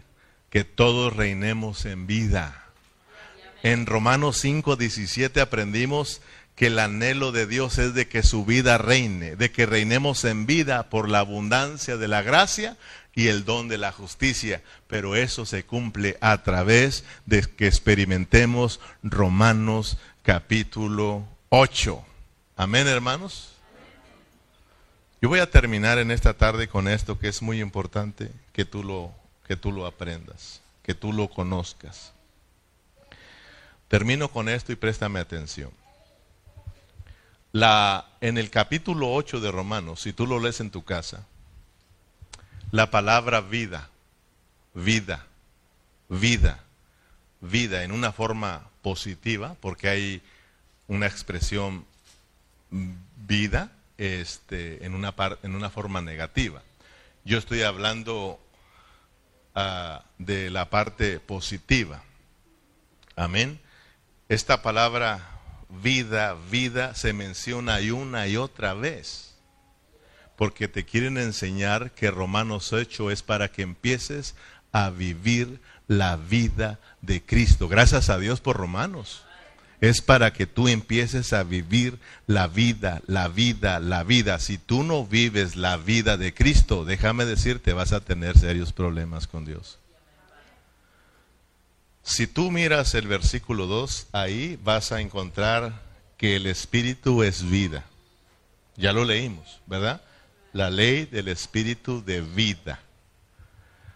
que 0.49 0.63
todos 0.65 1.15
reinemos 1.15 1.85
en 1.85 2.05
vida. 2.05 2.65
En 3.63 3.85
Romanos 3.85 4.37
5, 4.41 4.75
17 4.75 5.39
aprendimos 5.39 6.21
que 6.57 6.67
el 6.67 6.79
anhelo 6.79 7.31
de 7.31 7.47
Dios 7.47 7.77
es 7.77 7.93
de 7.93 8.09
que 8.09 8.21
su 8.21 8.43
vida 8.43 8.77
reine, 8.77 9.37
de 9.37 9.53
que 9.53 9.65
reinemos 9.65 10.25
en 10.25 10.45
vida 10.45 10.89
por 10.89 11.07
la 11.07 11.19
abundancia 11.19 11.95
de 11.95 12.09
la 12.09 12.21
gracia 12.21 12.75
y 13.15 13.27
el 13.27 13.45
don 13.45 13.69
de 13.69 13.77
la 13.77 13.93
justicia. 13.93 14.61
Pero 14.87 15.15
eso 15.15 15.45
se 15.45 15.63
cumple 15.63 16.17
a 16.19 16.43
través 16.43 17.05
de 17.25 17.43
que 17.43 17.65
experimentemos 17.65 18.81
Romanos 19.03 19.97
capítulo 20.21 21.36
8. 21.49 22.03
Amén, 22.57 22.87
hermanos. 22.87 23.53
Yo 25.21 25.29
voy 25.29 25.39
a 25.39 25.49
terminar 25.49 25.97
en 25.97 26.11
esta 26.11 26.33
tarde 26.33 26.67
con 26.67 26.89
esto 26.89 27.17
que 27.17 27.29
es 27.29 27.41
muy 27.41 27.61
importante 27.61 28.29
que 28.51 28.65
tú 28.65 28.83
lo, 28.83 29.13
que 29.47 29.55
tú 29.55 29.71
lo 29.71 29.85
aprendas, 29.85 30.61
que 30.83 30.93
tú 30.93 31.13
lo 31.13 31.29
conozcas. 31.29 32.11
Termino 33.87 34.27
con 34.27 34.49
esto 34.49 34.73
y 34.73 34.75
préstame 34.75 35.19
atención. 35.19 35.71
La, 37.53 38.09
en 38.19 38.37
el 38.37 38.49
capítulo 38.49 39.13
8 39.13 39.39
de 39.39 39.49
Romanos, 39.49 40.01
si 40.01 40.11
tú 40.11 40.27
lo 40.27 40.41
lees 40.41 40.59
en 40.59 40.69
tu 40.69 40.83
casa, 40.83 41.25
la 42.71 42.91
palabra 42.91 43.39
vida, 43.39 43.89
vida, 44.73 45.25
vida, 46.09 46.59
vida 47.39 47.85
en 47.85 47.93
una 47.93 48.11
forma 48.11 48.67
positiva, 48.81 49.55
porque 49.61 49.87
hay 49.87 50.21
una 50.87 51.07
expresión 51.07 51.85
vida 53.27 53.71
este, 53.97 54.85
en, 54.85 54.93
una 54.93 55.13
en 55.43 55.55
una 55.55 55.69
forma 55.69 56.01
negativa. 56.01 56.61
Yo 57.25 57.37
estoy 57.37 57.63
hablando 57.63 58.39
uh, 59.55 59.99
de 60.17 60.49
la 60.49 60.69
parte 60.69 61.19
positiva. 61.19 62.03
Amén. 63.15 63.59
Esta 64.29 64.61
palabra 64.61 65.37
vida, 65.69 66.35
vida 66.49 66.95
se 66.95 67.13
menciona 67.13 67.81
y 67.81 67.91
una 67.91 68.27
y 68.27 68.37
otra 68.37 68.73
vez. 68.73 69.35
Porque 70.37 70.67
te 70.67 70.85
quieren 70.85 71.17
enseñar 71.17 71.91
que 71.91 72.11
Romanos 72.11 72.71
8 72.71 73.11
es 73.11 73.23
para 73.23 73.51
que 73.51 73.63
empieces 73.63 74.35
a 74.71 74.89
vivir 74.89 75.59
la 75.87 76.15
vida 76.15 76.79
de 77.01 77.25
Cristo. 77.25 77.67
Gracias 77.67 78.09
a 78.09 78.19
Dios 78.19 78.39
por 78.39 78.57
Romanos. 78.57 79.26
Es 79.79 80.01
para 80.01 80.33
que 80.33 80.47
tú 80.47 80.67
empieces 80.67 81.33
a 81.33 81.43
vivir 81.43 81.99
la 82.25 82.47
vida, 82.47 83.01
la 83.05 83.27
vida, 83.27 83.79
la 83.79 84.03
vida. 84.03 84.39
Si 84.39 84.57
tú 84.57 84.83
no 84.83 85.05
vives 85.05 85.55
la 85.55 85.77
vida 85.77 86.17
de 86.17 86.33
Cristo, 86.33 86.83
déjame 86.83 87.25
decirte, 87.25 87.73
vas 87.73 87.93
a 87.93 87.99
tener 87.99 88.37
serios 88.37 88.73
problemas 88.73 89.27
con 89.27 89.45
Dios. 89.45 89.77
Si 92.01 92.25
tú 92.25 92.49
miras 92.51 92.95
el 92.95 93.07
versículo 93.07 93.67
2, 93.67 94.07
ahí 94.13 94.57
vas 94.63 94.91
a 94.91 95.01
encontrar 95.01 95.81
que 96.17 96.37
el 96.37 96.47
Espíritu 96.47 97.21
es 97.21 97.47
vida. 97.47 97.85
Ya 98.77 98.93
lo 98.93 99.05
leímos, 99.05 99.59
¿verdad? 99.67 100.01
La 100.53 100.69
ley 100.69 101.05
del 101.05 101.27
Espíritu 101.27 102.03
de 102.03 102.21
vida. 102.21 102.79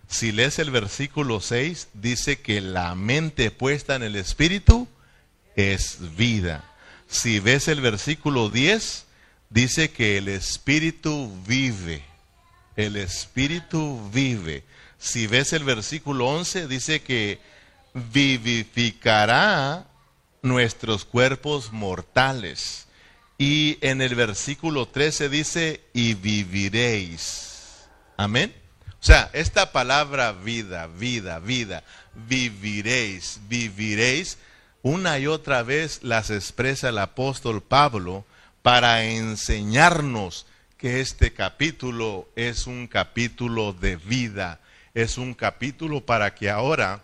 Si 0.07 0.31
lees 0.33 0.59
el 0.59 0.71
versículo 0.71 1.39
6, 1.39 1.87
dice 1.93 2.41
que 2.41 2.59
la 2.59 2.93
mente 2.95 3.49
puesta 3.49 3.95
en 3.95 4.03
el 4.03 4.17
Espíritu 4.17 4.87
es 5.55 6.15
vida. 6.15 6.63
Si 7.07 7.39
ves 7.39 7.67
el 7.67 7.81
versículo 7.81 8.49
10, 8.49 9.05
dice 9.49 9.91
que 9.91 10.17
el 10.17 10.27
Espíritu 10.27 11.31
vive. 11.45 12.03
El 12.75 12.95
Espíritu 12.95 14.09
vive. 14.13 14.63
Si 14.97 15.27
ves 15.27 15.53
el 15.53 15.63
versículo 15.63 16.27
11, 16.27 16.67
dice 16.67 17.01
que 17.01 17.39
vivificará 17.93 19.85
nuestros 20.41 21.05
cuerpos 21.05 21.71
mortales. 21.71 22.87
Y 23.37 23.77
en 23.81 24.01
el 24.01 24.15
versículo 24.15 24.87
13 24.87 25.29
dice, 25.29 25.81
y 25.93 26.13
viviréis. 26.13 27.87
Amén. 28.15 28.53
O 29.01 29.03
sea, 29.03 29.31
esta 29.33 29.71
palabra 29.71 30.31
vida, 30.31 30.85
vida, 30.85 31.39
vida, 31.39 31.83
viviréis, 32.13 33.39
viviréis, 33.49 34.37
una 34.83 35.19
y 35.19 35.27
otra 35.27 35.63
vez 35.63 36.03
las 36.03 36.29
expresa 36.29 36.89
el 36.89 36.97
apóstol 36.97 37.61
Pablo 37.61 38.25
para 38.61 39.03
enseñarnos 39.03 40.45
que 40.77 41.01
este 41.01 41.33
capítulo 41.33 42.27
es 42.35 42.65
un 42.65 42.87
capítulo 42.87 43.73
de 43.73 43.97
vida, 43.97 44.59
es 44.93 45.17
un 45.17 45.33
capítulo 45.33 46.05
para 46.05 46.33
que 46.33 46.49
ahora 46.49 47.03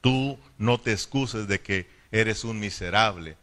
tú 0.00 0.38
no 0.58 0.78
te 0.78 0.92
excuses 0.92 1.48
de 1.48 1.60
que 1.60 1.88
eres 2.10 2.44
un 2.44 2.60
miserable, 2.60 3.36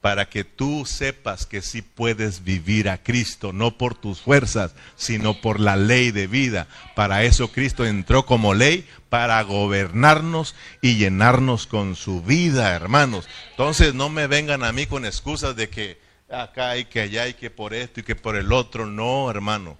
para 0.00 0.30
que 0.30 0.44
tú 0.44 0.86
sepas 0.86 1.44
que 1.44 1.60
sí 1.60 1.82
puedes 1.82 2.42
vivir 2.42 2.88
a 2.88 3.02
Cristo, 3.02 3.52
no 3.52 3.76
por 3.76 3.94
tus 3.94 4.20
fuerzas, 4.20 4.74
sino 4.96 5.40
por 5.42 5.60
la 5.60 5.76
ley 5.76 6.10
de 6.10 6.26
vida. 6.26 6.68
Para 6.94 7.22
eso 7.24 7.52
Cristo 7.52 7.84
entró 7.84 8.24
como 8.24 8.54
ley, 8.54 8.88
para 9.10 9.42
gobernarnos 9.42 10.54
y 10.80 10.96
llenarnos 10.96 11.66
con 11.66 11.96
su 11.96 12.22
vida, 12.22 12.70
hermanos. 12.74 13.28
Entonces 13.50 13.92
no 13.92 14.08
me 14.08 14.26
vengan 14.26 14.64
a 14.64 14.72
mí 14.72 14.86
con 14.86 15.04
excusas 15.04 15.54
de 15.54 15.68
que 15.68 16.00
acá 16.30 16.78
y 16.78 16.86
que 16.86 17.00
allá 17.00 17.28
y 17.28 17.34
que 17.34 17.50
por 17.50 17.74
esto 17.74 18.00
y 18.00 18.02
que 18.02 18.16
por 18.16 18.36
el 18.36 18.52
otro. 18.52 18.86
No, 18.86 19.30
hermano. 19.30 19.78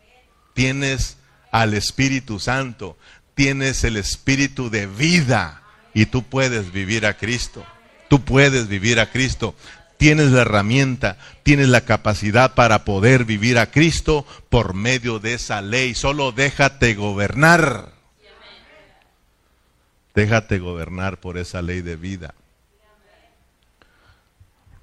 Tienes 0.53 1.17
al 1.51 1.73
Espíritu 1.73 2.39
Santo, 2.41 2.99
tienes 3.35 3.85
el 3.85 3.97
Espíritu 3.97 4.69
de 4.69 4.87
vida 4.87 5.63
y 5.95 6.07
tú 6.07 6.25
puedes 6.25 6.73
vivir 6.73 7.07
a 7.07 7.17
Cristo. 7.17 7.65
Tú 8.09 8.23
puedes 8.25 8.67
vivir 8.67 8.99
a 8.99 9.11
Cristo 9.11 9.55
tienes 10.01 10.31
la 10.31 10.41
herramienta, 10.41 11.19
tienes 11.43 11.69
la 11.69 11.83
capacidad 11.83 12.55
para 12.55 12.87
poder 12.87 13.27
vivir 13.27 13.59
a 13.59 13.71
Cristo 13.71 14.25
por 14.49 14.73
medio 14.73 15.19
de 15.19 15.35
esa 15.35 15.61
ley. 15.61 15.95
Solo 15.95 16.33
déjate 16.33 16.95
gobernar. 16.95 17.93
Déjate 20.15 20.59
gobernar 20.59 21.21
por 21.21 21.37
esa 21.37 21.61
ley 21.61 21.83
de 21.83 21.97
vida. 21.97 22.35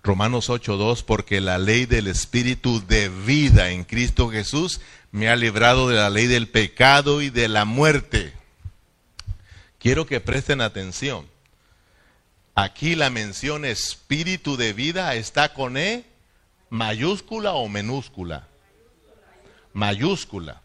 Romanos 0.04 0.52
8:2, 0.52 1.04
porque 1.04 1.42
la 1.42 1.58
ley 1.58 1.88
del 1.88 2.06
Espíritu 2.06 2.86
de 2.86 3.10
vida 3.10 3.72
en 3.72 3.86
Cristo 3.86 4.30
Jesús 4.30 4.82
me 5.12 5.30
ha 5.30 5.36
librado 5.36 5.90
de 5.90 5.96
la 5.96 6.12
ley 6.12 6.28
del 6.28 6.48
pecado 6.48 7.24
y 7.24 7.32
de 7.32 7.48
la 7.48 7.66
muerte. 7.66 8.34
Quiero 9.80 10.06
que 10.06 10.20
presten 10.20 10.62
atención. 10.62 11.26
Aquí 12.60 12.96
la 12.96 13.12
mención 13.12 13.66
espíritu 13.66 14.58
de 14.58 14.74
vida 14.74 15.14
está 15.14 15.54
con 15.54 15.78
E 15.78 16.06
mayúscula 16.72 17.54
o 17.54 17.70
minúscula. 17.70 18.48
Mayúscula. 19.74 20.64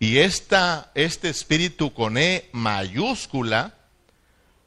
Y 0.00 0.18
esta, 0.18 0.90
este 0.96 1.28
espíritu 1.28 1.94
con 1.94 2.18
E 2.18 2.48
mayúscula 2.50 3.74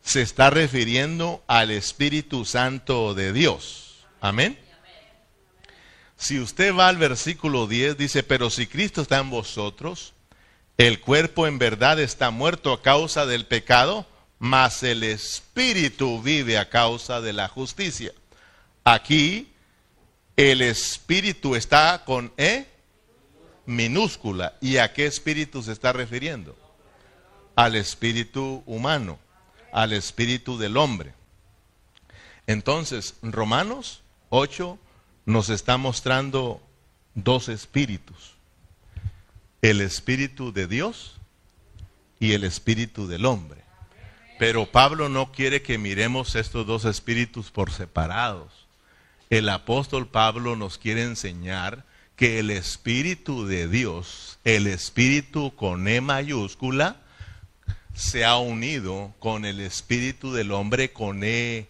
se 0.02 0.22
está 0.22 0.52
refiriendo 0.52 1.44
al 1.48 1.70
Espíritu 1.70 2.46
Santo 2.46 3.14
de 3.14 3.34
Dios. 3.34 4.06
Amén. 4.22 4.58
Si 6.16 6.40
usted 6.40 6.74
va 6.74 6.88
al 6.88 6.96
versículo 6.96 7.68
10, 7.68 7.98
dice, 7.98 8.24
pero 8.24 8.50
si 8.50 8.68
Cristo 8.68 9.02
está 9.02 9.18
en 9.18 9.32
vosotros, 9.32 10.14
el 10.78 11.02
cuerpo 11.02 11.46
en 11.46 11.60
verdad 11.60 12.00
está 12.00 12.32
muerto 12.32 12.72
a 12.72 12.82
causa 12.82 13.26
del 13.26 13.46
pecado, 13.46 14.08
mas 14.46 14.84
el 14.84 15.02
espíritu 15.02 16.22
vive 16.22 16.60
a 16.60 16.70
causa 16.70 17.20
de 17.20 17.34
la 17.34 17.48
justicia. 17.48 18.14
Aquí 18.84 19.52
el 20.38 20.62
espíritu 20.62 21.56
está 21.56 22.04
con 22.06 22.32
E 22.38 22.68
minúscula. 23.66 24.54
¿Y 24.62 24.78
a 24.78 24.94
qué 24.94 25.08
espíritu 25.08 25.64
se 25.64 25.72
está 25.72 25.94
refiriendo? 25.94 26.56
Al 27.56 27.76
espíritu 27.76 28.62
humano, 28.68 29.18
al 29.72 29.94
espíritu 29.94 30.60
del 30.60 30.78
hombre. 30.78 31.16
Entonces, 32.46 33.16
Romanos 33.24 34.04
8 34.30 34.78
nos 35.26 35.50
está 35.50 35.78
mostrando 35.78 36.62
dos 37.16 37.50
espíritus. 37.50 38.36
El 39.64 39.82
espíritu 39.82 40.54
de 40.54 40.68
Dios 40.68 41.16
y 42.20 42.34
el 42.34 42.44
espíritu 42.44 43.08
del 43.08 43.26
hombre. 43.26 43.65
Pero 44.38 44.66
Pablo 44.66 45.10
no 45.10 45.32
quiere 45.32 45.62
que 45.62 45.78
miremos 45.78 46.36
estos 46.36 46.66
dos 46.68 46.86
espíritus 46.86 47.52
por 47.52 47.72
separados. 47.72 48.52
El 49.30 49.50
apóstol 49.50 50.08
Pablo 50.08 50.56
nos 50.56 50.78
quiere 50.78 51.04
enseñar 51.04 51.86
que 52.16 52.40
el 52.40 52.52
espíritu 52.52 53.46
de 53.46 53.68
Dios, 53.68 54.40
el 54.44 54.68
espíritu 54.68 55.54
con 55.56 55.88
E 55.88 56.02
mayúscula, 56.02 56.98
se 57.94 58.26
ha 58.26 58.38
unido 58.38 59.14
con 59.20 59.46
el 59.46 59.62
espíritu 59.62 60.34
del 60.34 60.52
hombre 60.52 60.92
con 60.92 61.24
E 61.24 61.68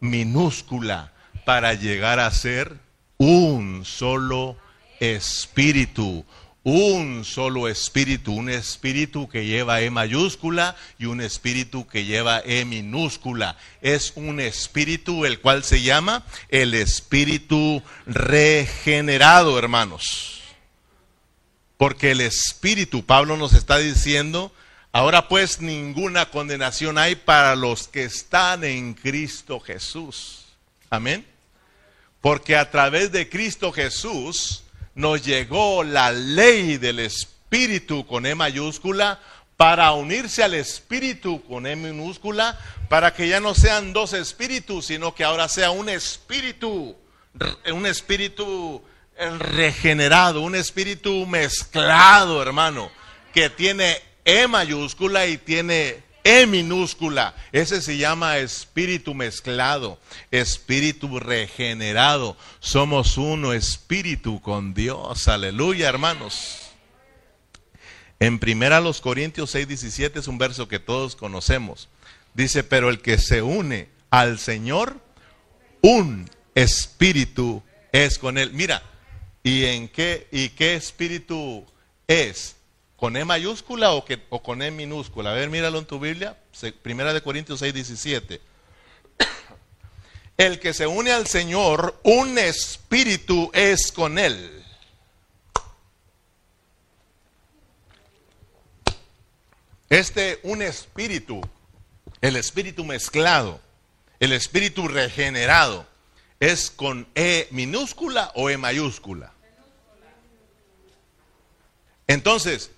minúscula 0.00 1.12
para 1.44 1.74
llegar 1.74 2.20
a 2.20 2.30
ser 2.30 2.76
un 3.18 3.84
solo 3.84 4.56
espíritu, 5.00 6.24
un 6.64 7.24
solo 7.24 7.68
espíritu, 7.68 8.32
un 8.32 8.50
espíritu 8.50 9.28
que 9.28 9.46
lleva 9.46 9.80
E 9.80 9.90
mayúscula 9.90 10.76
y 10.98 11.06
un 11.06 11.20
espíritu 11.20 11.86
que 11.86 12.04
lleva 12.04 12.42
E 12.44 12.64
minúscula. 12.64 13.56
Es 13.80 14.12
un 14.16 14.40
espíritu 14.40 15.24
el 15.24 15.40
cual 15.40 15.64
se 15.64 15.82
llama 15.82 16.24
el 16.48 16.74
espíritu 16.74 17.82
regenerado, 18.06 19.58
hermanos. 19.58 20.42
Porque 21.76 22.10
el 22.10 22.20
espíritu, 22.20 23.06
Pablo 23.06 23.36
nos 23.36 23.52
está 23.52 23.78
diciendo, 23.78 24.52
ahora 24.92 25.28
pues 25.28 25.60
ninguna 25.60 26.28
condenación 26.30 26.98
hay 26.98 27.14
para 27.14 27.54
los 27.54 27.86
que 27.86 28.04
están 28.04 28.64
en 28.64 28.94
Cristo 28.94 29.60
Jesús. 29.60 30.46
Amén. 30.90 31.24
Porque 32.20 32.56
a 32.56 32.70
través 32.70 33.12
de 33.12 33.28
Cristo 33.28 33.72
Jesús, 33.72 34.64
nos 34.98 35.24
llegó 35.24 35.84
la 35.84 36.10
ley 36.10 36.76
del 36.76 36.98
Espíritu 36.98 38.04
con 38.04 38.26
E 38.26 38.34
mayúscula 38.34 39.20
para 39.56 39.92
unirse 39.92 40.42
al 40.42 40.54
Espíritu 40.54 41.40
con 41.44 41.68
E 41.68 41.76
minúscula, 41.76 42.58
para 42.88 43.14
que 43.14 43.28
ya 43.28 43.38
no 43.38 43.54
sean 43.54 43.92
dos 43.92 44.12
espíritus, 44.12 44.86
sino 44.86 45.14
que 45.14 45.22
ahora 45.22 45.48
sea 45.48 45.70
un 45.70 45.88
espíritu. 45.88 46.96
un 47.72 47.86
espíritu 47.86 48.82
regenerado, 49.38 50.40
un 50.40 50.56
espíritu 50.56 51.26
mezclado, 51.26 52.42
hermano, 52.42 52.90
que 53.32 53.50
tiene 53.50 54.02
E 54.24 54.48
mayúscula 54.48 55.26
y 55.26 55.38
tiene 55.38 56.02
E 56.24 56.46
minúscula. 56.46 57.34
Ese 57.52 57.80
se 57.80 57.96
llama 57.96 58.38
espíritu 58.38 59.14
mezclado, 59.14 59.98
espíritu 60.30 61.18
regenerado. 61.18 62.36
Somos 62.60 63.16
uno 63.16 63.52
espíritu 63.52 64.40
con 64.40 64.74
Dios. 64.74 65.28
Aleluya, 65.28 65.88
hermanos. 65.88 66.70
En 68.20 68.38
primera 68.38 68.80
los 68.80 69.00
Corintios 69.00 69.50
6, 69.52 69.68
17 69.68 70.18
es 70.18 70.28
un 70.28 70.38
verso 70.38 70.68
que 70.68 70.78
todos 70.78 71.14
conocemos. 71.14 71.88
Dice, 72.34 72.64
pero 72.64 72.90
el 72.90 73.00
que 73.00 73.18
se 73.18 73.42
une 73.42 73.88
al 74.10 74.38
Señor, 74.38 75.00
un 75.80 76.28
espíritu 76.54 77.62
es 77.92 78.18
con 78.18 78.38
él. 78.38 78.52
Mira, 78.52 78.82
¿y 79.42 79.64
en 79.64 79.88
qué, 79.88 80.28
y 80.32 80.50
qué 80.50 80.74
espíritu 80.74 81.64
es? 82.06 82.56
¿Con 82.98 83.16
E 83.16 83.24
mayúscula 83.24 83.92
o, 83.92 84.04
que, 84.04 84.18
o 84.28 84.42
con 84.42 84.60
E 84.60 84.72
minúscula? 84.72 85.30
A 85.30 85.34
ver, 85.34 85.50
míralo 85.50 85.78
en 85.78 85.86
tu 85.86 86.00
Biblia, 86.00 86.36
primera 86.82 87.14
de 87.14 87.22
Corintios 87.22 87.60
6, 87.60 87.72
17. 87.72 88.40
El 90.36 90.58
que 90.58 90.74
se 90.74 90.84
une 90.88 91.12
al 91.12 91.28
Señor, 91.28 92.00
un 92.02 92.36
espíritu 92.38 93.52
es 93.54 93.92
con 93.92 94.18
él. 94.18 94.64
Este, 99.88 100.40
un 100.42 100.60
espíritu, 100.60 101.40
el 102.20 102.34
espíritu 102.34 102.84
mezclado, 102.84 103.60
el 104.18 104.32
espíritu 104.32 104.88
regenerado, 104.88 105.86
¿es 106.40 106.68
con 106.68 107.06
E 107.14 107.46
minúscula 107.52 108.32
o 108.34 108.50
E 108.50 108.56
mayúscula? 108.56 109.32
Entonces, 112.08 112.72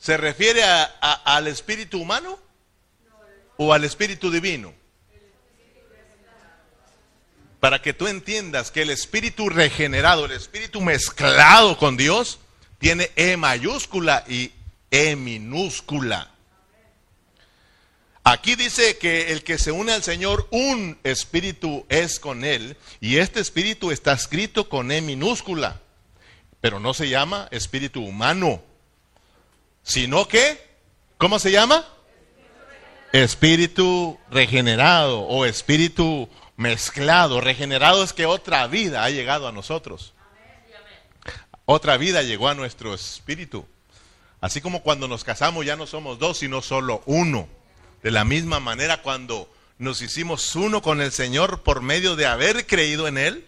¿se 0.00 0.16
refiere 0.16 0.62
al 0.64 1.46
espíritu 1.46 2.00
humano 2.00 2.38
o 3.58 3.72
al 3.72 3.84
espíritu 3.84 4.30
divino? 4.30 4.74
Para 7.60 7.82
que 7.82 7.92
tú 7.92 8.08
entiendas 8.08 8.70
que 8.70 8.82
el 8.82 8.90
espíritu 8.90 9.50
regenerado, 9.50 10.24
el 10.24 10.32
espíritu 10.32 10.80
mezclado 10.80 11.76
con 11.76 11.98
Dios, 11.98 12.40
tiene 12.78 13.10
E 13.14 13.36
mayúscula 13.36 14.24
y 14.26 14.52
E 14.90 15.14
minúscula. 15.14 16.30
Aquí 18.24 18.54
dice 18.54 18.96
que 18.96 19.32
el 19.32 19.44
que 19.44 19.58
se 19.58 19.72
une 19.72 19.92
al 19.92 20.02
Señor, 20.02 20.48
un 20.50 20.98
espíritu 21.04 21.84
es 21.90 22.18
con 22.18 22.44
él, 22.44 22.78
y 23.00 23.18
este 23.18 23.40
espíritu 23.40 23.90
está 23.90 24.14
escrito 24.14 24.70
con 24.70 24.90
E 24.90 25.02
minúscula, 25.02 25.80
pero 26.62 26.80
no 26.80 26.94
se 26.94 27.10
llama 27.10 27.48
espíritu 27.50 28.02
humano, 28.02 28.62
sino 29.82 30.28
que, 30.28 30.60
¿cómo 31.18 31.38
se 31.38 31.50
llama? 31.50 31.86
Espíritu 33.12 34.18
regenerado 34.30 35.20
o 35.22 35.44
espíritu 35.44 36.28
mezclado. 36.56 37.40
Regenerado 37.40 38.04
es 38.04 38.12
que 38.12 38.26
otra 38.26 38.66
vida 38.66 39.04
ha 39.04 39.10
llegado 39.10 39.48
a 39.48 39.52
nosotros. 39.52 40.14
Otra 41.64 41.96
vida 41.96 42.22
llegó 42.22 42.48
a 42.48 42.54
nuestro 42.54 42.94
espíritu. 42.94 43.66
Así 44.40 44.60
como 44.60 44.82
cuando 44.82 45.06
nos 45.06 45.24
casamos 45.24 45.66
ya 45.66 45.76
no 45.76 45.86
somos 45.86 46.18
dos, 46.18 46.38
sino 46.38 46.62
solo 46.62 47.02
uno. 47.06 47.48
De 48.02 48.10
la 48.10 48.24
misma 48.24 48.60
manera, 48.60 49.02
cuando 49.02 49.52
nos 49.78 50.02
hicimos 50.02 50.56
uno 50.56 50.82
con 50.82 51.00
el 51.00 51.12
Señor 51.12 51.62
por 51.62 51.82
medio 51.82 52.16
de 52.16 52.26
haber 52.26 52.66
creído 52.66 53.08
en 53.08 53.18
Él, 53.18 53.46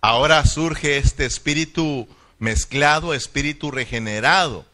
ahora 0.00 0.44
surge 0.44 0.96
este 0.96 1.26
espíritu 1.26 2.08
mezclado, 2.38 3.14
espíritu 3.14 3.70
regenerado, 3.70 4.64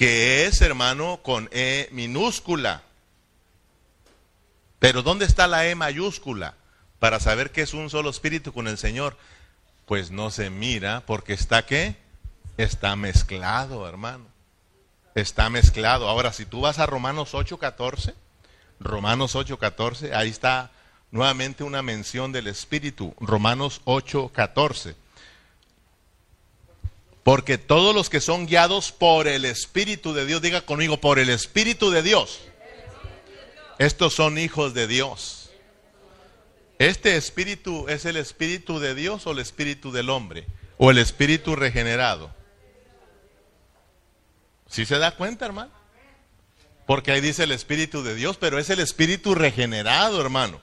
que 0.00 0.46
es, 0.46 0.62
hermano, 0.62 1.20
con 1.22 1.50
E 1.52 1.90
minúscula. 1.92 2.80
Pero 4.78 5.02
¿dónde 5.02 5.26
está 5.26 5.46
la 5.46 5.66
E 5.66 5.74
mayúscula? 5.74 6.54
Para 6.98 7.20
saber 7.20 7.50
que 7.50 7.60
es 7.60 7.74
un 7.74 7.90
solo 7.90 8.08
espíritu 8.08 8.54
con 8.54 8.66
el 8.66 8.78
Señor. 8.78 9.18
Pues 9.84 10.10
no 10.10 10.30
se 10.30 10.48
mira 10.48 11.02
porque 11.04 11.34
está 11.34 11.66
qué? 11.66 11.96
Está 12.56 12.96
mezclado, 12.96 13.86
hermano 13.86 14.24
está 15.14 15.50
mezclado. 15.50 16.08
Ahora, 16.08 16.32
si 16.32 16.46
tú 16.46 16.62
vas 16.62 16.78
a 16.78 16.86
Romanos 16.86 17.34
8:14, 17.34 18.14
Romanos 18.78 19.34
8:14, 19.34 20.14
ahí 20.14 20.30
está 20.30 20.70
nuevamente 21.10 21.62
una 21.62 21.82
mención 21.82 22.32
del 22.32 22.46
Espíritu. 22.46 23.14
Romanos 23.20 23.82
8:14. 23.84 24.94
Porque 27.22 27.58
todos 27.58 27.94
los 27.94 28.08
que 28.08 28.20
son 28.20 28.46
guiados 28.46 28.92
por 28.92 29.28
el 29.28 29.44
Espíritu 29.44 30.14
de 30.14 30.26
Dios, 30.26 30.40
diga 30.40 30.62
conmigo, 30.62 31.00
por 31.00 31.18
el 31.18 31.28
Espíritu 31.28 31.90
de 31.90 32.02
Dios, 32.02 32.40
estos 33.78 34.14
son 34.14 34.38
hijos 34.38 34.74
de 34.74 34.86
Dios. 34.86 35.50
¿Este 36.78 37.16
espíritu 37.16 37.88
es 37.88 38.06
el 38.06 38.16
espíritu 38.16 38.78
de 38.78 38.94
Dios 38.94 39.26
o 39.26 39.32
el 39.32 39.38
espíritu 39.38 39.92
del 39.92 40.08
hombre? 40.08 40.46
¿O 40.78 40.90
el 40.90 40.96
espíritu 40.96 41.54
regenerado? 41.54 42.34
¿Sí 44.66 44.86
se 44.86 44.98
da 44.98 45.16
cuenta, 45.16 45.44
hermano? 45.44 45.70
Porque 46.86 47.12
ahí 47.12 47.20
dice 47.20 47.44
el 47.44 47.52
Espíritu 47.52 48.02
de 48.02 48.16
Dios, 48.16 48.36
pero 48.36 48.58
es 48.58 48.68
el 48.68 48.80
Espíritu 48.80 49.34
regenerado, 49.34 50.20
hermano. 50.20 50.60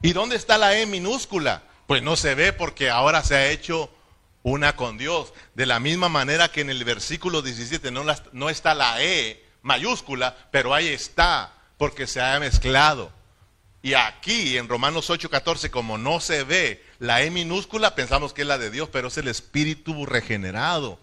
¿Y 0.00 0.12
dónde 0.12 0.36
está 0.36 0.58
la 0.58 0.78
E 0.78 0.86
minúscula? 0.86 1.64
Pues 1.86 2.02
no 2.02 2.14
se 2.16 2.34
ve 2.34 2.52
porque 2.52 2.88
ahora 2.88 3.24
se 3.24 3.34
ha 3.34 3.50
hecho 3.50 3.90
una 4.42 4.76
con 4.76 4.98
Dios. 4.98 5.32
De 5.54 5.66
la 5.66 5.80
misma 5.80 6.08
manera 6.08 6.50
que 6.50 6.60
en 6.60 6.70
el 6.70 6.84
versículo 6.84 7.42
17 7.42 7.90
no, 7.90 8.04
no 8.32 8.50
está 8.50 8.74
la 8.74 9.02
E 9.02 9.44
mayúscula, 9.62 10.36
pero 10.50 10.74
ahí 10.74 10.88
está, 10.88 11.54
porque 11.78 12.06
se 12.06 12.20
ha 12.20 12.38
mezclado. 12.40 13.12
Y 13.82 13.94
aquí 13.94 14.56
en 14.56 14.68
Romanos 14.68 15.10
8:14, 15.10 15.70
como 15.70 15.98
no 15.98 16.20
se 16.20 16.44
ve 16.44 16.84
la 16.98 17.22
E 17.22 17.30
minúscula, 17.30 17.94
pensamos 17.94 18.32
que 18.32 18.42
es 18.42 18.48
la 18.48 18.58
de 18.58 18.70
Dios, 18.70 18.88
pero 18.92 19.08
es 19.08 19.18
el 19.18 19.28
Espíritu 19.28 20.06
regenerado 20.06 20.98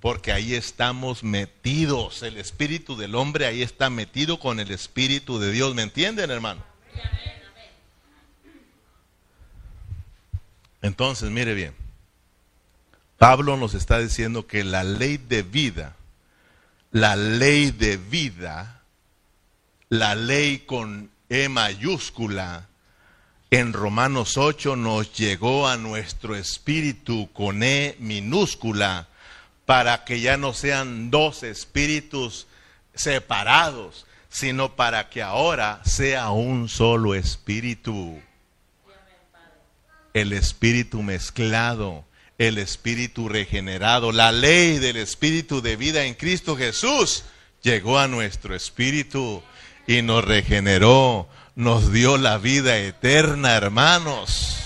porque 0.00 0.32
ahí 0.32 0.54
estamos 0.54 1.22
metidos. 1.22 2.22
El 2.22 2.38
espíritu 2.38 2.96
del 2.96 3.14
hombre 3.14 3.46
ahí 3.46 3.62
está 3.62 3.90
metido 3.90 4.40
con 4.40 4.58
el 4.58 4.70
espíritu 4.70 5.38
de 5.38 5.52
Dios. 5.52 5.74
¿Me 5.74 5.82
entienden, 5.82 6.30
hermano? 6.30 6.64
Entonces, 10.82 11.30
mire 11.30 11.52
bien. 11.52 11.74
Pablo 13.20 13.58
nos 13.58 13.74
está 13.74 13.98
diciendo 13.98 14.46
que 14.46 14.64
la 14.64 14.82
ley 14.82 15.18
de 15.18 15.42
vida, 15.42 15.94
la 16.90 17.16
ley 17.16 17.70
de 17.70 17.98
vida, 17.98 18.80
la 19.90 20.14
ley 20.14 20.60
con 20.60 21.10
E 21.28 21.50
mayúscula, 21.50 22.68
en 23.50 23.74
Romanos 23.74 24.38
8 24.38 24.74
nos 24.74 25.12
llegó 25.18 25.68
a 25.68 25.76
nuestro 25.76 26.34
espíritu 26.34 27.28
con 27.34 27.62
E 27.62 27.94
minúscula 27.98 29.08
para 29.66 30.04
que 30.06 30.22
ya 30.22 30.38
no 30.38 30.54
sean 30.54 31.10
dos 31.10 31.42
espíritus 31.42 32.46
separados, 32.94 34.06
sino 34.30 34.76
para 34.76 35.10
que 35.10 35.20
ahora 35.20 35.82
sea 35.84 36.30
un 36.30 36.70
solo 36.70 37.14
espíritu. 37.14 38.18
El 40.14 40.32
espíritu 40.32 41.02
mezclado, 41.02 42.06
el 42.40 42.56
espíritu 42.56 43.28
regenerado, 43.28 44.12
la 44.12 44.32
ley 44.32 44.78
del 44.78 44.96
espíritu 44.96 45.60
de 45.60 45.76
vida 45.76 46.06
en 46.06 46.14
Cristo 46.14 46.56
Jesús 46.56 47.24
llegó 47.60 47.98
a 47.98 48.08
nuestro 48.08 48.54
espíritu 48.54 49.42
y 49.86 50.00
nos 50.00 50.24
regeneró, 50.24 51.28
nos 51.54 51.92
dio 51.92 52.16
la 52.16 52.38
vida 52.38 52.78
eterna, 52.78 53.54
hermanos. 53.56 54.56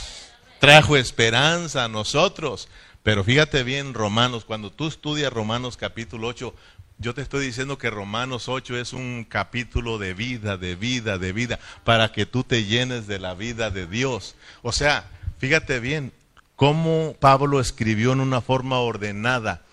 Trajo 0.61 0.97
esperanza 0.97 1.83
a 1.83 1.89
nosotros. 1.89 2.68
Pero 3.03 3.25
fíjate 3.25 3.64
bien, 3.64 3.93
Romanos, 3.93 4.45
cuando 4.45 4.70
tú 4.70 4.87
estudias 4.87 5.33
Romanos 5.33 5.77
capítulo 5.77 6.29
8, 6.29 6.55
yo 6.99 7.12
te 7.12 7.22
estoy 7.22 7.45
diciendo 7.45 7.77
que 7.77 7.91
Romanos 7.91 8.49
8 8.49 8.79
es 8.79 8.93
un 8.93 9.27
capítulo 9.29 9.99
de 9.99 10.14
vida, 10.14 10.57
de 10.57 10.77
vida, 10.77 11.18
de 11.18 11.33
vida, 11.33 11.59
para 11.83 12.12
que 12.12 12.25
tú 12.25 12.45
te 12.45 12.66
llenes 12.66 13.09
de 13.09 13.18
la 13.18 13.35
vida 13.35 13.70
de 13.70 13.89
Dios. 13.89 14.37
O 14.62 14.70
sea, 14.70 15.11
fíjate 15.39 15.81
bien, 15.81 16.12
cómo 16.57 17.15
Pablo 17.19 17.61
escribió 17.61 18.13
en 18.13 18.21
una 18.21 18.41
forma 18.41 18.79
ordenada. 18.79 19.64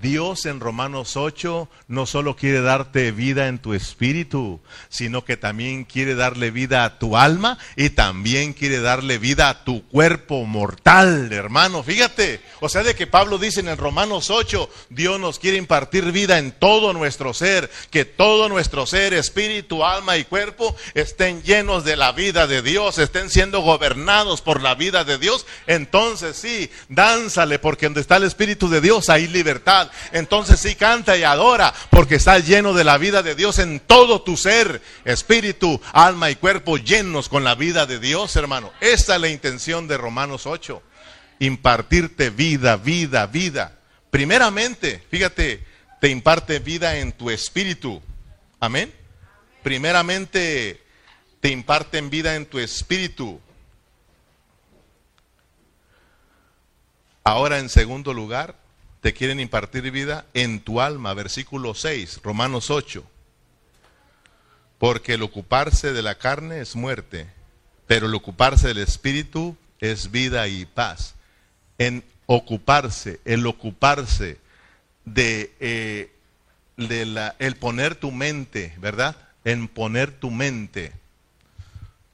Dios 0.00 0.46
en 0.46 0.60
Romanos 0.60 1.16
8 1.16 1.68
no 1.88 2.06
solo 2.06 2.36
quiere 2.36 2.60
darte 2.60 3.12
vida 3.12 3.48
en 3.48 3.58
tu 3.58 3.72
espíritu, 3.72 4.60
sino 4.88 5.24
que 5.24 5.36
también 5.36 5.84
quiere 5.84 6.14
darle 6.14 6.50
vida 6.50 6.84
a 6.84 6.98
tu 6.98 7.16
alma 7.16 7.58
y 7.76 7.90
también 7.90 8.52
quiere 8.52 8.80
darle 8.80 9.18
vida 9.18 9.48
a 9.48 9.64
tu 9.64 9.86
cuerpo 9.86 10.44
mortal, 10.44 11.32
hermano. 11.32 11.82
Fíjate, 11.82 12.40
o 12.60 12.68
sea, 12.68 12.82
de 12.82 12.94
que 12.94 13.06
Pablo 13.06 13.38
dice 13.38 13.60
en 13.60 13.76
Romanos 13.76 14.30
8, 14.30 14.68
Dios 14.90 15.18
nos 15.18 15.38
quiere 15.38 15.56
impartir 15.56 16.12
vida 16.12 16.38
en 16.38 16.52
todo 16.52 16.92
nuestro 16.92 17.32
ser, 17.32 17.70
que 17.90 18.04
todo 18.04 18.48
nuestro 18.48 18.86
ser, 18.86 19.14
espíritu, 19.14 19.84
alma 19.84 20.16
y 20.16 20.24
cuerpo 20.24 20.76
estén 20.94 21.42
llenos 21.42 21.84
de 21.84 21.96
la 21.96 22.12
vida 22.12 22.46
de 22.46 22.60
Dios, 22.62 22.98
estén 22.98 23.30
siendo 23.30 23.60
gobernados 23.60 24.42
por 24.42 24.62
la 24.62 24.74
vida 24.74 25.04
de 25.04 25.18
Dios. 25.18 25.46
Entonces 25.66 26.36
sí, 26.36 26.70
dánzale, 26.88 27.58
porque 27.58 27.86
donde 27.86 28.00
está 28.00 28.16
el 28.16 28.24
Espíritu 28.24 28.68
de 28.68 28.80
Dios 28.80 29.08
hay 29.08 29.26
libertad 29.26 29.85
entonces 30.12 30.60
sí 30.60 30.74
canta 30.74 31.16
y 31.16 31.22
adora, 31.22 31.72
porque 31.90 32.16
está 32.16 32.38
lleno 32.38 32.72
de 32.72 32.84
la 32.84 32.98
vida 32.98 33.22
de 33.22 33.34
Dios 33.34 33.58
en 33.58 33.80
todo 33.80 34.22
tu 34.22 34.36
ser, 34.36 34.82
espíritu, 35.04 35.80
alma 35.92 36.30
y 36.30 36.36
cuerpo 36.36 36.76
llenos 36.76 37.28
con 37.28 37.44
la 37.44 37.54
vida 37.54 37.86
de 37.86 37.98
Dios, 37.98 38.36
hermano. 38.36 38.72
Esta 38.80 39.16
es 39.16 39.20
la 39.20 39.28
intención 39.28 39.88
de 39.88 39.96
Romanos 39.96 40.46
8, 40.46 40.82
impartirte 41.40 42.30
vida, 42.30 42.76
vida, 42.76 43.26
vida. 43.26 43.78
Primeramente, 44.10 45.04
fíjate, 45.10 45.64
te 46.00 46.08
imparte 46.08 46.58
vida 46.58 46.98
en 46.98 47.12
tu 47.12 47.30
espíritu. 47.30 48.02
Amén. 48.60 48.92
Primeramente, 49.62 50.82
te 51.40 51.50
imparten 51.50 52.10
vida 52.10 52.36
en 52.36 52.46
tu 52.46 52.58
espíritu. 52.58 53.40
Ahora, 57.24 57.58
en 57.58 57.68
segundo 57.68 58.14
lugar, 58.14 58.54
te 59.06 59.14
quieren 59.14 59.38
impartir 59.38 59.88
vida 59.92 60.26
en 60.34 60.58
tu 60.58 60.80
alma. 60.80 61.14
Versículo 61.14 61.76
6, 61.76 62.22
Romanos 62.24 62.72
8. 62.72 63.04
Porque 64.78 65.14
el 65.14 65.22
ocuparse 65.22 65.92
de 65.92 66.02
la 66.02 66.16
carne 66.16 66.58
es 66.58 66.74
muerte, 66.74 67.28
pero 67.86 68.06
el 68.08 68.14
ocuparse 68.16 68.66
del 68.66 68.78
espíritu 68.78 69.56
es 69.78 70.10
vida 70.10 70.48
y 70.48 70.64
paz. 70.64 71.14
En 71.78 72.02
ocuparse, 72.26 73.20
el 73.24 73.46
ocuparse 73.46 74.38
de, 75.04 75.54
eh, 75.60 76.10
la, 76.76 77.36
el 77.38 77.54
poner 77.54 77.94
tu 77.94 78.10
mente, 78.10 78.74
¿verdad? 78.78 79.14
En 79.44 79.68
poner 79.68 80.10
tu 80.10 80.32
mente. 80.32 80.92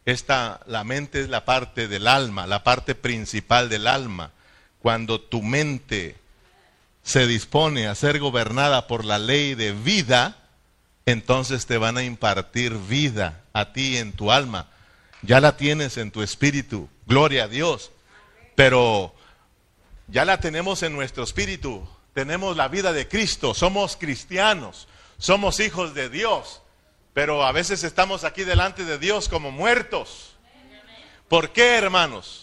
Esta, 0.05 0.61
la 0.66 0.84
mente 0.84 1.22
es 1.22 1.30
la 1.30 1.47
parte 1.47 1.88
del 1.88 2.07
alma, 2.07 2.47
la 2.47 2.62
parte 2.62 2.95
principal 2.95 3.70
del 3.70 3.86
alma. 3.86 4.30
Cuando 4.78 5.22
tu 5.22 5.40
mente 5.40 6.20
se 7.03 7.26
dispone 7.26 7.88
a 7.88 7.94
ser 7.94 8.18
gobernada 8.18 8.86
por 8.86 9.05
la 9.05 9.18
ley 9.18 9.55
de 9.55 9.72
vida, 9.72 10.36
entonces 11.07 11.66
te 11.66 11.78
van 11.78 11.96
a 11.96 12.05
impartir 12.05 12.74
vida 12.76 13.42
a 13.53 13.72
ti 13.72 13.96
en 13.96 14.12
tu 14.12 14.30
alma. 14.30 14.68
Ya 15.22 15.40
la 15.40 15.57
tienes 15.57 15.96
en 15.98 16.11
tu 16.11 16.22
espíritu, 16.22 16.88
gloria 17.07 17.44
a 17.44 17.48
Dios. 17.48 17.90
Pero 18.55 19.14
ya 20.09 20.24
la 20.24 20.40
tenemos 20.40 20.82
en 20.82 20.92
nuestro 20.92 21.24
espíritu, 21.24 21.88
tenemos 22.12 22.57
la 22.57 22.68
vida 22.68 22.92
de 22.92 23.09
Cristo, 23.09 23.55
somos 23.55 23.96
cristianos, 23.96 24.88
somos 25.18 25.61
hijos 25.61 25.94
de 25.94 26.09
Dios, 26.09 26.61
pero 27.14 27.44
a 27.44 27.53
veces 27.53 27.84
estamos 27.84 28.24
aquí 28.24 28.44
delante 28.44 28.84
de 28.84 28.98
Dios 28.98 29.28
como 29.28 29.50
muertos. 29.50 30.34
¿Por 31.28 31.53
qué, 31.53 31.76
hermanos? 31.76 32.41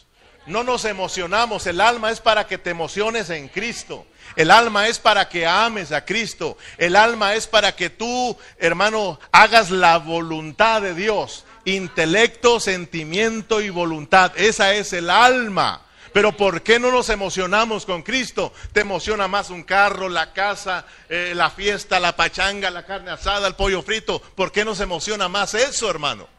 No 0.50 0.64
nos 0.64 0.84
emocionamos, 0.86 1.68
el 1.68 1.80
alma 1.80 2.10
es 2.10 2.22
para 2.22 2.48
que 2.48 2.58
te 2.58 2.72
emociones 2.72 3.30
en 3.30 3.50
Cristo. 3.50 4.08
El 4.36 4.50
alma 4.50 4.88
es 4.88 4.98
para 4.98 5.30
que 5.30 5.46
ames 5.46 5.92
a 5.92 6.06
Cristo. 6.06 6.58
El 6.80 6.96
alma 6.96 7.36
es 7.36 7.46
para 7.46 7.76
que 7.76 7.92
tú, 7.92 8.36
hermano, 8.58 9.20
hagas 9.32 9.70
la 9.70 10.00
voluntad 10.00 10.82
de 10.82 10.96
Dios. 10.96 11.46
Intelecto, 11.66 12.60
sentimiento 12.60 13.62
y 13.62 13.70
voluntad. 13.70 14.32
Esa 14.38 14.74
es 14.74 14.92
el 14.94 15.12
alma. 15.12 15.86
Pero 16.14 16.36
¿por 16.36 16.64
qué 16.64 16.80
no 16.80 16.92
nos 16.92 17.10
emocionamos 17.10 17.86
con 17.86 18.02
Cristo? 18.02 18.52
Te 18.74 18.82
emociona 18.82 19.28
más 19.28 19.52
un 19.52 19.62
carro, 19.62 20.10
la 20.10 20.34
casa, 20.34 20.88
eh, 21.10 21.34
la 21.36 21.52
fiesta, 21.52 22.00
la 22.00 22.16
pachanga, 22.16 22.72
la 22.72 22.88
carne 22.88 23.12
asada, 23.12 23.48
el 23.48 23.54
pollo 23.54 23.84
frito. 23.84 24.20
¿Por 24.20 24.52
qué 24.52 24.66
nos 24.66 24.80
emociona 24.80 25.28
más 25.28 25.54
eso, 25.54 25.92
hermano? 25.92 26.39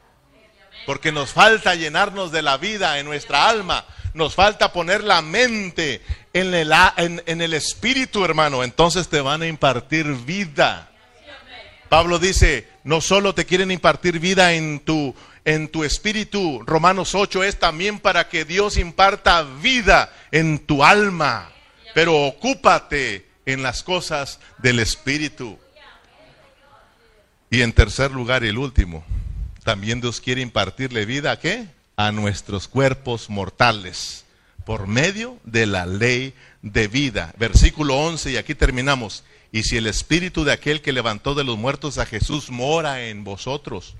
Porque 0.86 1.12
nos 1.12 1.32
falta 1.32 1.74
llenarnos 1.74 2.32
de 2.32 2.42
la 2.42 2.56
vida 2.56 2.98
en 2.98 3.06
nuestra 3.06 3.48
alma. 3.48 3.84
Nos 4.14 4.34
falta 4.34 4.72
poner 4.72 5.04
la 5.04 5.22
mente 5.22 6.02
en 6.32 6.54
el, 6.54 6.72
en, 6.96 7.40
el 7.40 7.54
espíritu, 7.54 8.24
hermano. 8.24 8.64
Entonces 8.64 9.08
te 9.08 9.20
van 9.20 9.42
a 9.42 9.46
impartir 9.46 10.06
vida. 10.06 10.90
Pablo 11.88 12.18
dice, 12.18 12.68
no 12.84 13.00
solo 13.00 13.34
te 13.34 13.46
quieren 13.46 13.70
impartir 13.70 14.20
vida 14.20 14.52
en 14.52 14.80
tu, 14.80 15.14
en 15.44 15.68
tu 15.68 15.84
espíritu, 15.84 16.62
Romanos 16.66 17.14
8 17.14 17.44
es 17.44 17.58
también 17.58 17.98
para 17.98 18.28
que 18.28 18.44
Dios 18.44 18.76
imparta 18.76 19.42
vida 19.42 20.12
en 20.30 20.58
tu 20.60 20.84
alma. 20.84 21.50
Pero 21.94 22.26
ocúpate 22.26 23.26
en 23.46 23.62
las 23.62 23.82
cosas 23.82 24.38
del 24.58 24.78
espíritu. 24.78 25.58
Y 27.50 27.62
en 27.62 27.72
tercer 27.72 28.12
lugar, 28.12 28.44
el 28.44 28.58
último, 28.58 29.04
también 29.64 30.00
Dios 30.00 30.20
quiere 30.20 30.40
impartirle 30.40 31.04
vida 31.04 31.32
a 31.32 31.38
qué? 31.38 31.66
A 31.96 32.12
nuestros 32.12 32.68
cuerpos 32.68 33.28
mortales 33.30 34.24
por 34.64 34.86
medio 34.86 35.38
de 35.44 35.66
la 35.66 35.86
ley 35.86 36.34
de 36.62 36.88
vida. 36.88 37.34
Versículo 37.38 37.96
11 37.98 38.32
y 38.32 38.36
aquí 38.36 38.54
terminamos. 38.54 39.24
Y 39.52 39.64
si 39.64 39.76
el 39.76 39.86
espíritu 39.86 40.44
de 40.44 40.52
aquel 40.52 40.80
que 40.80 40.92
levantó 40.92 41.34
de 41.34 41.44
los 41.44 41.58
muertos 41.58 41.98
a 41.98 42.06
Jesús 42.06 42.50
mora 42.50 43.06
en 43.06 43.24
vosotros, 43.24 43.96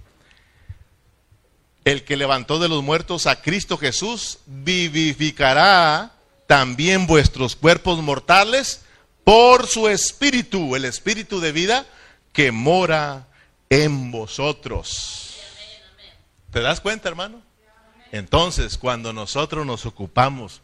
el 1.84 2.04
que 2.04 2.16
levantó 2.16 2.58
de 2.58 2.68
los 2.68 2.82
muertos 2.82 3.26
a 3.26 3.42
Cristo 3.42 3.76
Jesús 3.78 4.38
vivificará 4.46 6.12
también 6.46 7.06
vuestros 7.06 7.56
cuerpos 7.56 8.02
mortales 8.02 8.82
por 9.24 9.66
su 9.66 9.88
espíritu, 9.88 10.76
el 10.76 10.84
espíritu 10.84 11.40
de 11.40 11.52
vida 11.52 11.86
que 12.32 12.52
mora 12.52 13.26
en 13.70 14.10
vosotros. 14.10 15.29
¿Te 16.50 16.60
das 16.60 16.80
cuenta, 16.80 17.08
hermano? 17.08 17.42
Entonces, 18.10 18.76
cuando 18.76 19.12
nosotros 19.12 19.64
nos 19.64 19.86
ocupamos, 19.86 20.62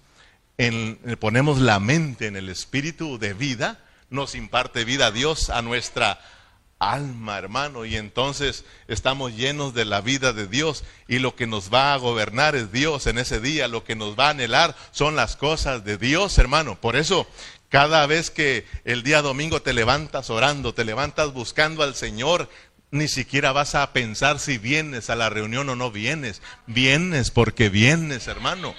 en, 0.58 0.98
ponemos 1.20 1.60
la 1.60 1.78
mente 1.78 2.26
en 2.26 2.36
el 2.36 2.48
espíritu 2.48 3.18
de 3.18 3.34
vida, 3.34 3.78
nos 4.10 4.34
imparte 4.34 4.84
vida 4.84 5.06
a 5.06 5.10
Dios, 5.12 5.48
a 5.48 5.62
nuestra 5.62 6.18
alma, 6.78 7.38
hermano, 7.38 7.84
y 7.84 7.96
entonces 7.96 8.64
estamos 8.88 9.34
llenos 9.34 9.74
de 9.74 9.84
la 9.84 10.00
vida 10.00 10.32
de 10.32 10.46
Dios 10.46 10.84
y 11.08 11.20
lo 11.20 11.36
que 11.36 11.46
nos 11.46 11.72
va 11.72 11.94
a 11.94 11.98
gobernar 11.98 12.54
es 12.56 12.72
Dios 12.72 13.06
en 13.06 13.18
ese 13.18 13.40
día, 13.40 13.68
lo 13.68 13.84
que 13.84 13.94
nos 13.94 14.18
va 14.18 14.26
a 14.26 14.30
anhelar 14.30 14.76
son 14.90 15.14
las 15.14 15.36
cosas 15.36 15.84
de 15.84 15.96
Dios, 15.98 16.36
hermano. 16.38 16.78
Por 16.80 16.96
eso, 16.96 17.26
cada 17.68 18.06
vez 18.06 18.30
que 18.30 18.66
el 18.84 19.02
día 19.02 19.22
domingo 19.22 19.62
te 19.62 19.72
levantas 19.72 20.30
orando, 20.30 20.74
te 20.74 20.84
levantas 20.84 21.32
buscando 21.32 21.82
al 21.82 21.94
Señor, 21.94 22.48
ni 22.96 23.08
siquiera 23.08 23.52
vas 23.52 23.74
a 23.74 23.92
pensar 23.92 24.38
si 24.38 24.58
vienes 24.58 25.10
a 25.10 25.16
la 25.16 25.30
reunión 25.30 25.68
o 25.68 25.76
no 25.76 25.90
vienes. 25.90 26.42
Vienes 26.66 27.30
porque 27.30 27.68
vienes, 27.68 28.26
hermano. 28.26 28.74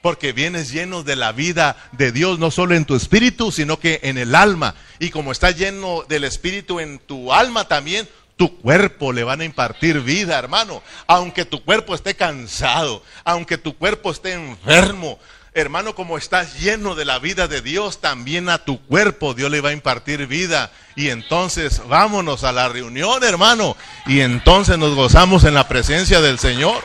Porque 0.00 0.32
vienes 0.32 0.72
lleno 0.72 1.02
de 1.02 1.16
la 1.16 1.32
vida 1.32 1.76
de 1.92 2.12
Dios, 2.12 2.38
no 2.38 2.50
solo 2.50 2.74
en 2.74 2.84
tu 2.84 2.96
espíritu, 2.96 3.52
sino 3.52 3.78
que 3.78 4.00
en 4.02 4.18
el 4.18 4.34
alma. 4.34 4.74
Y 4.98 5.10
como 5.10 5.32
estás 5.32 5.56
lleno 5.56 6.04
del 6.08 6.24
espíritu 6.24 6.80
en 6.80 6.98
tu 6.98 7.32
alma 7.32 7.68
también, 7.68 8.08
tu 8.36 8.58
cuerpo 8.58 9.12
le 9.12 9.24
van 9.24 9.40
a 9.40 9.44
impartir 9.44 10.00
vida, 10.00 10.38
hermano. 10.38 10.82
Aunque 11.06 11.44
tu 11.44 11.64
cuerpo 11.64 11.94
esté 11.94 12.14
cansado, 12.14 13.02
aunque 13.24 13.58
tu 13.58 13.76
cuerpo 13.76 14.10
esté 14.10 14.32
enfermo, 14.32 15.18
hermano, 15.54 15.94
como 15.94 16.16
estás 16.16 16.60
lleno 16.60 16.94
de 16.94 17.04
la 17.04 17.18
vida 17.18 17.48
de 17.48 17.60
Dios, 17.60 18.00
también 18.00 18.48
a 18.48 18.64
tu 18.64 18.80
cuerpo 18.86 19.34
Dios 19.34 19.50
le 19.50 19.60
va 19.60 19.70
a 19.70 19.74
impartir 19.74 20.26
vida. 20.26 20.70
Y 20.96 21.10
entonces 21.10 21.86
vámonos 21.88 22.44
a 22.44 22.52
la 22.52 22.68
reunión, 22.68 23.22
hermano. 23.24 23.76
Y 24.06 24.20
entonces 24.20 24.78
nos 24.78 24.94
gozamos 24.94 25.44
en 25.44 25.54
la 25.54 25.68
presencia 25.68 26.20
del 26.20 26.38
Señor. 26.38 26.82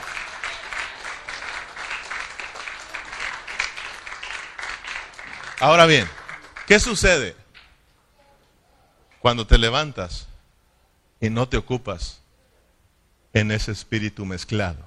Ahora 5.60 5.86
bien, 5.86 6.08
¿qué 6.68 6.80
sucede 6.80 7.36
cuando 9.20 9.48
te 9.48 9.58
levantas 9.58 10.28
y 11.20 11.32
no 11.32 11.50
te 11.50 11.58
ocupas 11.58 12.22
en 13.34 13.52
ese 13.52 13.72
espíritu 13.72 14.24
mezclado? 14.26 14.87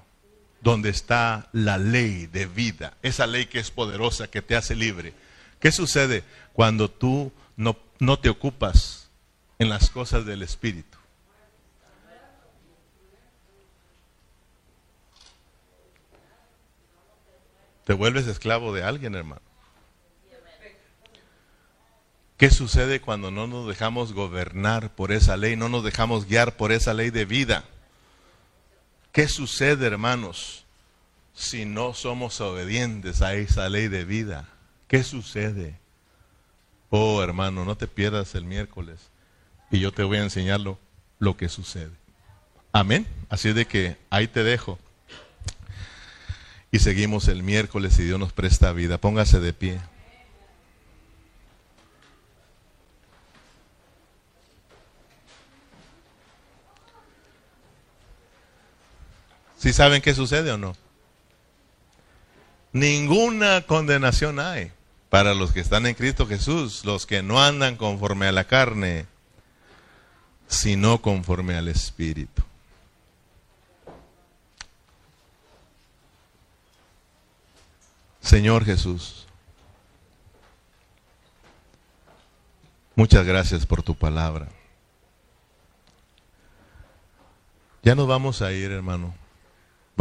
Donde 0.61 0.91
está 0.91 1.49
la 1.53 1.79
ley 1.79 2.27
de 2.27 2.47
vida, 2.47 2.97
esa 3.03 3.27
ley 3.27 3.47
que 3.47 3.59
es 3.59 3.71
poderosa, 3.71 4.29
que 4.29 4.43
te 4.43 4.57
hace 4.57 4.75
libre. 4.75 5.15
¿Qué 5.59 5.73
sucede 5.73 6.25
cuando 6.53 6.91
tú 6.91 7.33
no, 7.57 7.77
no 7.99 8.19
te 8.19 8.29
ocupas 8.29 9.11
en 9.59 9.69
las 9.69 9.91
cosas 9.91 10.27
del 10.27 10.43
Espíritu? 10.43 10.99
Te 17.85 17.95
vuelves 17.95 18.27
esclavo 18.27 18.73
de 18.73 18.85
alguien, 18.85 19.15
hermano. 19.15 19.43
¿Qué 22.37 22.51
sucede 22.51 23.03
cuando 23.03 23.31
no 23.31 23.47
nos 23.47 23.69
dejamos 23.69 24.15
gobernar 24.15 24.95
por 24.95 25.13
esa 25.13 25.37
ley, 25.37 25.57
no 25.57 25.69
nos 25.69 25.85
dejamos 25.85 26.27
guiar 26.27 26.57
por 26.57 26.73
esa 26.73 26.95
ley 26.95 27.11
de 27.11 27.27
vida? 27.27 27.65
¿Qué 29.13 29.27
sucede, 29.27 29.87
hermanos, 29.87 30.65
si 31.35 31.65
no 31.65 31.95
somos 31.95 32.41
obedientes 32.41 33.23
a 33.23 33.35
esa 33.35 33.69
ley 33.69 33.89
de 33.89 34.05
vida? 34.05 34.49
¿Qué 34.87 35.03
sucede? 35.03 35.79
Oh, 36.91 37.23
hermano, 37.23 37.65
no 37.65 37.77
te 37.77 37.87
pierdas 37.87 38.35
el 38.35 38.45
miércoles 38.45 39.11
y 39.71 39.81
yo 39.81 39.93
te 39.93 40.03
voy 40.03 40.19
a 40.19 40.23
enseñar 40.23 40.61
lo, 40.61 40.79
lo 41.19 41.37
que 41.37 41.49
sucede. 41.49 41.93
Amén. 42.73 43.07
Así 43.29 43.53
de 43.53 43.67
que 43.67 43.97
ahí 44.11 44.29
te 44.29 44.45
dejo. 44.45 44.79
Y 46.73 46.79
seguimos 46.79 47.27
el 47.27 47.43
miércoles 47.43 47.95
si 47.95 48.05
Dios 48.05 48.19
nos 48.19 48.33
presta 48.33 48.73
vida. 48.73 48.99
Póngase 48.99 49.41
de 49.41 49.53
pie. 49.53 49.81
¿Sí 59.61 59.75
saben 59.75 60.01
qué 60.01 60.15
sucede 60.15 60.51
o 60.53 60.57
no? 60.57 60.75
Ninguna 62.73 63.61
condenación 63.67 64.41
hay 64.41 64.73
para 65.11 65.35
los 65.35 65.53
que 65.53 65.61
están 65.61 65.85
en 65.85 65.95
Cristo 65.95 66.27
Jesús, 66.27 66.87
los 66.87 67.05
que 67.05 67.23
no 67.23 67.43
andan 67.43 67.77
conforme 67.77 68.27
a 68.27 68.33
la 68.33 68.45
carne, 68.45 69.05
sino 70.49 71.03
conforme 71.03 71.57
al 71.57 71.69
Espíritu. 71.69 72.43
Señor 78.23 78.65
Jesús, 78.65 79.27
muchas 82.95 83.27
gracias 83.27 83.67
por 83.67 83.83
tu 83.83 83.95
palabra. 83.95 84.49
Ya 87.83 87.95
nos 87.95 88.07
vamos 88.07 88.41
a 88.41 88.53
ir, 88.53 88.71
hermano. 88.71 89.21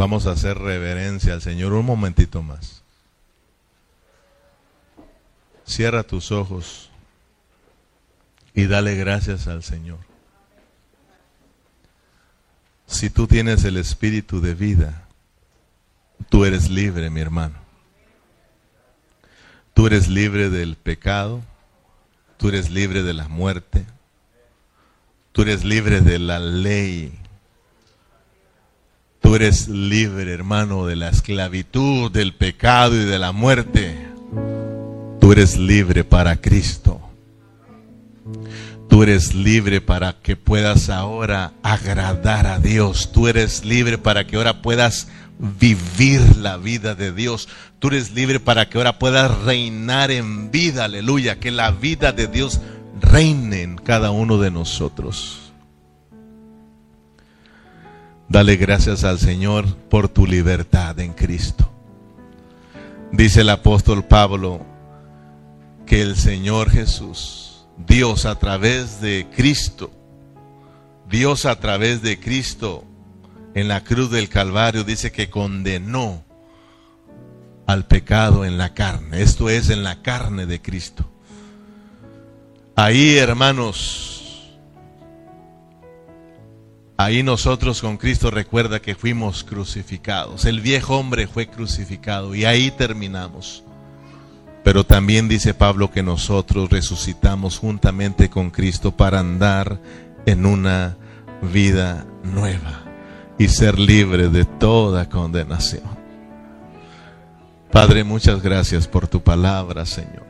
Vamos 0.00 0.26
a 0.26 0.30
hacer 0.30 0.56
reverencia 0.56 1.34
al 1.34 1.42
Señor 1.42 1.74
un 1.74 1.84
momentito 1.84 2.42
más. 2.42 2.82
Cierra 5.66 6.04
tus 6.04 6.32
ojos 6.32 6.88
y 8.54 8.64
dale 8.66 8.94
gracias 8.94 9.46
al 9.46 9.62
Señor. 9.62 9.98
Si 12.86 13.10
tú 13.10 13.26
tienes 13.26 13.62
el 13.64 13.76
espíritu 13.76 14.40
de 14.40 14.54
vida, 14.54 15.06
tú 16.30 16.46
eres 16.46 16.70
libre, 16.70 17.10
mi 17.10 17.20
hermano. 17.20 17.58
Tú 19.74 19.86
eres 19.86 20.08
libre 20.08 20.48
del 20.48 20.76
pecado, 20.76 21.42
tú 22.38 22.48
eres 22.48 22.70
libre 22.70 23.02
de 23.02 23.12
la 23.12 23.28
muerte, 23.28 23.84
tú 25.32 25.42
eres 25.42 25.62
libre 25.62 26.00
de 26.00 26.18
la 26.18 26.38
ley. 26.38 27.20
Tú 29.30 29.36
eres 29.36 29.68
libre, 29.68 30.32
hermano, 30.32 30.86
de 30.86 30.96
la 30.96 31.08
esclavitud, 31.08 32.10
del 32.10 32.34
pecado 32.34 32.96
y 32.96 33.04
de 33.04 33.16
la 33.16 33.30
muerte. 33.30 33.96
Tú 35.20 35.30
eres 35.30 35.56
libre 35.56 36.02
para 36.02 36.40
Cristo. 36.40 37.00
Tú 38.88 39.04
eres 39.04 39.32
libre 39.32 39.80
para 39.80 40.16
que 40.20 40.34
puedas 40.34 40.90
ahora 40.90 41.52
agradar 41.62 42.48
a 42.48 42.58
Dios. 42.58 43.12
Tú 43.12 43.28
eres 43.28 43.64
libre 43.64 43.98
para 43.98 44.26
que 44.26 44.34
ahora 44.34 44.62
puedas 44.62 45.06
vivir 45.38 46.38
la 46.38 46.56
vida 46.56 46.96
de 46.96 47.12
Dios. 47.12 47.48
Tú 47.78 47.86
eres 47.86 48.10
libre 48.10 48.40
para 48.40 48.68
que 48.68 48.78
ahora 48.78 48.98
puedas 48.98 49.30
reinar 49.42 50.10
en 50.10 50.50
vida, 50.50 50.86
aleluya, 50.86 51.38
que 51.38 51.52
la 51.52 51.70
vida 51.70 52.10
de 52.10 52.26
Dios 52.26 52.60
reine 53.00 53.62
en 53.62 53.76
cada 53.76 54.10
uno 54.10 54.38
de 54.38 54.50
nosotros. 54.50 55.39
Dale 58.30 58.54
gracias 58.54 59.02
al 59.02 59.18
Señor 59.18 59.66
por 59.88 60.08
tu 60.08 60.24
libertad 60.24 61.00
en 61.00 61.14
Cristo. 61.14 61.68
Dice 63.10 63.40
el 63.40 63.48
apóstol 63.48 64.04
Pablo 64.04 64.64
que 65.84 66.00
el 66.00 66.14
Señor 66.14 66.70
Jesús, 66.70 67.66
Dios 67.76 68.26
a 68.26 68.36
través 68.36 69.00
de 69.00 69.26
Cristo, 69.34 69.90
Dios 71.08 71.44
a 71.44 71.58
través 71.58 72.02
de 72.02 72.20
Cristo 72.20 72.84
en 73.54 73.66
la 73.66 73.82
cruz 73.82 74.12
del 74.12 74.28
Calvario 74.28 74.84
dice 74.84 75.10
que 75.10 75.28
condenó 75.28 76.22
al 77.66 77.84
pecado 77.88 78.44
en 78.44 78.58
la 78.58 78.74
carne. 78.74 79.22
Esto 79.22 79.50
es 79.50 79.70
en 79.70 79.82
la 79.82 80.02
carne 80.02 80.46
de 80.46 80.62
Cristo. 80.62 81.04
Ahí, 82.76 83.16
hermanos, 83.16 84.19
ahí 87.04 87.22
nosotros 87.22 87.80
con 87.80 87.96
Cristo 87.96 88.30
recuerda 88.30 88.80
que 88.80 88.94
fuimos 88.94 89.44
crucificados. 89.44 90.44
El 90.44 90.60
viejo 90.60 90.98
hombre 90.98 91.26
fue 91.26 91.46
crucificado 91.46 92.34
y 92.34 92.44
ahí 92.44 92.70
terminamos. 92.70 93.64
Pero 94.62 94.84
también 94.84 95.28
dice 95.28 95.54
Pablo 95.54 95.90
que 95.90 96.02
nosotros 96.02 96.68
resucitamos 96.68 97.58
juntamente 97.58 98.28
con 98.28 98.50
Cristo 98.50 98.92
para 98.92 99.20
andar 99.20 99.80
en 100.26 100.44
una 100.44 100.96
vida 101.52 102.06
nueva 102.22 102.82
y 103.38 103.48
ser 103.48 103.78
libre 103.78 104.28
de 104.28 104.44
toda 104.44 105.08
condenación. 105.08 105.84
Padre, 107.72 108.04
muchas 108.04 108.42
gracias 108.42 108.86
por 108.86 109.08
tu 109.08 109.22
palabra, 109.22 109.86
Señor. 109.86 110.26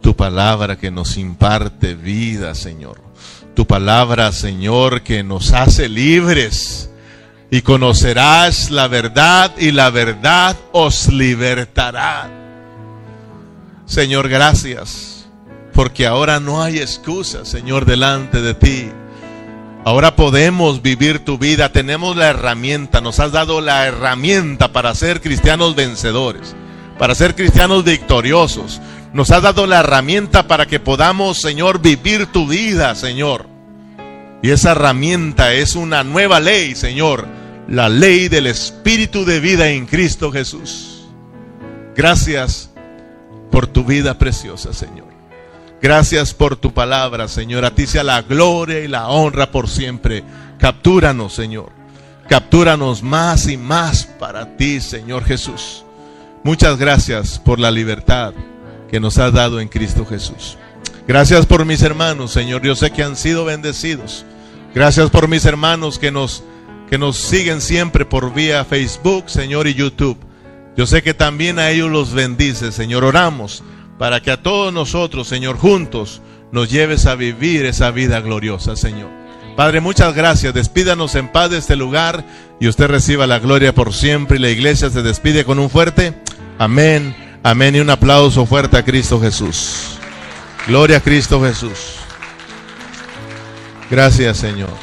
Tu 0.00 0.16
palabra 0.16 0.76
que 0.76 0.90
nos 0.90 1.18
imparte 1.18 1.94
vida, 1.94 2.54
Señor. 2.54 3.11
Tu 3.54 3.66
palabra, 3.66 4.32
Señor, 4.32 5.02
que 5.02 5.22
nos 5.22 5.52
hace 5.52 5.88
libres. 5.88 6.90
Y 7.50 7.60
conocerás 7.60 8.70
la 8.70 8.88
verdad 8.88 9.52
y 9.58 9.72
la 9.72 9.90
verdad 9.90 10.56
os 10.72 11.08
libertará. 11.08 12.30
Señor, 13.84 14.28
gracias. 14.30 15.26
Porque 15.74 16.06
ahora 16.06 16.40
no 16.40 16.62
hay 16.62 16.78
excusa, 16.78 17.44
Señor, 17.44 17.84
delante 17.84 18.40
de 18.40 18.54
ti. 18.54 18.90
Ahora 19.84 20.14
podemos 20.14 20.80
vivir 20.80 21.24
tu 21.24 21.38
vida, 21.38 21.72
tenemos 21.72 22.16
la 22.16 22.28
herramienta, 22.28 23.00
nos 23.00 23.18
has 23.18 23.32
dado 23.32 23.60
la 23.60 23.86
herramienta 23.86 24.72
para 24.72 24.94
ser 24.94 25.20
cristianos 25.20 25.74
vencedores, 25.74 26.54
para 26.98 27.16
ser 27.16 27.34
cristianos 27.34 27.82
victoriosos. 27.82 28.80
Nos 29.12 29.30
has 29.30 29.42
dado 29.42 29.66
la 29.66 29.80
herramienta 29.80 30.48
para 30.48 30.66
que 30.66 30.80
podamos, 30.80 31.38
Señor, 31.38 31.82
vivir 31.82 32.26
tu 32.26 32.46
vida, 32.46 32.94
Señor. 32.94 33.46
Y 34.42 34.50
esa 34.50 34.72
herramienta 34.72 35.52
es 35.52 35.76
una 35.76 36.02
nueva 36.02 36.40
ley, 36.40 36.74
Señor, 36.74 37.28
la 37.68 37.90
ley 37.90 38.28
del 38.28 38.46
Espíritu 38.46 39.26
de 39.26 39.38
vida 39.38 39.68
en 39.68 39.84
Cristo 39.84 40.32
Jesús. 40.32 41.04
Gracias 41.94 42.70
por 43.50 43.66
tu 43.66 43.84
vida 43.84 44.16
preciosa, 44.16 44.72
Señor. 44.72 45.08
Gracias 45.82 46.32
por 46.32 46.56
tu 46.56 46.72
palabra, 46.72 47.28
Señor. 47.28 47.66
A 47.66 47.74
ti 47.74 47.86
sea 47.86 48.04
la 48.04 48.22
gloria 48.22 48.80
y 48.80 48.88
la 48.88 49.08
honra 49.08 49.50
por 49.50 49.68
siempre. 49.68 50.24
Captúranos, 50.58 51.34
Señor. 51.34 51.70
Captúranos 52.28 53.02
más 53.02 53.46
y 53.46 53.58
más 53.58 54.06
para 54.06 54.56
ti, 54.56 54.80
Señor 54.80 55.24
Jesús. 55.24 55.84
Muchas 56.44 56.78
gracias 56.78 57.38
por 57.38 57.60
la 57.60 57.70
libertad 57.70 58.32
que 58.92 59.00
nos 59.00 59.16
has 59.16 59.32
dado 59.32 59.58
en 59.58 59.68
Cristo 59.68 60.04
Jesús. 60.04 60.58
Gracias 61.08 61.46
por 61.46 61.64
mis 61.64 61.80
hermanos, 61.80 62.30
Señor. 62.30 62.60
Yo 62.62 62.76
sé 62.76 62.90
que 62.90 63.02
han 63.02 63.16
sido 63.16 63.46
bendecidos. 63.46 64.26
Gracias 64.74 65.08
por 65.08 65.28
mis 65.28 65.46
hermanos 65.46 65.98
que 65.98 66.12
nos, 66.12 66.44
que 66.90 66.98
nos 66.98 67.16
siguen 67.16 67.62
siempre 67.62 68.04
por 68.04 68.34
vía 68.34 68.66
Facebook, 68.66 69.30
Señor, 69.30 69.66
y 69.66 69.72
YouTube. 69.72 70.18
Yo 70.76 70.86
sé 70.86 71.02
que 71.02 71.14
también 71.14 71.58
a 71.58 71.70
ellos 71.70 71.90
los 71.90 72.12
bendice, 72.12 72.70
Señor. 72.70 73.02
Oramos 73.02 73.64
para 73.98 74.20
que 74.20 74.30
a 74.30 74.42
todos 74.42 74.74
nosotros, 74.74 75.26
Señor, 75.26 75.56
juntos 75.56 76.20
nos 76.52 76.70
lleves 76.70 77.06
a 77.06 77.14
vivir 77.14 77.64
esa 77.64 77.90
vida 77.92 78.20
gloriosa, 78.20 78.76
Señor. 78.76 79.08
Padre, 79.56 79.80
muchas 79.80 80.14
gracias. 80.14 80.52
Despídanos 80.52 81.14
en 81.14 81.32
paz 81.32 81.50
de 81.50 81.56
este 81.56 81.76
lugar 81.76 82.26
y 82.60 82.68
usted 82.68 82.88
reciba 82.88 83.26
la 83.26 83.38
gloria 83.38 83.74
por 83.74 83.94
siempre. 83.94 84.36
Y 84.36 84.40
la 84.40 84.50
iglesia 84.50 84.90
se 84.90 85.02
despide 85.02 85.46
con 85.46 85.58
un 85.58 85.70
fuerte 85.70 86.12
amén, 86.58 87.14
amén 87.42 87.76
y 87.76 87.80
un 87.80 87.90
aplauso 87.90 88.46
fuerte 88.46 88.76
a 88.76 88.84
Cristo 88.84 89.20
Jesús. 89.20 89.98
Gloria 90.66 90.98
a 90.98 91.00
Cristo 91.00 91.42
Jesús. 91.42 91.96
Gracias, 93.90 94.38
Señor. 94.38 94.82